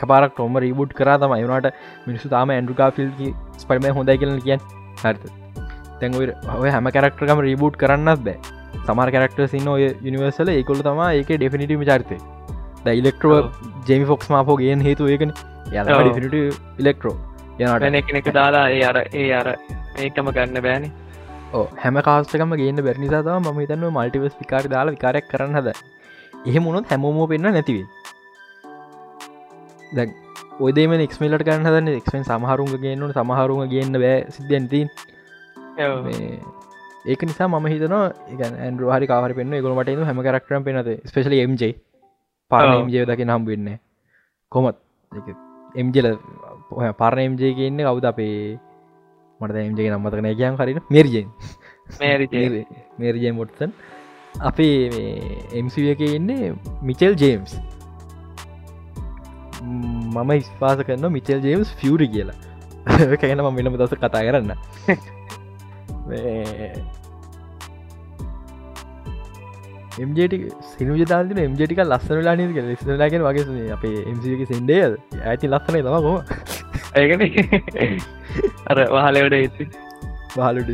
කපාරක් 0.00 0.34
ටොම 0.34 0.58
රීබුට් 0.58 0.92
කර 0.94 1.14
තම 1.18 1.38
යුනට 1.38 1.70
මිනිසු 2.06 2.28
තාම 2.30 2.50
ඇන්ඩුකා 2.50 2.90
ෆිල්කි 2.98 3.32
ස්පඩම 3.58 3.98
හොඳයි 3.98 4.20
කියල 4.20 4.36
කියෙන් 4.40 4.68
හරිත 5.02 5.43
තැන් 6.04 6.16
ඔය 6.60 6.70
හැම 6.76 6.92
කැරක්ටරකම 6.96 7.44
රීබූට් 7.48 7.80
කරන්නත් 7.82 8.24
බෑ. 8.28 8.38
සමර 8.86 9.14
කැරක්ටර් 9.16 9.50
සින්න 9.56 9.68
ඔය 9.74 9.90
යනිවර්සල 10.08 10.54
ඒකොල 10.56 10.82
තම 10.88 11.04
ඒක 11.10 11.36
ඩෙෆිනිටම 11.36 11.86
චරිතය. 11.90 12.18
ද 12.84 12.98
ඉලෙක්ට්‍රෝ 13.02 13.38
ජෙමි 13.90 14.10
ෆොක්ස් 14.10 14.34
මාපෝ 14.34 14.60
ගෙන් 14.64 14.84
හේතු 14.88 15.12
ඒකන. 15.14 15.32
ඩිනිට 15.70 16.60
ඉලෙක්ට්‍රෝ 16.82 17.16
යනට 17.60 18.04
කෙනෙක 18.10 18.28
දාලා 18.38 18.66
ඒ 18.76 18.84
අර 18.90 18.98
ඒ 19.04 19.30
අර 19.40 19.48
ඒකම 20.04 20.30
ගන්න 20.36 20.62
බෑනි. 20.66 20.90
හැම 21.82 21.96
කාස්ටකම 22.08 22.54
ගේන්න 22.60 22.82
බැරිනිසා 22.86 23.38
ම 23.40 23.60
හිතන්න 23.60 23.86
මල්ටිවස් 23.96 24.34
පිකාර 24.40 24.64
දාලා 24.74 24.94
විකාරයක් 24.96 25.26
කරන්න 25.32 25.58
හද 25.58 25.68
එහෙමුණොත් 26.50 26.90
හැමෝම 26.92 27.20
පෙන්න්න 27.32 27.48
නැතිවේ 27.48 27.86
දැ 29.96 30.06
ඔයදේම 30.66 30.94
එක්මලට 30.98 31.44
ගන්න 31.48 31.68
හදන්න 31.68 31.92
එක්ෙන් 32.00 32.26
සමහරුන්ග 32.30 32.72
ගන්නනු 32.74 33.10
සමහරුම 33.18 33.62
ගන්න 33.72 34.00
බෑ 34.04 34.18
සිද්ධන්තින් 34.36 34.90
ඒක 35.76 37.22
නිසා 37.22 37.48
ම 37.50 37.66
හිතන 37.66 37.94
ඇන්ඩ 37.94 38.84
හරි 38.88 39.06
කාර 39.06 39.32
පෙන්න්න 39.32 39.58
ගොලට 39.60 39.90
හැම 40.02 40.22
කරක්ටරම් 40.22 40.64
පෙනද 40.64 40.92
ස්පෙශල 41.04 41.34
MJ 41.40 41.74
පාරමජය 42.50 43.04
දකි 43.04 43.24
නම් 43.24 43.44
වෙන්න 43.46 43.74
කොමත් 44.52 44.78
එම්ජල 45.74 46.08
පාරණ 46.94 47.24
එම්ජය 47.24 47.50
කියන්න 47.54 47.78
කවුද 47.80 48.04
අපේ? 48.04 48.58
මට 49.40 49.56
එම්ජය 49.58 49.90
නම්මතකන 49.90 50.30
කියන් 50.32 50.56
හරින. 50.56 50.80
මෙරජෙන් 50.90 51.28
මේරජය 52.98 53.32
මොටසන් 53.32 53.74
අපේ 54.42 55.02
එම්සිය 55.52 55.90
එක 55.90 56.04
ඉන්නේ 56.08 56.54
මිචෙල් 56.82 57.16
ජේම්ස් 57.16 57.58
මම 59.62 60.30
ඉස්පාස 60.34 60.80
කරන්න 60.80 61.12
මිචෙල් 61.12 61.40
ජේම්ස් 61.40 61.74
ෆියරි 61.74 62.08
කියලා. 62.08 62.38
කැන 63.18 63.38
ම 63.40 63.52
මෙලම 63.52 63.76
දස 63.76 63.94
කතා 63.96 64.22
කරන්න 64.22 64.56
එම්ජට 70.02 70.34
සිනුජතාතින 70.74 71.38
එම්ජටික 71.46 71.80
ලස්සන 71.84 72.20
ලානක 72.26 72.58
ලස්සලාගෙන 72.62 73.22
වගේ 73.28 73.64
අපේ 73.76 73.98
එම්සික 74.10 74.42
සෙන්ඩේ 74.52 74.82
ඇති 75.32 75.46
ලස්සන 75.52 75.76
තමකෝ 75.86 76.18
ඒකන. 77.00 77.22
අර 78.70 78.78
වහලවට 78.94 79.34
ඒති 79.40 79.64
වහලට 80.36 80.70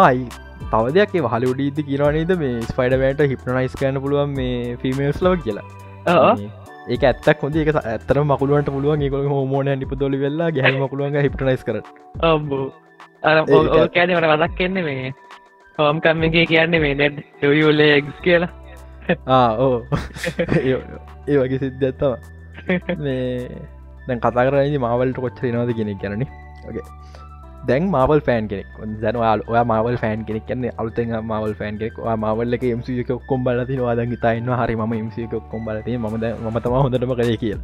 ආයි 0.00 0.24
තවදයක් 0.72 1.12
වහලුඩීද 1.26 1.78
කියරනේද 1.88 2.30
මේ 2.42 2.60
ස්පයිඩමට 2.70 3.20
හිප්නයිස් 3.32 3.74
කන්න 3.80 4.02
පුළුවන් 4.04 4.30
මේ 4.38 4.76
ෆිමේස් 4.82 5.18
ලව 5.24 5.34
කියලා. 5.46 5.66
ඒක 6.92 7.02
ඇත්තක් 7.10 7.38
හොඳ 7.44 7.56
එක 7.56 7.70
ඇතර 7.80 8.16
මකුලුවට 8.30 8.68
පුළුවන්. 8.76 9.00
ඒකො 9.02 9.16
හෝමෝන 9.34 9.68
නිප 9.82 9.92
දොලි 10.02 10.18
වෙල්ලා 10.24 10.50
ගැහ 10.56 10.72
මකුළුවන් 10.84 11.16
හිප්නයිස් 11.26 11.62
කර 11.68 11.76
අම්බෝ 12.30 12.64
අර 13.28 13.36
කෑනට 13.94 14.14
වදක් 14.32 14.52
කෙන්න 14.60 14.76
මේ 14.88 15.12
හෝම්කම්මගේ 15.78 16.46
කියන්නේ 16.52 16.82
මේ 16.84 16.94
නෙට් 17.00 17.16
යුලේ 17.60 17.92
එක්ස් 17.98 18.18
කියලා. 18.26 18.52
ඕ 19.64 19.76
ඒ 21.28 21.36
වගේ 21.40 21.58
සිද්ධ 21.62 21.86
ඇත්තවා 21.88 22.18
මේ 23.04 23.24
දැන් 24.06 24.20
කතා 24.20 24.46
කරන්නේ 24.48 24.84
මාවල්ට 24.86 25.18
කොච්චර 25.24 25.50
නවද 25.52 25.70
කියෙනෙක් 25.78 26.00
ගැනන 26.02 26.24
ගේ 26.76 26.86
දැන් 27.68 27.84
මවල් 27.92 28.20
ෆෑන් 28.26 28.48
කෙනෙක්. 28.48 28.68
දැනවාල් 29.02 29.40
ඔය 29.50 29.58
මවල් 29.64 29.96
ෆෑන් 30.02 30.24
කෙනෙක් 30.28 30.44
කන්නේ 30.48 30.72
අලුතෙන් 30.78 31.14
මවල් 31.20 31.54
ෆෑන් 31.60 31.78
කෙක් 31.82 31.96
මවල්ල 32.22 32.54
මසික 32.78 33.10
කොම් 33.30 33.40
බලති 33.46 33.80
වාද 33.86 34.00
තයින්න 34.24 34.50
හරි 34.60 34.74
ම 34.76 34.94
මසික 35.06 35.34
කොම් 35.52 35.62
බලති 35.68 35.96
ම 35.98 36.06
මතම 36.14 36.74
හොඳටම 36.82 37.14
කර 37.20 37.30
කිය 37.42 37.56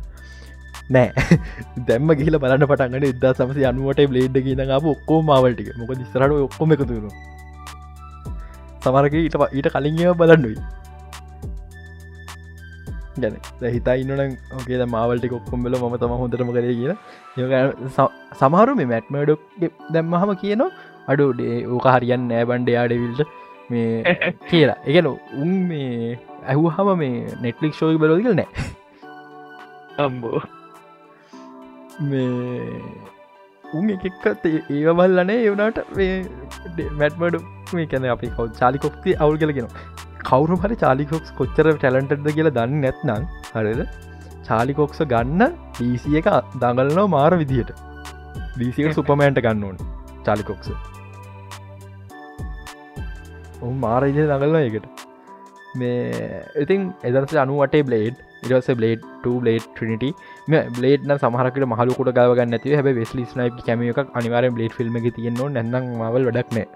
නෑ. 0.91 1.11
දැම්ම 1.89 2.11
ගිල 2.17 2.39
බලන්න 2.39 2.67
පටන්ගට 2.67 3.13
ඉදා 3.13 3.35
සමසි 3.35 3.67
අනුවට 3.67 4.03
බ්ලේඩ් 4.07 4.43
කියන 4.47 4.65
ඔක්කෝ 4.73 5.21
මවල්ටික 5.23 5.71
මොක 5.77 5.95
දිස්රට 5.95 6.37
ඔක්කොම 6.41 6.77
එකතුරු 6.77 7.15
සමරක 8.83 9.15
ඊට 9.15 9.41
ඊට 9.53 9.73
කලින් 9.73 10.05
බලන්නුයි 10.17 10.61
ගැන 13.19 13.37
හිතා 13.69 13.95
ඉන්නන 13.95 14.37
ඕකේ 14.53 14.87
මාවලටි 14.87 15.29
කොක්කොම්බල 15.29 15.77
ම 15.79 15.97
තම 15.97 16.15
හොඳටම 16.21 16.53
කර 16.53 16.67
කිය 16.71 16.95
සමහරු 18.41 18.77
මේ 18.77 18.91
මැට්මඩක් 18.93 19.41
දැම්මහම 19.93 20.33
කියනවා. 20.37 20.71
අඩුඩේ 21.09 21.57
ඕක 21.69 21.87
හරියන් 21.89 22.29
නෑ 22.29 22.45
බන්ඩ 22.45 22.75
යාඩවිල්ට 22.77 23.21
මේ 23.71 24.17
කියලා. 24.51 24.79
එකන 24.87 25.11
උන් 25.39 25.53
මේ 25.69 26.17
ඇහු 26.47 26.73
හම 26.77 26.95
මේ 26.99 27.37
නෙට්ලික් 27.43 27.75
ෂෝයි 27.75 28.01
බලෝදිකල් 28.03 28.35
නෑ. 28.35 28.49
අම්බෝ 29.99 30.41
මේ 32.01 32.83
උන් 33.75 33.91
එකක්ත් 33.95 34.47
ඒ 34.47 34.93
බල්ලනේ 34.93 35.41
එවනාට 35.45 35.81
මැට්මඩ 36.99 37.37
මේ 37.73 37.87
කැන 37.87 38.07
අපි 38.11 38.31
කව් 38.37 38.47
චාලිකොක්ති 38.61 39.17
අවුල් 39.19 39.37
කලගෙන 39.37 39.69
කවුරු 40.25 40.57
හරි 40.57 40.77
චාලිකොක්ස් 40.77 41.35
කොච්චර 41.37 41.67
ටැලන්ටද 41.75 42.31
කියලා 42.37 42.57
දන්න 42.59 42.81
නැත්නම් 42.81 43.27
හරිද? 43.55 43.83
චාලිකොක්ස 44.45 45.03
ගන්න 45.05 45.59
ඩීසිය 45.73 46.19
එක 46.21 46.31
දඟලනව 46.57 47.07
මාර 47.09 47.33
විදිහට 47.35 47.71
දීසික 48.57 48.89
සුපමෑන්ට 48.93 49.43
ගන්න 49.43 49.65
ඕන 49.65 49.77
චාලිකොක්ස 50.25 50.73
ඔහු 53.61 53.75
මාර 53.85 54.03
ඉජ 54.05 54.19
දඟලන 54.23 54.59
එකට 54.63 55.07
මේ 55.77 56.43
ඉතින් 56.57 56.91
එදරස 57.03 57.37
අනුවටේ 57.37 57.83
බ්ලේඩ් 57.83 58.27
ඉරස 58.47 58.71
බ්ලේඩ් 58.73 59.07
බ්ලේඩ් 59.25 59.65
ට්‍රිනිට 59.69 60.25
බ්ලේඩ් 60.77 61.11
සමහරකට 61.17 61.67
මහලුකට 61.67 62.13
ගවගන්න 62.13 62.57
ඇති 62.57 62.77
හැ 62.77 62.95
වෙස්ලිස් 62.95 63.35
නයි 63.37 63.67
කැම 63.67 63.85
එකක් 63.89 64.15
අනිවාර 64.15 64.49
බ්ලේඩ් 64.51 64.79
ෆිල්ම් 64.79 64.97
එක 64.97 65.11
තියෙන්නවා 65.19 65.51
නැන්නම් 65.51 65.93
මවල් 65.99 66.31
වැඩක්නෑ 66.31 66.67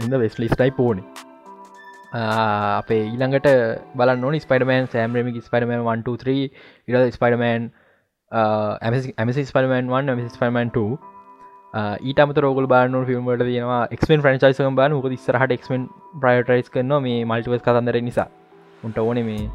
ඉද 0.00 0.18
වෙස්ලිස්ටයි 0.24 0.72
පෝනේ 0.72 1.06
අපේ 2.14 3.00
ඊළඟට 3.04 3.48
බල 3.94 4.14
නොන 4.18 4.36
ස්පයිඩමන් 4.40 4.92
සෑම්රමික 4.92 5.40
ස්පයිඩමන් 5.42 5.80
123 5.86 6.36
ඉර 6.88 7.10
ස්පයිඩමන් 7.12 7.72
ඇමසි 8.30 9.44
ස්පල්මන් 9.44 9.90
1 9.92 10.16
මසි 10.16 10.30
ස්පල්මන් 10.30 10.70
2 10.72 10.86
ඊට 12.02 12.20
අමත 12.20 12.38
රෝගල් 12.38 12.66
බාන 12.66 12.94
ිල්ම්ට 12.94 13.42
තියෙනවා 13.42 13.82
එක්මෙන් 13.90 14.22
්‍රන්චයිසක 14.22 14.74
බාන 14.74 14.96
ක 15.02 15.18
ස්රහට 15.18 15.52
එක්මෙන් 15.52 15.86
ප්‍රයිටයිස් 16.20 16.70
කරන 16.70 16.92
මේ 17.02 17.24
මල්ටිවස් 17.24 17.62
කතන්දර 17.62 18.00
නිසා. 18.00 18.28
උන්ට 18.82 18.98
ඕන 18.98 19.20
මේ 19.24 19.48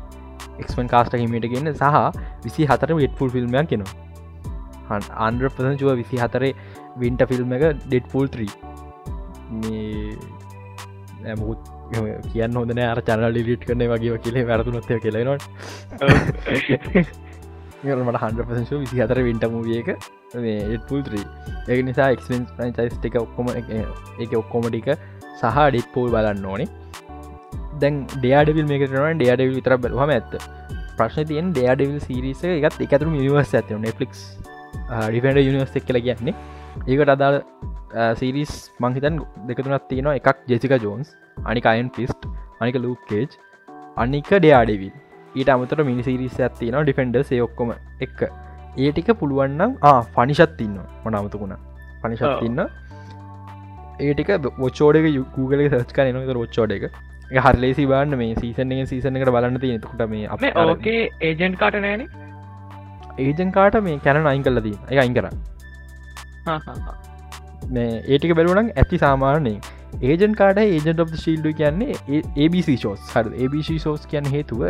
එක්මන් 0.60 0.90
කාස්ට 0.90 1.16
හිමට 1.16 1.48
ගන්න 1.48 1.74
සහ 1.74 2.28
විසි 2.44 2.68
හතර 2.68 2.96
වෙට්පුල් 2.96 3.30
ෆිල්ම්යක් 3.30 3.70
කෙනවා 3.70 5.00
අන්ඩ 5.22 5.48
ප්‍රසංචුව 5.52 5.96
විසි 5.98 6.18
හතරේ 6.18 6.54
වින්ට 6.98 7.26
ෆිල්ම් 7.28 7.54
එක 7.54 7.66
ඩෙඩ් 7.80 8.06
පුල් 8.08 8.28
3 8.30 8.48
මේ 9.60 11.36
මුත් 11.38 11.60
කියන්න 12.28 12.56
හොඳන 12.56 12.82
අර 12.82 13.02
චනල 13.04 13.40
ලිට 13.40 13.64
කරන 13.64 13.84
වගේ 13.88 14.20
කියලේ 14.20 14.46
වැරතුනොත්ය 14.46 15.00
කියලෙනට 15.00 15.46
මට 17.82 18.18
හන්ඩ 18.18 18.42
පසංශ 18.42 18.74
විසි 18.76 19.02
අතර 19.02 19.22
වින්ට 19.22 19.46
මූියක 19.48 19.90
ඒපුල් 20.36 21.04
ත්‍රී 21.04 21.26
ඒ 21.68 21.82
නිසා 21.84 22.10
එක්ෙන් 22.12 22.46
චයිස් 22.74 22.98
එක 23.04 23.16
ඔක්කොම 23.18 23.52
එක 23.54 24.34
ඔක්කොමටික 24.36 24.90
සහ 25.34 25.60
ඩිත් 25.66 25.88
පෝල් 25.94 26.12
බලන්න 26.12 26.46
ඕනේ 26.46 26.68
දැන් 27.84 27.98
ඩයාඩවිල් 28.14 28.68
මේකරන 28.72 29.20
ඩයාඩවිල් 29.22 29.56
විතර 29.60 29.76
බලහම 29.86 30.14
ඇත්ත. 30.18 30.34
ප්‍රශ්න 30.98 31.28
තියෙන් 31.32 31.52
ඩයාඩවිල් 31.58 32.00
සිරිස 32.08 32.44
එකත් 32.52 32.80
එකතුර 32.88 33.10
නිවර්ස 33.16 33.54
ඇත 33.60 33.74
නෙෆලික් 33.88 34.14
ඩිෆෙන්ඩ 35.10 35.44
යනිවර්ස් 35.44 35.76
එක් 35.82 35.86
කල 35.90 36.02
කියන්නේ. 36.08 36.36
ඒකට 36.88 37.14
අදාල් 37.16 37.38
සිරිස් 38.22 38.54
මංහිතන් 38.86 39.22
දෙකතුනත් 39.50 39.86
තියෙනවා. 39.92 40.18
එකක් 40.22 40.48
ජෙසික 40.54 40.76
ජෝන්ස් 40.86 41.14
අනික 41.52 41.70
අයන් 41.74 41.90
පිස්ට් 41.98 42.28
අනික 42.62 42.78
ලූකේජ් 42.86 43.30
අනික 43.98 44.30
ඩයාඩවිල් 44.36 44.94
ඊට 45.36 45.50
අමතර 45.56 45.82
මිනිසිරිස් 45.90 46.38
ඇත්තින 46.40 46.78
ඩිෆෙන්ඩ 46.78 47.18
ඒ 47.22 47.42
ඔක්කොම 47.48 47.74
එක්ක 48.06 48.20
ඒ 48.78 48.92
ටික 48.92 49.10
පුළුවන්නම් 49.22 49.74
ෆනිශත් 50.16 50.62
ඉන්න 50.66 50.78
මනමතුකුණ 51.06 51.56
පනිශත් 52.04 52.44
ඉන්න 52.48 52.62
ඒටික 54.00 54.32
බොච්චෝඩක 54.60 55.08
යුගල 55.10 55.62
සච් 55.70 55.90
කන 55.98 56.12
නත 56.14 56.36
රොච්චෝඩ 56.40 56.74
එක 56.78 56.86
හරලේසි 57.38 57.86
බාන්න 57.86 58.18
මේ 58.22 58.34
සීසන 58.36 58.74
සීසන 58.92 59.18
එකට 59.18 59.32
බලන්න 59.36 59.62
තියෙනකුට 59.66 60.04
මේ 60.14 60.28
අප 60.28 60.46
ඕකේ 60.66 61.02
ඒජන්් 61.22 61.56
කාට 61.56 61.80
නෑන? 61.86 62.04
ඒජන් 63.20 63.52
කාට 63.52 63.76
මේ 63.88 64.00
කැන 64.06 64.28
අයින් 64.28 64.44
කලදී 64.44 64.78
එක 64.92 65.02
අයින් 65.04 65.14
කර 65.14 65.28
මේ 67.70 67.90
ඒටික 68.08 68.36
බැලුවනම් 68.40 68.72
ඇති 68.76 69.02
සාමාරණය 69.06 69.56
ඒජන් 70.02 70.36
කාඩ 70.42 70.62
ඒජන්ට 70.66 71.04
of 71.06 71.16
ශිල්ඩු 71.26 71.54
කියන්නේ 71.54 72.22
ABC 72.46 72.70
ෂෝස් 72.76 73.02
හර 73.14 73.26
ABC 73.46 73.72
ෂෝස් 73.78 74.06
කියන්න 74.14 74.30
හේතුව 74.36 74.62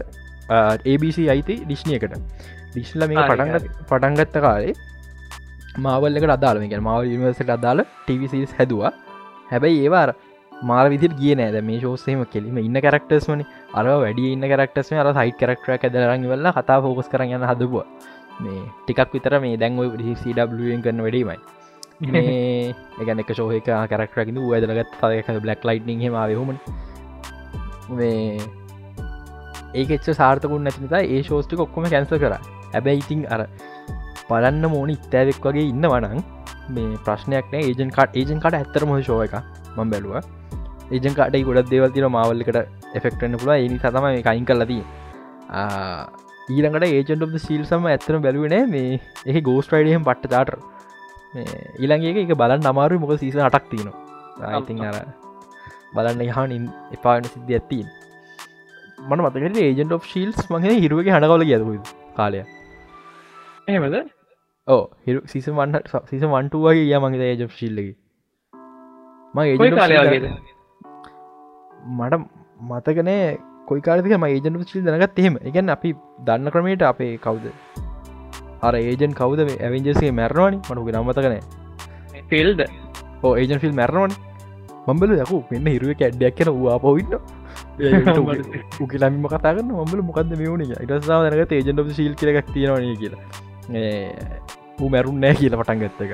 ABC 0.94 1.20
අයිති 1.36 1.58
ඩිශ්නයකට 1.66 2.16
ඩිශ්ල 2.72 3.08
මේ 3.12 3.28
පටන්ගත් 3.30 3.68
පටන්ගත්ත 3.92 4.40
කාලේ 4.48 4.74
මාවල්ලක 5.86 6.32
අදාල 6.38 6.64
මේ 6.64 6.82
මාව 6.90 7.06
නිවර්සට 7.14 7.54
අදාල 7.58 7.86
ටවිසිස් 7.86 8.58
හැදවා. 8.60 8.92
හැබැයි 9.52 9.86
ඒවාර 9.86 10.10
මාර 10.62 10.90
විදිර 10.90 11.12
කිය 11.14 11.36
නෑද 11.36 11.58
මේ 11.64 11.80
ශෝසේම 11.80 12.24
කෙලීම 12.26 12.58
ඉන්න 12.60 12.78
කරක්ටර්ස් 12.78 13.28
වනි 13.28 13.46
අර 13.74 13.86
වැඩිය 13.86 14.34
ඉන්න 14.34 14.44
කරක්ටස් 14.44 14.92
අර 14.94 15.12
සයිට 15.14 15.40
කරක්ටර 15.40 15.76
ඇදරඟ 15.78 16.28
වෙල්ල 16.28 16.52
කතා 16.52 16.80
ෆෝකස් 16.82 17.08
කරන්න 17.08 17.48
හදපුවා. 17.52 17.86
මේ 18.40 18.62
ටිකක් 18.84 19.14
විතර 19.14 19.40
මේ 19.40 19.58
දැන්ව 19.58 19.96
CWෙන් 20.18 20.84
කරන්න 20.84 21.02
වැඩීමයි. 21.06 21.40
මේ 22.08 22.74
එකන 23.02 23.24
එක 23.24 23.34
ශෝහක 23.34 23.70
කරක්ටරකිද 23.90 24.40
ඇදලගත් 24.40 24.96
තදක 24.96 25.38
බ්ලක් 25.40 25.64
ලයිට්නිං 25.64 26.02
හෙමාවහොම 26.02 26.52
මේ 27.92 28.40
ඒකෙච්ච 29.74 30.10
සාර්ථකුන් 30.14 30.64
නැතිනිතා 30.64 31.04
ඒ 31.08 31.22
ශෝස්ටි 31.24 31.62
ඔක්කොම 31.66 31.88
කැන්ස 31.90 32.12
කර. 32.16 32.36
ඇබැයි 32.74 33.06
ඉතින් 33.06 33.24
අර 33.30 33.48
පලන්න 34.28 34.70
මෝනි 34.74 34.98
ඉත්තෑවෙක් 35.00 35.42
වගේ 35.46 35.70
ඉන්න 35.72 35.90
වනං 35.94 36.28
මේ 36.76 37.00
ප්‍රශ්නයක් 37.06 37.56
ඒජන් 37.60 37.92
කාට 37.92 38.16
ඒජන් 38.16 38.44
කට 38.44 38.60
ඇත්තර 38.60 38.86
මොහ 38.86 39.00
ශෝය 39.02 39.26
එක 39.28 39.36
මං 39.78 39.92
බැලුව. 39.94 40.16
ඒජන් 40.94 41.16
කාටයි 41.20 41.46
ගොඩක් 41.48 41.70
දේවල්තින 41.74 42.08
මවල්ලකට 42.14 42.58
එෆෙක්ටන්න 42.98 43.38
පුළ 43.42 43.54
ඒ 43.56 43.68
සතම 43.76 44.04
මේ 44.06 44.26
කයින් 44.28 44.46
කල්ලදී 44.50 44.84
ඊළඟට 46.54 46.86
ඒජන්ට 46.88 47.40
සිල් 47.46 47.64
සම 47.70 47.88
ඇත්තන 47.94 48.22
බැලුවනෑ 48.26 48.66
මේ 48.74 49.00
ඒ 49.30 49.42
ගෝස් 49.48 49.70
ටයිඩියම් 49.70 50.06
පට්ට 50.08 50.32
තාටර් 50.34 50.56
ඊළගේ 51.84 52.14
එක 52.26 52.34
බලන්න 52.42 52.70
අමාරු 52.72 53.02
මොක 53.02 53.14
සීස 53.22 53.38
අටක් 53.50 53.66
තියනවා. 53.72 54.58
ඉතින් 54.60 54.84
අර 54.90 54.98
බලන්න 55.96 56.22
යහනින් 56.28 56.66
එපාන 56.98 57.24
සිද්ධ 57.34 57.54
ඇත්තින් 57.58 57.88
මන 59.10 59.22
මතකට 59.26 59.64
ඒජන්ට 59.66 59.96
ඔ් 59.98 60.00
ශිල්ස් 60.12 60.40
මගේ 60.54 60.76
හිරුවගේ 60.84 61.16
හඩකවල 61.16 61.46
ගැදකු 61.52 61.74
කාලය 62.18 62.42
එහෙමද? 63.68 63.96
ඕ 64.68 64.84
හිරු 65.06 65.22
සිස 65.32 65.48
වන්න 65.58 65.82
සිස 66.12 66.24
වන්ටුවගේ 66.34 66.86
ය 66.90 67.00
මගේ 67.06 67.30
ඒජ 67.32 67.44
ශිල්ලකි 69.36 69.76
කාලයගේ 69.76 70.32
මට 71.98 72.14
මතකනේ 72.70 73.38
කොයි 73.68 73.82
කාලතික 73.82 74.18
ම 74.18 74.26
ඒජන 74.26 74.64
ශිල් 74.66 74.84
දනගත් 74.84 75.20
එහෙම. 75.20 75.36
එකන් 75.44 75.70
අපි 75.70 75.94
දන්න 76.26 76.52
ක්‍රමයට 76.54 76.84
අපේ 76.84 77.18
කවුද? 77.18 77.46
අර 78.62 78.74
ඒජන් 78.76 79.14
කවද 79.14 79.42
ඇවිජසේ 79.58 80.12
මැරණවානි 80.12 80.58
මනුක 80.70 80.90
නම්මතකන 80.94 81.36
ෆිල්ද 82.32 82.60
ඕ 83.24 83.34
ඒජන් 83.36 83.62
ෆිල් 83.64 83.74
මැරණවන 83.74 84.16
මම්බල 84.88 85.14
යකු 85.18 85.40
මෙන්න 85.52 85.70
හිරුව 85.74 85.94
කැඩ්ඩයක් 86.00 86.36
කියෙන 86.38 86.52
වා 86.64 86.80
පොවින්න 86.80 87.14
උකිලමිම 88.80 89.28
කතාගන්න 89.34 89.74
මම්බල 89.74 90.02
මොකද 90.10 90.34
මෙවුණ 90.42 90.66
ඉටසා 90.66 91.22
දනක 91.26 91.52
ඒජන් 91.54 91.84
ශීල් 91.92 92.16
කියලක් 92.16 92.50
තියෙනවන 92.54 92.98
කියලා. 93.02 93.22
ඌ 94.82 94.90
මැරුන් 94.96 95.22
නෑ 95.22 95.36
කියල 95.36 95.60
පටන් 95.62 95.86
ගත්තක 95.86 96.12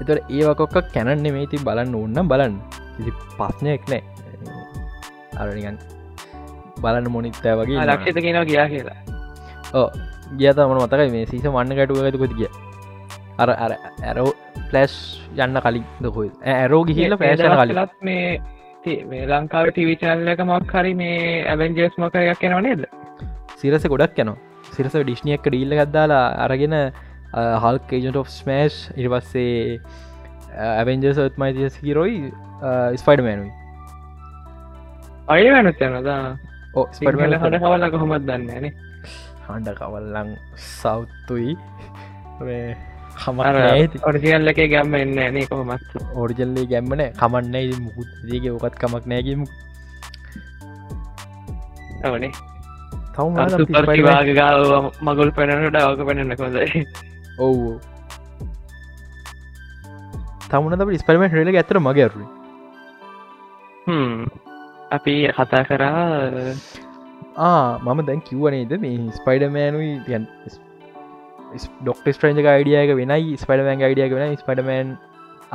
එතට 0.00 0.32
ඒවකොක්ක 0.38 0.92
කැනන්න 0.94 1.32
මේති 1.36 1.64
බලන්න 1.66 1.94
ඔන්න 2.02 2.28
බලන්න. 2.32 2.56
කිසි 2.96 3.12
පස්්නයක් 3.38 3.88
නෑ. 3.92 4.02
අරනිගන් 5.40 5.78
බලන්න 6.82 7.10
මොනිත්තෑ 7.16 7.56
වගේ 7.60 7.86
ලක්ෂත 7.86 8.20
කියෙනවා 8.24 8.48
ගියා 8.50 8.68
කියලා. 8.72 8.98
ඕ 9.80 9.88
ගියත 10.38 10.62
මන 10.66 10.80
මතකයි 10.84 11.10
මේ 11.16 11.26
සීස 11.32 11.44
වන්න 11.56 11.76
ගැටුව 11.78 12.04
ඇතුකොති 12.04 12.38
කිය 12.40 12.50
අර 13.42 13.50
අර 13.64 13.72
ඇරෝ 13.74 14.30
පලස්් 14.70 14.94
යන්න 15.44 15.60
කලින් 15.66 15.84
දකොයි 16.06 16.32
ඇරෝ 16.54 16.82
ගිහිල 16.88 17.16
පෑශන 17.20 17.56
කලත් 17.72 17.94
මේ 18.08 18.24
මේ 19.10 19.24
ලංකාව 19.30 19.70
ටිවිචල්ලක 19.70 20.40
මක් 20.46 20.72
හරි 20.80 20.92
මේ 21.02 21.44
ඇබෙන්ජස් 21.52 21.96
මකයක් 22.02 22.40
කෙනව 22.42 22.60
නේද? 22.66 22.82
සිරස 23.60 23.84
ගොඩක් 23.92 24.20
යනවා. 24.24 24.38
සිරස 24.76 24.94
ඩිශ්නියක් 24.96 25.44
ඩීල්ල 25.46 25.74
ගත්දාලා 25.80 26.26
අරගෙන 26.44 26.76
හල්ක 27.32 27.92
ඒජට 27.92 28.16
ඔ් 28.16 28.24
ස්මේෂ් 28.36 28.76
ඉරිපස්සේ 28.96 29.80
ඇවෙන්ජසත් 30.66 31.38
මයිතිය 31.38 31.70
සිරොයි 31.70 32.20
ස්පයිඩ 32.96 33.24
මෑනුයි 33.26 33.52
අය 35.28 35.50
වැනත් 35.54 35.82
යනදා 35.88 36.20
ඕ 36.74 36.86
ස්පඩමල 36.92 37.38
හට 37.38 37.62
කවල්ල 37.64 37.90
කොහොමත් 37.94 38.28
දන්නේනේ 38.28 38.72
හඬ 39.46 39.74
කවල්ලං 39.78 40.36
සෞත්තුයි 40.68 41.58
හමර 43.20 43.56
ඔරිසිල්ල 44.08 44.50
එක 44.52 44.60
ගැම්ම 44.72 44.94
එන්න 44.94 45.18
නේ 45.34 45.46
කොහොමත්. 45.46 45.96
ඕරිජල්ලේ 46.14 46.66
ගැම්මන 46.66 47.02
කමන්න 47.18 47.82
මුකුත්. 47.82 48.10
දගේ 48.24 48.52
ඕකත් 48.52 48.78
කමක් 48.80 49.04
නෑගීම 49.06 49.42
අවනේ 52.04 52.32
තවම 53.14 53.84
පරිවාගාව 53.86 54.90
මගුල් 55.02 55.30
පැනට 55.36 55.68
ඩවක 55.68 56.06
පැනන්න 56.08 56.36
කොදයි 56.40 56.84
ඔව්. 57.46 57.60
තමුණ 60.50 60.98
ස්පරමට 61.02 61.34
රෙල 61.38 61.50
ඇතර 61.54 61.76
මගේරු 61.86 62.24
අපි 64.96 65.14
කතා 65.36 65.62
කරා 65.68 66.02
මම 67.86 68.00
දැන් 68.08 68.20
කිව්වනේද 68.28 68.72
මේ 68.84 68.96
ස්පයිඩමෑනුයි 69.18 69.92
තියන් 70.06 70.24
ඩොක්ට 71.82 72.06
ස්ට්‍රේජක 72.16 72.46
අයිඩියක 72.54 72.90
වෙනයි 73.00 73.36
ස්පඩමෑන් 73.42 73.86
අයිඩියක 73.88 74.12
වෙන 74.16 74.36
ස්පඩමෑන් 74.42 74.88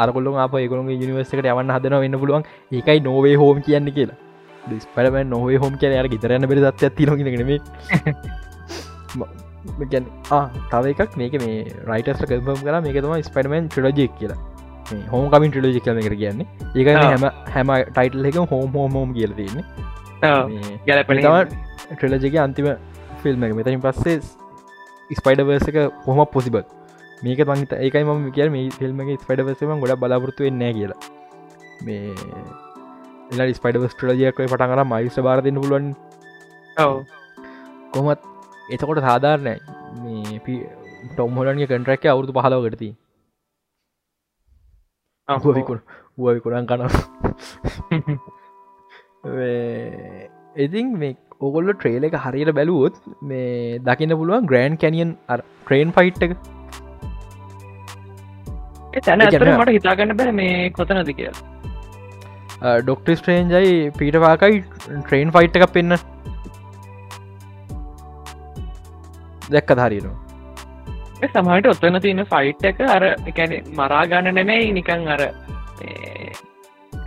අරකොල්ල 0.03 0.27
අප 0.45 0.53
ඒකොළු 0.59 0.83
නිවර්සකට 0.91 1.49
යවන්න 1.51 1.73
හදන 1.75 1.95
වෙන්න 2.03 2.19
පුළුවන්. 2.21 2.43
ඒකයි 2.77 2.99
නොවේ 3.07 3.35
හෝම 3.41 3.57
කියන්න 3.67 3.87
කියලා. 3.97 4.17
ස්පඩමන් 4.85 5.27
නොවේ 5.33 5.59
හෝම 5.63 5.73
කියන 5.81 5.93
යට 5.99 6.15
ඉතරන්න 6.17 6.47
බෙරි 6.51 6.61
දත් 6.65 6.81
ඇති 6.89 7.03
නොගෙනම 9.79 10.05
තව 10.71 10.83
එකක් 10.93 11.17
මේක 11.21 11.33
මේ 11.45 11.57
රයිටස් 11.89 12.21
කල්පම් 12.31 12.59
කලා 12.65 12.81
මේක 12.87 12.97
තම 13.03 13.15
ස්පඩමන් 13.29 13.69
ට්‍රලජෙක් 13.73 14.13
කියලා. 14.19 14.39
හෝම 15.11 15.25
කමින් 15.33 15.51
ටලජි 15.53 15.79
කම 15.85 15.99
කර 16.07 16.15
කියන්නේ. 16.21 16.47
ඒක 16.75 16.87
හැම 16.93 17.23
හැම 17.55 17.69
ටයිටල් 17.91 18.27
එක 18.31 18.37
හෝම 18.53 18.79
හෝමෝම් 18.79 19.13
කියල 19.17 19.31
තියන්නේ. 19.39 19.65
ගැලපන 20.87 21.17
ට්‍රලජගේ 21.97 22.41
අන්තිම 22.47 22.67
ෆිල්ම් 23.23 23.45
එක. 23.47 23.53
මෙතයින් 23.59 23.81
පස්සේ 23.85 24.19
ස්පයිඩවර්ස 25.19 25.67
එක 25.71 25.77
හොම 26.05 26.19
පොසිබල් 26.35 26.63
මේක 27.25 27.39
මංහිත 27.49 27.73
ඒකයි 27.79 28.05
ම 28.05 28.29
කිය 28.37 28.49
මේ 28.57 28.69
ෆිල්ම්ගේ 28.79 29.17
ස්පයිඩවසම 29.23 29.75
ගොඩ 29.83 29.99
බලාපොරත්තු 30.03 30.47
වෙන්න 30.47 30.63
කියලා. 30.77 30.99
මේ 31.85 32.13
එලා 33.33 33.53
ස්පයිඩවස් 33.59 33.93
ටලජයක 33.97 34.37
පටන් 34.37 34.71
කර 34.71 34.81
මයිස්ට 34.93 35.21
බාරදන්න 35.27 35.59
පුළුවන් 35.63 35.87
කොහොමත් 37.93 38.21
එතකොට 38.73 39.01
සාධාරණය. 39.07 39.55
මේ 40.03 40.59
ටොම්හොලන්ගේ 41.09 41.69
කන්ට්‍රක්ක 41.71 42.05
අවුරදු 42.13 42.31
පහලවගටති 42.37 42.89
අහුවිකුණ 45.27 45.81
වුවවිකුණන් 46.17 46.67
කන 46.71 46.81
ඉතින් 50.65 50.91
මේ 51.03 51.13
ඔගොල්ල 51.47 51.69
ට්‍රේල 51.73 52.03
එක 52.09 52.17
හරියට 52.25 52.51
බැලුවොත් 52.59 52.95
මේ 53.31 53.79
දකින්න 53.87 54.17
පුළුවන් 54.19 54.49
ග්‍රෑන්් 54.51 54.77
කැනියන් 54.83 55.11
ට්‍රේන් 55.31 55.89
ෆයිට් 55.97 56.25
එක. 56.27 56.35
තැන 59.05 59.25
මට 59.27 59.75
හිතාගන්න 59.77 60.17
බෑ 60.19 60.35
මේ 60.41 60.57
කොතනද 60.77 61.13
කිය 61.17 61.31
ඩොක්ට 62.81 63.09
ස්ට්‍රේන්ජයි 63.19 63.71
පීටවාකයි 63.99 64.61
ට්‍රේන් 64.99 65.33
ෆයිට් 65.37 65.57
එකක් 65.59 65.73
පෙන්න්න 65.77 65.97
දැක්ක 69.51 69.75
ධරීනවා 69.79 71.29
සමහට 71.33 71.67
ඔත්තන 71.67 71.99
තියෙන 72.01 72.25
ෆයිට් 72.31 72.65
එක 72.65 72.79
අර 72.87 73.03
එකැන 73.31 73.53
මරාගන්න 73.77 74.33
නෙමැයි 74.33 74.73
නිකං 74.77 75.07
අර 75.07 75.21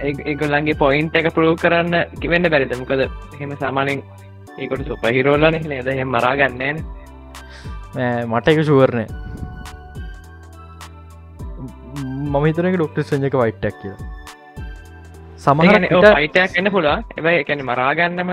ඒගොල්ලන්ගේ 0.01 0.78
පොයින්ට 0.78 1.16
එක 1.20 1.30
පරූ 1.34 1.55
කරන්න 1.57 1.95
කිවෙන්න 2.20 2.51
බැරිද? 2.51 2.74
මොකද 2.80 3.03
හෙම 3.41 3.57
සාමානෙන් 3.62 4.03
ඒකොට 4.59 4.86
සුපහිරෝල්ලන 4.86 5.59
නේද? 5.64 5.89
හෙම 6.01 6.14
මරාගන්නන 6.16 6.84
මට 8.26 8.49
එක 8.49 8.62
ශුවරණය 8.68 9.07
මම 12.28 12.45
හිතනක 12.47 12.76
ඩොක්ට 12.76 13.03
සංජක 13.03 13.34
වයිට්ටක් 13.34 13.82
කිය 13.82 13.95
සමහන 15.39 15.89
යිටක් 16.22 16.59
එන්න 16.61 16.70
පුලා 16.70 16.99
එබයි 17.16 17.43
එකැන 17.43 17.64
මරාගන්නම 17.64 18.30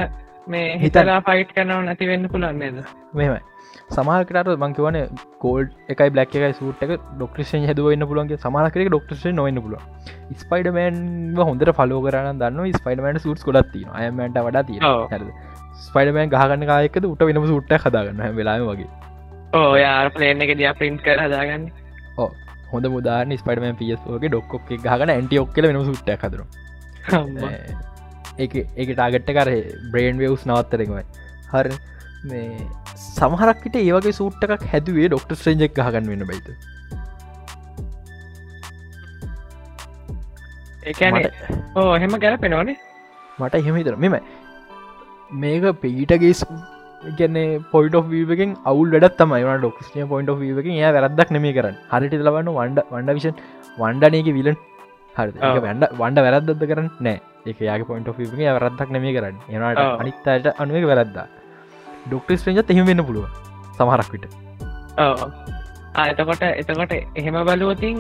මේ 0.48 0.78
හිතලා 0.78 1.20
ෆයිට් 1.28 1.52
කනව 1.54 1.82
නැති 1.86 2.10
වෙන්න 2.10 2.28
පුළන්නේද 2.28 2.78
මෙමයි 3.14 3.42
සමාහකට 3.90 4.52
මංකිවන 4.58 4.98
කෝල්ඩ් 5.40 5.74
එකයි 5.90 6.10
බ්ලක් 6.10 6.36
එකයි 6.40 6.54
සුට් 6.60 6.84
එක 6.86 6.94
ඩොක්ටේෂන් 6.94 7.66
හදුවන්න 7.70 8.08
පුළන්ගේ 8.12 8.40
සමාහකරක 8.46 8.90
ඩොක්ටේෂන් 8.90 9.38
නොවන්න 9.40 9.62
පුල 9.66 9.76
ස්පයිඩමන් 10.40 11.00
හොඳට 11.42 11.74
ෆලෝ 11.80 12.02
කරන්න 12.06 12.42
දන්න 12.42 12.78
ස්පයිඩමට 12.78 13.26
සුට් 13.26 13.46
කොලත්ති 13.48 13.84
අයමට 13.94 14.40
වඩා 14.40 14.64
තිය 14.64 14.80
ස්පයිඩමන් 15.86 16.32
ගහගන්න 16.34 16.68
කායකද 16.68 17.10
උට 17.12 17.26
වෙනම 17.30 17.48
සුට්ට 17.48 17.76
හදාගන්න 17.86 18.24
වෙලා 18.36 18.60
වගේ. 18.64 18.90
ඕ 19.54 19.72
යා 19.78 19.98
පලේන 20.12 20.46
එක 20.46 20.56
දිය 20.58 20.72
පින්ට් 20.80 21.04
කර 21.04 21.20
හදාගන්න. 21.20 21.68
ඕ 22.18 22.30
හොඳ 22.72 22.92
මුදාන 22.94 23.36
ස්පයිඩම 23.38 23.82
පියස්ෝගේ 23.82 24.32
ඩොක්කොක් 24.32 24.72
ගහන 24.86 25.10
ඇන්ටි 25.10 25.44
ඔක්කල 25.44 25.68
වෙන 25.70 25.84
සුට්ට 25.86 26.16
හදර 26.18 26.42
ඒක 28.44 28.90
ටාගට්ට 28.92 29.32
කර 29.38 29.50
බ්‍රේන් 29.92 30.22
වවස් 30.22 30.44
නවත්තරෙකමයි 30.50 31.04
හරි. 31.54 31.76
මේ 32.30 32.48
සමහරක්කට 33.02 33.76
ඒවගේ 33.82 34.16
සූට් 34.20 34.46
එකක් 34.48 34.64
හැදුවේ 34.72 35.10
ඩොක්ට 35.10 35.36
ශ්‍රේජෙක් 35.42 35.76
ගහගන්න 35.80 36.10
වෙන 36.14 36.24
බයිත 36.32 36.48
ඒන 41.02 41.20
ඕ 41.82 41.92
හෙම 42.04 42.16
ගැන 42.24 42.40
පෙනවනේ 42.46 42.78
මට 43.40 43.62
එහෙමතර 43.62 43.96
මෙම 44.06 44.16
මේක 45.44 45.66
පීටගේ 45.84 46.34
ගැන 47.20 47.38
පොයිට 47.72 47.96
වීවකින් 48.12 48.52
අවුල් 48.72 48.90
වැඩත් 48.94 49.18
තමයි. 49.22 49.42
වන 49.48 49.60
ඩොක්ස්ටිය 49.62 50.06
පොයින්ට 50.12 50.32
වීවකින් 50.42 50.74
ය 50.80 50.84
වැරදක් 50.98 51.30
නෙම 51.36 51.46
කරන්න. 51.58 51.76
හරිට 51.92 52.14
ලබන්න 52.20 52.52
වන්ඩ 52.58 52.80
වන්ඩ 52.94 53.16
විෂන් 53.18 53.36
වන්ඩනයක 53.82 54.30
විලන් 54.38 54.58
හරි 55.16 55.32
වඩ 55.36 55.92
වන්ඩ 56.02 56.26
වැරද්ද 56.26 56.64
කරන්න? 56.72 56.90
නෑ 57.06 57.18
එක 57.52 57.60
යාගේ 57.70 57.88
පොයින්ට 57.90 58.10
ිගේ 58.28 58.54
වැරද්දක් 58.58 58.90
නෙම 58.96 59.06
කරන්න. 59.18 59.38
එනට 59.50 59.80
අනිත්තයට 60.02 60.48
අනුවක 60.62 60.86
වැරද්දා. 60.92 61.28
ඩොක්ටස් 62.08 62.46
්‍රේජ 62.48 62.60
එහෙම 62.70 62.86
වෙන්න 62.92 63.06
පුළුව 63.08 63.26
සමහරක් 63.78 64.10
විට. 64.14 64.26
එතකොට 66.04 66.44
එතකොට 66.62 66.94
එහෙම 67.20 67.36
බලුවතින් 67.50 67.98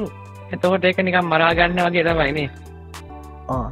එතකොට 0.53 0.83
ඒක 0.89 0.99
නිකම් 1.07 1.25
මරාගන්න 1.33 1.79
වගේ 1.87 2.03
තමයිනේ 2.07 2.49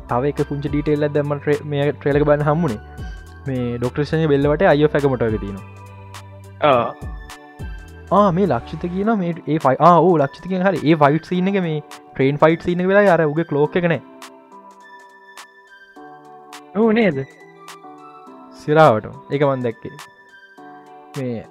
තව 0.09 0.23
එක 0.31 0.39
පුංචි 0.49 0.67
ඩීටෙල්ල 0.69 1.05
දැම 1.17 1.33
මේ 1.71 1.91
ට්‍රේලක 1.91 2.25
බන්න 2.29 2.45
හම්මුණේ 2.49 2.81
මේ 3.47 3.65
ඩොක්ටර්ෂය 3.77 4.27
බෙල්ලවට 4.33 4.63
අයෝ 4.73 4.89
පැකමටක 4.93 5.37
තින 5.43 5.57
ආ. 8.11 8.29
මේ 8.37 8.47
ලක්ෂිත 8.53 8.83
කියන 8.95 9.11
මේ 9.21 9.33
ඒ 9.47 9.59
ෆයි 9.65 9.75
ආ 9.89 9.97
ලක්ෂිතක 10.23 10.51
හරි. 10.67 10.79
ඒ 10.89 10.95
ෆයිට් 11.03 11.25
සින 11.31 11.47
එක 11.51 11.57
මේ 11.67 11.79
ට්‍රේන් 11.89 12.41
ෆයිට් 12.43 12.61
සින 12.69 12.83
වෙලා 12.89 13.13
අර 13.15 13.21
උගේ 13.31 13.47
ලෝක 13.57 13.75
එකන 13.81 13.95
ඕ 16.81 16.91
නේද? 16.97 17.17
සිරාවට. 18.61 19.05
එක 19.35 19.41
මන් 19.47 19.63
දැක්කේ. 19.65 19.95
මේ 21.17 21.43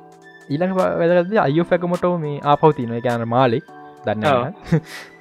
ඊළඟ 0.52 0.74
වැදගද 0.78 1.36
අයෝ 1.46 1.66
පැකමොටෝ 1.72 2.14
මේ 2.24 2.40
ආපවතින 2.52 2.92
එකන 2.98 3.24
මාලෙක් 3.34 3.66
දන්න 4.06 4.54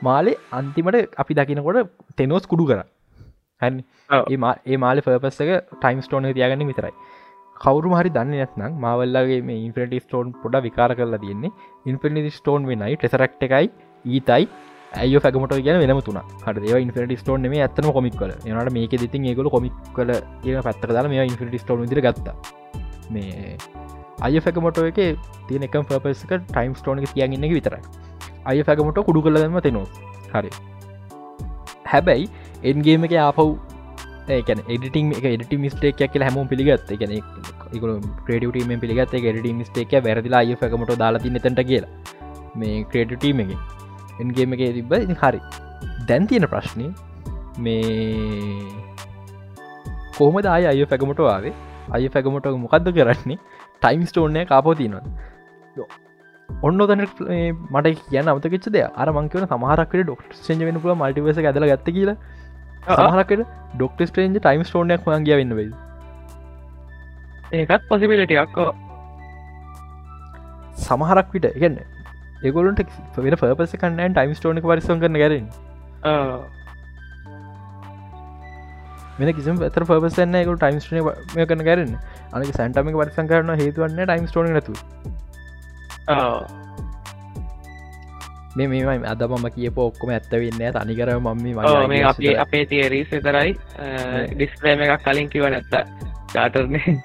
මාලේ 0.08 0.39
අන්තිමට 0.60 1.18
අපි 1.24 1.38
දකිනකොට 1.39 1.91
තෙනෝස් 2.22 2.47
කුඩු 2.54 2.66
කර. 2.72 2.80
ඒ 3.62 4.78
මාල 4.86 5.04
පපස්සක 5.08 5.52
ටයිම් 5.82 6.02
ස්ටෝන 6.08 6.30
තියාගන්න 6.38 6.66
විතරයි. 6.72 6.93
කවරු 7.64 7.93
හරි 7.99 8.10
දන්න 8.18 8.34
නැත්නම් 8.39 8.82
මවල්ලගේ 8.86 9.39
මේ 9.49 9.62
ඉන්ෆිට 9.68 9.95
ස්ටෝන් 10.08 10.34
පොඩ 10.43 10.58
විකාර 10.68 10.91
කරලා 10.99 11.24
තියන්නේ. 11.26 11.56
ඉන්ෆිනිි 11.91 12.34
ස්ටෝන් 12.39 12.68
වෙනයි 12.72 12.97
ටෙසරක්ට 12.97 13.47
එකයි 13.49 13.68
ඊතයි 14.16 14.43
ඇය 14.92 15.16
ැගමට 15.18 15.54
කියන 15.58 15.78
වෙනම 15.82 16.00
තුන 16.08 16.18
හට 16.46 16.64
ඒව 16.70 16.80
ඉන්ෆිට 16.86 17.14
ස්ටෝන් 17.20 17.48
මේ 17.54 17.62
ඇත්තම 17.66 17.88
කොමික් 17.98 18.16
කල 18.22 18.34
නට 18.46 18.74
මේක 18.78 18.96
දිතින් 19.04 19.28
ඒගොල 19.32 19.50
කොමික් 19.50 19.76
කල 19.96 20.12
කියන 20.44 20.60
පැත්තක 20.68 20.92
දාල 20.98 21.08
මේ 21.08 21.26
ඉන්ෆිට 21.26 21.56
ස්ටෝන් 21.64 21.88
දිර 21.88 22.02
ගත්ත. 22.06 22.28
මේ 23.12 23.56
අය 24.22 24.38
ැකමොට 24.39 24.82
එක 24.84 25.02
තියන 25.48 25.68
එක 25.68 25.80
පපසක 25.89 26.32
ටයිම් 26.44 26.76
ස්ටෝන 26.76 27.04
තියගන්න 27.06 27.48
විතරයි. 27.56 27.82
අය 28.46 28.64
ැකමට 28.64 29.02
කුඩු 29.08 29.24
කලදම 29.24 29.60
තෙනවා 29.68 29.88
හරි. 30.36 30.52
හැබැයි 31.86 32.30
එන්ගේම 32.64 33.08
එක 33.08 33.18
ආපව් 33.26 33.50
ඒකන 34.38 34.64
එඩිටිං 34.68 35.12
එක 35.18 35.26
එඩිටි 35.34 35.64
මිස්ටේක් 35.66 36.02
කියල 36.14 36.26
හැම 36.28 36.48
පිළිගත් 36.48 36.96
එකන 36.96 37.14
ක්‍රඩටීම 38.28 38.80
පිළිගත් 38.84 39.20
එඩිටි 39.20 39.60
මිස්ටේක 39.60 39.94
වැරදිලා 40.08 40.44
අය 40.46 40.58
ැකමට 40.58 40.98
දාලාති 41.04 41.38
නතට 41.38 41.70
කියලා 41.70 41.94
මේ 42.62 42.82
ක්‍රේටටීම 42.92 43.42
එක 43.46 43.80
එන්ගේම 44.22 44.54
එක 44.56 44.62
තිබ 44.78 44.94
හරි. 45.24 45.42
දැන් 46.08 46.28
තියෙන 46.30 46.48
ප්‍රශ්නය 46.54 46.88
මේ 47.66 47.82
කොහමද 50.18 50.46
අය 50.56 50.64
අය 50.72 50.86
පැකමට 50.94 51.22
ආවේ? 51.34 51.54
අය 51.96 52.08
පැකමට 52.16 52.48
මොකක්ද 52.64 52.94
කරන්නේ? 52.98 53.38
ටයිම් 53.82 54.02
ස්ටෝනය 54.10 54.46
කාපෝ 54.54 54.74
තියනවා 54.80 55.04
ඔන්න 56.68 56.82
තන 56.90 57.02
මට 57.74 57.96
කියන 58.10 58.28
අමතකෙච්ච 58.32 58.68
දෙය 58.76 58.84
අර 59.02 59.08
මංකවන 59.18 59.48
සමහරක්කට 59.52 60.04
ඩොක්ට 60.08 60.36
සෙන්ජ 60.48 60.62
වෙන 60.68 60.78
පුල 60.84 60.94
මල්ටිවස 61.00 61.40
ඇදල 61.42 61.66
ගත්ත 61.72 61.94
කියලා. 61.96 62.18
සමහරකට 62.98 63.42
ඩොක්ට 63.78 64.02
ස්ටේන්ජ 64.10 64.38
ටයිම් 64.44 64.64
ස්ටෝනයක් 64.68 65.08
වන්ගේ 65.08 65.38
වෙන්න 65.40 65.56
වෙයි. 65.60 65.72
ඒකත් 67.60 67.84
පොසිබිලිටියක්කෝ 67.90 68.70
සමහරක් 70.86 71.34
විට 71.36 71.48
ගන්න 71.62 71.78
ඒගොලන්ට 72.44 72.82
වෙන 73.18 73.36
පපස 73.36 73.76
කන්නන් 73.76 74.16
ටයිම් 74.16 74.34
ස්ටෝනක 74.36 74.66
පරිසම් 74.66 75.04
කරන 75.04 75.22
ගැරෙන 75.22 75.48
වෙන 79.20 79.34
කිසි 79.34 79.56
ඇතර 79.60 79.86
පපසන්න 79.86 80.39
එක 80.39 80.52
ටයිම් 80.56 80.80
ස්ටන 80.80 81.00
මේ 81.36 81.46
කන 81.46 81.64
ගැරන්න 81.68 81.96
අනක 82.34 82.54
සැන්ටමික 82.56 82.98
පරිසං 82.98 83.32
කරන 83.32 83.56
හේතුවන්න 83.58 84.04
ටයිම් 84.04 84.28
ස්ටෝන 84.28 84.54
නතු 84.54 84.74
මේ 88.56 88.68
මේමයි 88.68 89.08
අද 89.08 89.22
මම 89.24 89.48
කියප 89.52 89.78
ඔක්කොම 89.80 90.10
ඇත්ත 90.12 90.34
වෙන්න 90.34 90.64
තනිකර 90.76 91.14
මම 91.16 91.46
මේ 91.88 92.04
අපේ 92.04 92.34
අපේ 92.38 92.66
තිේරීස් 92.66 93.12
විතරයි. 93.12 93.54
ඩිස්පලේම 94.32 94.82
එකක් 94.82 95.04
කලින් 95.06 95.30
කිව 95.30 95.48
නැත්ත 95.48 95.74
චාටර්නේ 96.34 96.98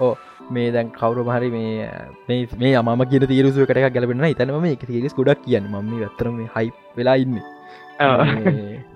ඕ 0.00 0.14
මේ 0.50 0.70
දැන් 0.72 0.90
කවරු 0.90 1.24
මහරි 1.24 1.48
මේ 1.50 2.38
මේ 2.58 2.74
අම 2.74 3.04
කිය 3.10 3.20
තීරුසුව 3.24 3.66
කට 3.66 3.92
ගැලපෙන 3.96 4.24
ඉතනම 4.26 4.66
එක 4.68 4.84
තිරිස් 4.86 5.16
ගොඩක් 5.18 5.42
කියන්න. 5.44 5.68
මම 5.72 5.92
ඇතරම 6.02 6.38
හයි 6.56 6.72
වෙලා 6.96 7.16
ඉන්න. 7.16 7.38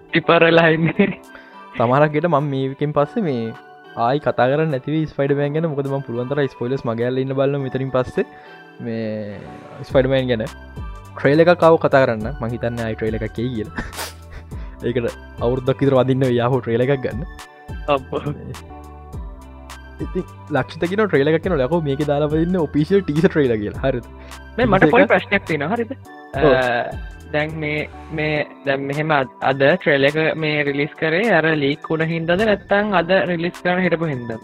ටිපරලාඉන්නේ 0.09 1.09
සමහරක්ගෙට 1.75 2.29
මම 2.29 2.49
මේකින් 2.53 2.93
පස්සේ 2.93 3.27
මේ 3.29 3.45
ආයි 3.97 4.25
කතර 4.27 4.65
නැති 4.67 5.05
ස්පයිඩ 5.07 5.37
ගැන 5.39 5.69
මොකද 5.73 5.91
ම 5.91 6.07
පුළුවන්තර 6.09 6.43
ස්පොලස් 6.49 6.85
මගල 6.85 7.23
ඉන්න 7.25 7.35
බල 7.35 7.59
මෙතරින් 7.67 7.91
පස්සේ. 7.91 8.27
මේ 8.81 9.39
ස්පයිඩමෑන් 9.83 10.33
ගැන 10.33 10.47
ට්‍රේල 11.15 11.45
එක 11.45 11.55
කව 11.57 11.75
කතා 11.79 12.05
කරන්න. 12.05 12.29
මහිතන්න 12.41 12.85
අයි 12.87 12.97
ට්‍රේල 12.97 13.19
එක 13.19 13.27
කිය 13.33 13.51
කියල. 13.57 13.71
ඒකට 14.87 15.17
අවුරුද්දක් 15.41 15.83
ඉතර 15.85 15.99
වදින්න 15.99 16.29
යාහෝ 16.33 16.61
ට්‍රේල 16.61 16.87
එකක් 16.87 17.03
ගන්න 17.05 17.21
ලක්ෂතකන 20.57 21.03
ට්‍රේල 21.05 21.33
එකන 21.33 21.57
ලක 21.59 21.81
මේක 21.89 22.05
දාලාවන්න 22.11 22.59
ඔපිසිල් 22.65 23.03
ටීස 23.03 23.27
ට්‍රේල 23.27 23.55
කියල. 23.63 23.79
හර 23.85 24.01
මේ 24.59 24.67
මට 24.67 24.91
පොයි 24.95 25.09
ප්‍රශ්නයක් 25.13 25.45
තින 25.51 25.67
හරිද? 25.73 25.93
දැන් 27.35 27.55
මේ 27.65 27.83
මේ 28.21 28.47
දැම් 28.67 28.89
මෙහෙම 28.89 29.15
අද 29.17 29.29
ට්‍රේල 29.61 30.09
එක 30.11 30.19
මේ 30.37 30.65
රිලිස් 30.71 30.97
කරේ 31.03 31.29
අර 31.39 31.45
ලීක් 31.65 31.93
වුණ 31.93 32.09
හින්දද 32.15 32.35
නැත්තං 32.43 32.99
අද 33.03 33.15
රිලිස් 33.33 33.61
කරන 33.61 33.85
හිටපු 33.87 34.11
හින්ද 34.13 34.35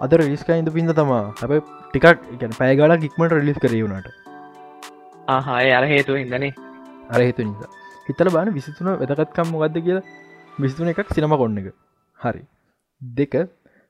අද 0.00 0.20
රිස්ක 0.22 0.54
ඉඳ 0.56 0.72
පින්ද 0.78 0.94
තමා 1.00 1.24
හැබ 1.42 1.58
ටිකට් 1.88 2.30
ගැන 2.42 2.56
පෑගලා 2.60 3.02
ඉක්මට 3.10 3.36
රිලිස් 3.40 3.60
කරීවුණට 3.64 4.14
ආහාය 5.28 5.74
අර 5.80 5.84
හේතුව 5.94 6.22
හිදනේ 6.22 6.54
අර 7.10 7.20
හේතු 7.20 7.50
නිසා 7.50 7.78
හිතල 8.08 8.30
බාන 8.34 8.48
විසිතුන 8.54 8.88
වැදකත්කම් 9.00 9.50
මොගද 9.54 9.76
කියලා. 9.86 10.04
විසිතුන 10.58 10.90
එකක් 10.92 11.10
සිනම 11.16 11.34
කොන්න 11.40 11.58
එක. 11.60 11.66
හරි. 12.20 12.42
දෙක 13.00 13.34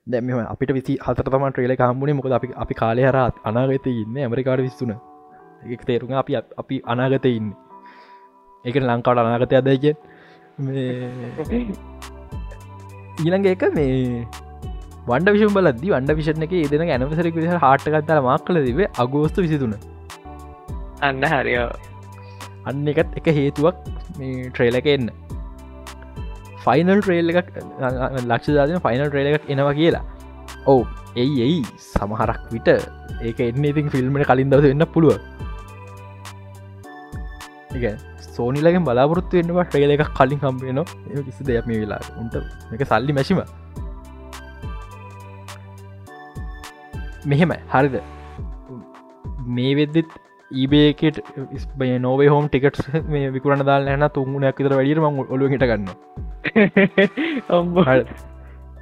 දැම 0.08 0.28
අපිට 0.44 0.70
විසි 0.72 0.94
හතර 0.98 1.26
තම 1.26 1.44
ට්‍රේල 1.48 1.74
හම්බුණේ 1.80 2.18
මොකද 2.18 2.32
අපි 2.32 2.48
අපි 2.56 2.74
කාලය 2.74 3.02
හරත් 3.04 3.40
අනාගත 3.44 3.88
ඉන්න 3.92 4.18
ඇමරිකාඩ 4.18 4.62
විස්තුන 4.62 4.92
එක 5.66 5.82
තේරුම් 5.84 6.12
අපි 6.14 6.36
අපි 6.36 6.76
අනාගත 6.86 7.26
ඉන්න. 7.28 7.48
එක 8.64 8.76
ලංකාවට 8.80 9.22
අනාගතය 9.22 9.54
අදයික 9.58 9.84
ඊළඟ 13.18 13.46
එක 13.46 13.62
මේ 13.74 14.24
වන්ඩ 15.08 15.34
විෂම් 15.34 15.54
බලද 15.56 15.84
වන්ඩ 15.84 16.16
විෂණ 16.18 16.46
එක 16.46 16.54
ඒදෙන 16.54 16.82
ඇනවසරක 16.86 17.36
විහ 17.36 17.52
හටකත්තර 17.54 18.18
මක් 18.22 18.40
කල 18.46 18.60
තිබේ 18.66 18.90
අගෝස්තු 19.04 19.44
විසිතුන 19.44 19.74
අන්න 21.02 21.22
හරිෝ 21.32 21.68
අන්න 22.64 22.92
එකත් 22.94 23.18
එක 23.20 23.28
හේතුවක් 23.38 23.76
මේ 24.18 24.50
ට්‍රේලක 24.50 24.88
එන්න 24.94 25.10
ෆයිනල් 26.64 27.00
ට්‍රේල් 27.00 27.28
එකක් 27.32 27.48
ලක්ෂදාන 28.30 28.80
ෆයිනල් 28.86 29.06
ට්‍රේල 29.08 29.28
එකක් 29.30 29.50
එනවා 29.54 29.74
කියලා. 29.80 30.04
ඔවු 30.72 30.82
එයි 31.22 31.36
එයි 31.46 31.60
සමහරක් 31.86 32.42
විට 32.54 32.68
ඒක 33.28 33.38
එන්න 33.46 33.64
ඉතින් 33.70 33.86
ෆිල්ම්ට 33.94 34.28
කලින් 34.30 34.50
දවස 34.52 34.68
වෙන්න 34.70 34.86
පුළුව 34.94 35.16
සෝනිලගෙන් 38.34 38.84
බලාපොරත්තු 38.88 39.40
වෙන්නවා 39.40 39.64
ට්‍රේල 39.70 39.94
එකක් 39.94 40.12
කලින් 40.18 40.40
හම්බේන 40.44 40.80
කිසි 41.28 41.48
දෙයක් 41.48 41.66
මේ 41.70 41.80
වෙලා 41.84 42.00
උන්ට 42.22 42.34
එක 42.74 42.84
සල්ලි 42.92 43.12
මැසිම 43.18 43.40
මෙහෙම 47.30 47.52
හරිද? 47.74 47.96
මේ 49.56 49.72
වෙද්දෙත් 49.78 50.10
ඊබේකට 50.50 51.18
නෝවේ 52.06 52.30
හෝම් 52.34 52.46
ටිකට් 52.48 52.78
මේ 53.14 53.32
විකුරන 53.34 53.64
දාල 53.70 53.90
න 53.94 54.06
තුන්ගුණයක් 54.16 54.60
විතර 54.60 54.74
වැඩීම 54.78 55.20
ඔලු 55.34 55.50
හිට 55.52 55.64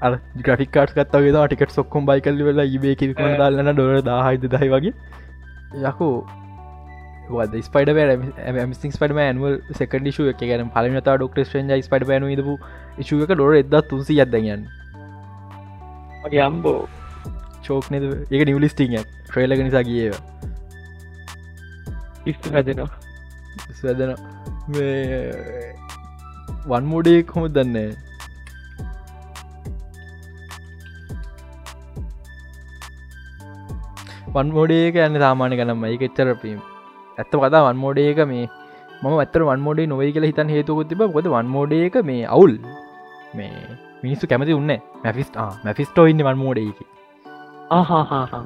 ගන්න 0.03 0.17
ග්‍රෆිකාට 0.47 0.91
කත්තාවේ 0.93 1.33
ටිකට 1.47 1.71
සොක්කොම් 1.71 2.07
බයි 2.07 2.21
කල්ලි 2.21 2.45
වෙලා 2.45 2.67
ඉබේ 2.79 2.97
විකුණ 3.01 3.39
දාලන්න 3.39 3.73
ඩොර 3.73 4.03
දාහයිද 4.03 4.45
දයි 4.55 4.69
වගේ. 4.69 4.95
යකෝ. 5.83 6.17
ස්පයිඩ 7.63 7.91
මිසින් 8.69 8.93
ස්පඩම 8.93 9.19
ඇන්වල් 9.19 9.55
සෙකඩ 9.73 10.11
ශුව 10.11 10.29
එක. 10.33 10.41
ගැන 10.41 10.71
පලනත 10.71 11.03
ඩොක්ට 11.03 11.39
්‍රේජ 11.55 11.83
ස්පඩ 11.83 12.11
න 12.21 12.37
දපු 12.43 12.55
ශුව 13.03 13.21
එක 13.27 13.33
ඩොර 13.35 13.53
එද 13.55 13.75
තුසි 13.89 14.21
අදගන්න 14.21 14.63
යම්බෝ 16.33 16.89
චෝක් 17.67 17.87
නද? 17.91 18.05
එක 18.31 18.43
නිවලිස්ටිං 18.47 18.95
ට්‍රේලග 19.27 19.61
නිසා 19.63 19.83
කියේවා 19.83 20.23
ඉස්තු 22.27 22.49
හැදෙනවා 22.51 23.07
ස්වදන 26.67 26.73
වන්මෝඩේ 26.73 27.23
කොම 27.23 27.47
දන්නේ? 27.49 27.91
වන්මෝඩේක 34.35 34.97
යන්න 34.97 35.21
සාමාන්‍ය 35.23 35.57
කනම 35.57 35.85
එක 35.85 36.03
එච්චරපීම් 36.03 36.59
ඇත්ත 37.19 37.33
කතා 37.33 37.63
වන්මෝඩේක 37.69 38.19
මේ 38.27 38.49
මම 39.03 39.15
ඇත්තර 39.15 39.43
වන්මෝඩේ 39.43 39.87
නොවයි 39.87 40.13
කියලා 40.13 40.33
හිතන් 40.33 40.49
හේතුකුත් 40.49 40.89
තිබ 40.89 40.99
ගොද 40.99 41.27
වන්මෝඩේක 41.27 42.03
මේ 42.05 42.27
අවුල්. 42.27 42.59
මේ 43.35 43.51
මිනිස්සු 44.03 44.27
කැමති 44.27 44.53
උන්න 44.53 44.77
මැෆිස්ට 45.05 45.39
මැෆිස්ටෝ 45.65 46.07
ඉන්න 46.07 46.27
වන්මෝඩේක 46.29 46.79
ආහාහා 47.71 48.45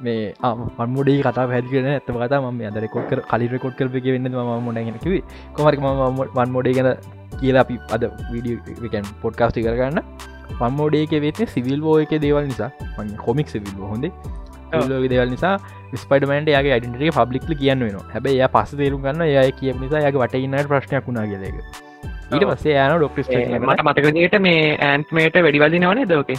මේ 0.00 0.34
මන්මුඩේ 0.78 1.22
කතා 1.22 1.46
පැදිලන 1.46 1.86
ඇත 1.86 2.06
කතා 2.06 2.40
ම 2.40 2.60
අද 2.68 2.76
රෙකොඩ් 2.84 3.06
කර 3.10 3.20
කලි 3.30 3.48
රෙකොඩ් 3.48 3.74
කර 3.74 3.88
වෙන්න 3.92 4.28
ම 4.28 4.64
මොඩගෙනකිව 4.66 5.14
කොමරි 5.52 5.76
ම 5.76 6.22
වන්මෝඩේ 6.36 6.74
ගැන 6.78 7.19
කියලා 7.40 7.64
අපි 7.66 7.78
අද 7.96 8.10
විඩියකන් 8.32 9.08
පොඩ්කාස්ටි 9.22 9.64
කරගන්න 9.66 10.04
පම්මෝඩේක 10.58 11.16
වෙත්න 11.26 11.50
සිවිල් 11.54 11.82
ෝ 11.84 11.98
එක 12.04 12.14
දේවල් 12.26 12.46
නිසා. 12.46 12.70
කොමික් 13.24 13.48
සිවිල් 13.48 13.88
හොඳේ. 13.92 14.12
දේවල් 14.72 15.30
නිසා 15.30 15.58
ස්පයිඩමන්ට 15.96 16.48
යාගේ 16.48 16.74
අඩිටේ 16.76 17.10
පබ්ලික්ල 17.10 17.54
කියන්න 17.60 17.84
වෙන 17.86 17.98
හැබයි 18.12 18.38
ය 18.38 18.48
පස 18.54 18.74
තේරුම් 18.76 19.02
ගන්න 19.02 19.26
ය 19.26 19.52
කිය 19.52 19.72
නිසා 19.74 20.02
යගේ 20.02 20.22
වටඉන්නට 20.22 20.68
ප්‍රශ්නයක් 20.68 21.06
වුණා 21.06 21.26
කියලක 21.26 21.56
ඊට 22.30 22.46
පස්සේ 22.46 22.78
යන 22.78 22.96
ඩොක්ට 22.96 23.32
මට 23.66 23.84
මතකදට 23.84 24.38
මේ 24.40 24.62
ඇන්ත්මේට 24.88 25.38
වැඩිවදි 25.38 25.82
නවනේ 25.82 26.06
දෝකේ 26.06 26.38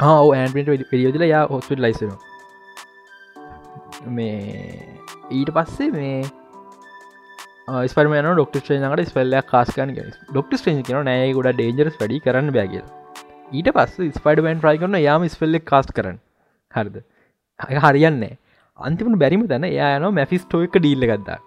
හෝ 0.00 0.32
ඇන්ට 0.32 0.54
පිරිියෝදිල 0.90 1.26
යා 1.26 1.44
හොස්පිට 1.46 1.80
ලයිසන 1.80 2.14
මේ 4.10 4.36
ඊට 5.30 5.50
පස්සේ 5.50 5.90
මේ 5.90 6.16
ස්පරමන 7.68 8.28
ඩොක්ට 8.32 8.70
්‍රේනකට 8.70 9.08
ස්පල්ලයක් 9.10 9.50
කාස්කන 9.52 9.92
ඩොක්ට 9.96 10.62
්‍රේන් 10.66 10.82
කියන 10.86 11.04
නෑ 11.10 11.34
ගොඩ 11.38 11.50
ඩේජරස් 11.56 11.98
වැඩි 12.00 12.22
කරන්න 12.26 12.54
බැගල් 12.56 12.86
ඊට 13.52 13.68
පස්ස 13.76 14.16
ස්පයිඩමන් 14.18 14.62
්‍රයි 14.64 14.78
කරන 14.82 14.96
යාම 15.00 15.28
ස්පෙල්ලෙක් 15.34 15.64
කාස් 15.64 15.86
කරන්න. 15.96 16.18
හරිද? 16.72 16.96
හරියන්නේ 17.84 18.34
අන්තිමට 18.78 19.18
බැරිම 19.22 19.42
තැන 19.52 19.64
එයා 19.68 19.92
යන 19.98 20.06
මැෆිස්ටෝ 20.18 20.60
එක 20.66 20.76
ඩීල්ල 20.78 21.06
ගත්දා 21.10 21.38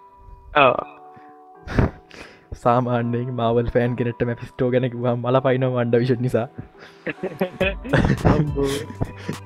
සාමාන්‍යයෙන් 2.62 3.28
මවල් 3.34 3.68
ෆෑන් 3.74 3.92
කෙනෙට 3.98 4.24
මැෆිස්ටෝ 4.30 4.68
ගැනක 4.74 4.96
මල 5.14 5.40
පයින 5.46 5.66
වන්ඩ 5.68 5.94
විෂ 6.02 6.22
නිසා 6.26 6.46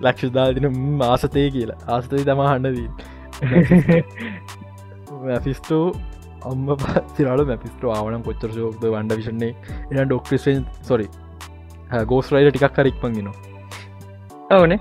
ලක්ෂදාදින 0.07 0.66
ආසතය 1.09 1.45
කියලා. 1.57 1.79
ආස්තය 1.89 2.25
තම 2.31 2.43
හන්නදී 2.49 2.89
මැෆිස්ටෝ 5.25 5.85
අම්ම 6.51 6.66
පසිරල 6.82 7.45
මැපිස්ටෝ 7.51 7.92
ආවන 7.97 8.22
කොච්චර 8.28 8.51
ෝක්ද 8.68 8.84
වන්ඩ 8.95 9.18
විෂන්නේ. 9.20 9.53
එන 9.90 10.09
ඩොක්ට්‍රෙන් 10.09 10.66
සොරි 10.90 11.09
ගෝස් 12.11 12.30
රයිඩ 12.32 12.51
ටිකක් 12.53 12.76
කරක්පන්ගෙන 12.76 13.28
ඕනේ 14.59 14.78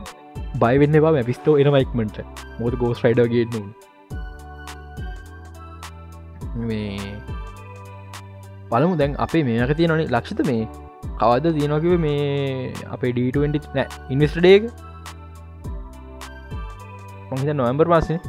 බයිවෙන්න 0.62 1.00
එවා 1.00 1.14
මැපිස්ටෝ 1.18 1.56
එන 1.62 1.70
මයික්මට 1.76 2.18
මොද 2.60 2.74
ගෝස් 2.84 3.04
රයිඩගේ 3.06 3.46
නු 3.54 3.62
මේ 6.70 7.14
පළමු 8.72 8.96
දැන් 9.02 9.16
අපේ 9.26 9.44
මේක 9.50 9.74
තිය 9.80 9.88
නොනේ 9.92 10.12
ලක්ෂිත 10.16 10.42
මේ 10.50 10.68
කවද 11.22 11.56
තියනොකිව 11.58 11.94
මේ 12.06 12.74
අපේ 12.96 13.12
ඩ20 13.18 13.76
නෑ 13.78 13.88
ඉන්වස්ටඩේක 14.16 14.64
මොහිත 17.32 17.52
නොවම්බර් 17.60 17.88
පාසේ 17.96 18.20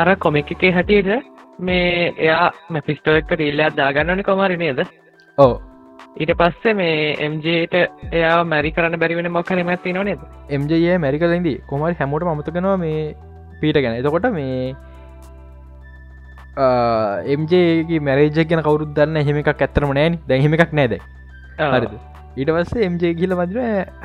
අර 0.00 0.08
කොමික් 0.26 0.54
එකේ 0.56 0.72
හැටියට 0.72 1.37
මේ 1.58 2.14
එයා 2.18 2.50
මැපිස්ටෝ 2.70 3.16
එක 3.20 3.30
රීල්ලයක් 3.40 3.76
දාගන්නන 3.78 4.22
කොමරි 4.28 4.56
නේද? 4.56 4.80
ඕ 5.38 5.54
ඊට 6.16 6.32
පස්සේ 6.40 6.74
මේ 6.80 7.14
එම්ජට 7.26 7.74
එයා 8.12 8.36
මැරි 8.52 8.74
කරන්න 8.76 9.00
බැරිවෙන 9.02 9.30
මොක්කන 9.36 9.62
මැත්ති 9.70 9.94
නොනේද 9.96 10.20
එම්ජයේ 10.56 10.98
මැරි 11.04 11.18
කලින්දී 11.22 11.62
කොමරි 11.70 11.98
හැමෝට 12.00 12.28
මතකනවා 12.30 12.76
මේ 12.84 13.14
පීට 13.60 13.80
ගැන. 13.82 13.98
එතකොට 14.00 14.28
මේ 14.32 14.74
එම්ජේගේ 17.34 18.00
මැරේජ 18.00 18.46
ගැන 18.50 18.62
කවරුත් 18.66 18.94
දන්න 18.96 19.26
හෙම 19.28 19.40
එකක් 19.42 19.50
ඇත්තරම 19.54 19.94
නෑන 19.98 20.18
දැහෙම 20.28 20.54
එකක් 20.58 20.72
නෑද 20.80 20.94
හරිද? 21.74 21.94
ඊට 22.36 22.50
පස්සේ 22.56 22.86
එම්ජේ 22.88 23.14
කියල 23.18 23.34
මදිර 23.40 23.58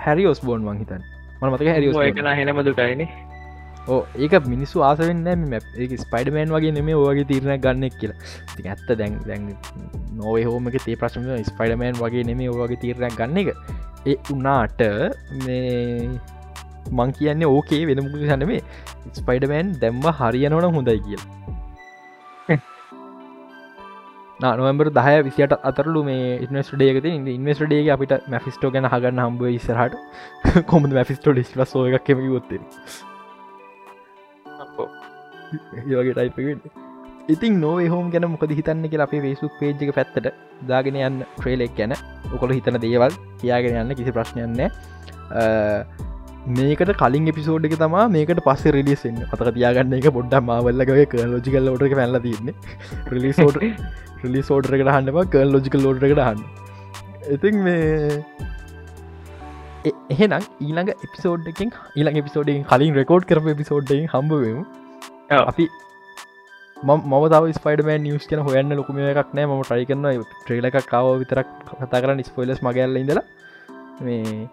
හැරි 0.06 0.28
ඔස් 0.32 0.42
බෝන් 0.48 0.66
වංහිතන් 0.70 1.02
මන 1.42 1.52
මතක 1.52 1.70
හැරි 1.76 1.88
එක 2.10 2.20
හෙනම 2.40 2.64
දුටයින 2.68 3.06
ඕ 3.88 4.02
ඒක 4.16 4.34
මිනිස්සු 4.48 4.84
ආසවෙන්න 4.88 5.28
ඒ 5.54 5.98
ස්පයිඩමෑන් 5.98 6.52
වගේ 6.56 6.72
නෙමේ 6.72 6.96
ඕගේ 6.96 7.26
තීරණ 7.32 7.60
ගන්නෙක් 7.60 7.96
කියලා. 8.00 8.20
ති 8.56 8.68
ඇත්ත 8.70 8.88
දැන් 9.00 9.18
දැන් 9.28 9.50
නොවේ 10.16 10.46
හෝමක 10.46 10.78
තේ 10.86 10.96
ප්‍රශ්ම 10.96 11.28
ස්පයිඩමෑන් 11.50 12.00
වගේ 12.00 12.24
නෙමේ 12.24 12.50
ඕගේ 12.50 12.80
තීරණයක් 12.84 13.18
ගන්න 13.20 13.38
එක. 13.44 13.50
ඒ 14.06 14.16
උනාට 14.32 14.82
මේ 15.44 16.08
මං 16.92 17.14
කියන්නේ 17.20 17.52
ඕකේ 17.52 17.84
වෙනමුක 17.90 18.18
සනමේ 18.24 18.62
ස්පයිඩමෑන් 19.20 19.76
දැම්ම 19.82 20.04
හරියනවන 20.20 20.70
හොඳයි 20.72 21.00
කියල. 21.08 21.24
නොවම්බර 24.40 24.88
දහය 24.98 25.16
විසිට 25.26 25.54
අතරලු 25.64 26.04
මේ 26.04 26.36
ඉන්වස්ටඩේක 26.46 27.06
ඉන්වස්ටඩේ 27.38 27.88
අපිට 27.96 28.20
මැෆිස්ටෝ 28.28 28.72
ගැන 28.72 28.88
හගන්න 28.88 29.26
හම්බ 29.26 29.50
ඉස්සරහට. 29.54 29.96
කොම 30.72 30.94
මැෆිස්ටෝ 30.94 31.36
ලිස්ල 31.40 31.66
සෝය 31.66 31.90
එකක් 31.92 32.06
කෙම 32.08 32.30
ගොත්තේ 32.30 32.62
ඒවගේ 35.82 36.14
ටයිපෙන් 36.14 36.66
ඉතින් 37.30 37.60
නොවේ 37.60 37.90
හෝම 37.90 38.08
ගැන 38.14 38.28
මොකද 38.30 38.54
හිතන්න 38.54 38.88
කියලා 38.88 39.10
අපේ 39.10 39.22
වේසුක් 39.22 39.54
පේජ්ක 39.60 39.92
පැත්තට 39.98 40.32
දාගෙන 40.68 40.98
යන්න 41.02 41.20
ට්‍රේලෙක් 41.36 41.76
ගැන. 41.78 41.94
ඔකොල 42.32 42.52
හිතන 42.52 42.80
දේවල් 42.86 43.14
කියාගෙන 43.42 43.78
යන්න 43.82 43.96
කිසි 43.96 44.12
ප්‍රශ්නයන්න 44.12 44.60
මේකට 46.50 46.94
කලින් 46.98 47.28
එපිසෝඩ් 47.28 47.66
එක 47.66 47.76
තමා 47.78 48.08
මේකට 48.10 48.42
පස්ස 48.48 48.74
රිලිසෙන් 48.78 49.22
අතක 49.28 49.50
තියාගන්න 49.50 49.98
එක 50.00 50.08
පොඩ්ඩ 50.12 50.36
මවල්ලගේ 50.42 51.06
ක 51.06 51.28
ලෝජිකල් 51.28 51.70
ෝට 51.72 51.86
පැල්ල 51.94 52.20
තින්නේ 52.20 52.56
රිලිසෝඩ් 53.14 53.62
රිලිසෝඩ්රකට 54.24 54.90
හන්නම 54.90 55.22
කල් 55.30 55.56
ලෝජිකල් 55.56 55.86
ලෝඩ්රකට 55.86 56.22
හන්න 56.22 56.44
ඉතින් 57.32 57.64
මේ 57.64 58.22
එහෙනම් 60.12 60.44
ඊළඟ 60.62 60.94
එපිසෝඩ් 60.98 61.48
එකින් 61.48 61.76
ඊළඟ 61.96 62.22
එපිසෝඩෙන් 62.22 62.64
කලින් 62.70 62.96
රෙකෝඩ් 62.96 63.30
කරප 63.30 63.54
එපිසෝඩ්ඩෙන් 63.54 64.10
හම්බවමු 64.10 64.64
අපි 65.52 65.66
මම 66.78 67.14
තව 67.34 67.54
ස්පයිඩමන් 67.58 68.04
නිියස් 68.06 68.26
කියන 68.30 68.42
හොයන්න 68.48 68.76
ලොකුම 68.80 69.00
එකක් 69.04 69.32
නෑ. 69.38 69.46
ම 69.48 69.64
ටයි 69.70 69.88
කරන්න 69.90 70.26
ට්‍රේල 70.44 70.68
එකක් 70.70 70.90
කාව 70.92 71.08
විතරක් 71.22 71.48
කතා 71.70 72.02
කරන්න. 72.04 72.24
ස්පොයිලස් 72.30 72.62
මගල්ල 72.68 73.00
ඉඳලා. 73.02 73.26
මේ 74.06 74.48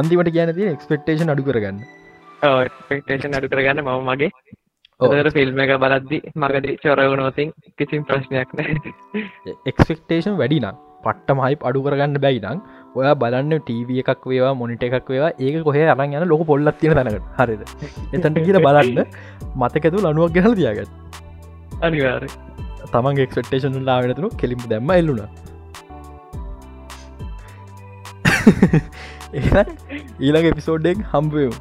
අන්තිමට 0.00 0.30
කියන 0.36 0.54
ති 0.58 0.68
එක්ස්පෙක්ටේෂන් 0.74 1.32
අඩු 1.34 1.46
කරගන්න. 1.48 1.78
ටේෂන් 2.90 3.36
අඩු 3.38 3.52
කරගන්න 3.52 3.84
මම 3.84 4.10
මගේ. 4.10 4.30
ඔදර 5.00 5.28
ෆිල්ම් 5.36 5.62
එක 5.64 5.72
බලද්දි 5.84 6.18
මගද 6.42 6.66
චොරවනෝතින් 6.82 7.54
කිසිම් 7.78 8.04
ප්‍රශ්නයක් 8.10 8.50
නෑ. 8.58 8.74
එක්ස්පෙක්ටේෂන් 9.70 10.36
වැඩිනම් 10.42 10.82
පට්ටම 11.04 11.40
හයිප් 11.46 11.66
අඩු 11.70 11.84
කරගන්න 11.86 12.20
බැයි 12.24 12.42
නම් 12.42 12.60
ඔය 12.96 13.08
බලන්න 13.14 13.56
ටීව 13.60 13.90
එකක් 14.02 14.28
වේවා 14.30 14.54
මොනිට 14.60 14.86
එකක් 14.88 15.08
වේවා 15.08 15.32
ඒක 15.40 15.62
කොහේ 15.62 15.88
අරන් 15.94 16.14
යන 16.14 16.28
ලොක 16.28 16.46
පොල්ලත් 16.46 16.78
තියෙන 16.80 16.94
තැනකට. 16.94 17.26
හරිද? 17.38 17.62
එතන්ට 18.12 18.44
කියල 18.44 18.60
බලන්න. 18.60 19.04
මතකතු 19.56 19.98
ලනුවක් 20.02 20.32
ගැහල 20.34 20.54
තියාගත් 20.54 20.90
අනිවාර 21.82 22.24
තමන් 22.92 23.20
එක්ස්පෙක්ටේෂන් 23.24 23.78
ලාවෙනතුරු 23.84 24.28
කෙලිම 24.36 24.60
දැම්ම 24.68 24.90
එල්ලුණ 24.92 25.22
ඊළඟ 30.20 30.48
එපිසෝඩ්ඩෙක් 30.50 30.98
හම්බයමු 31.12 31.56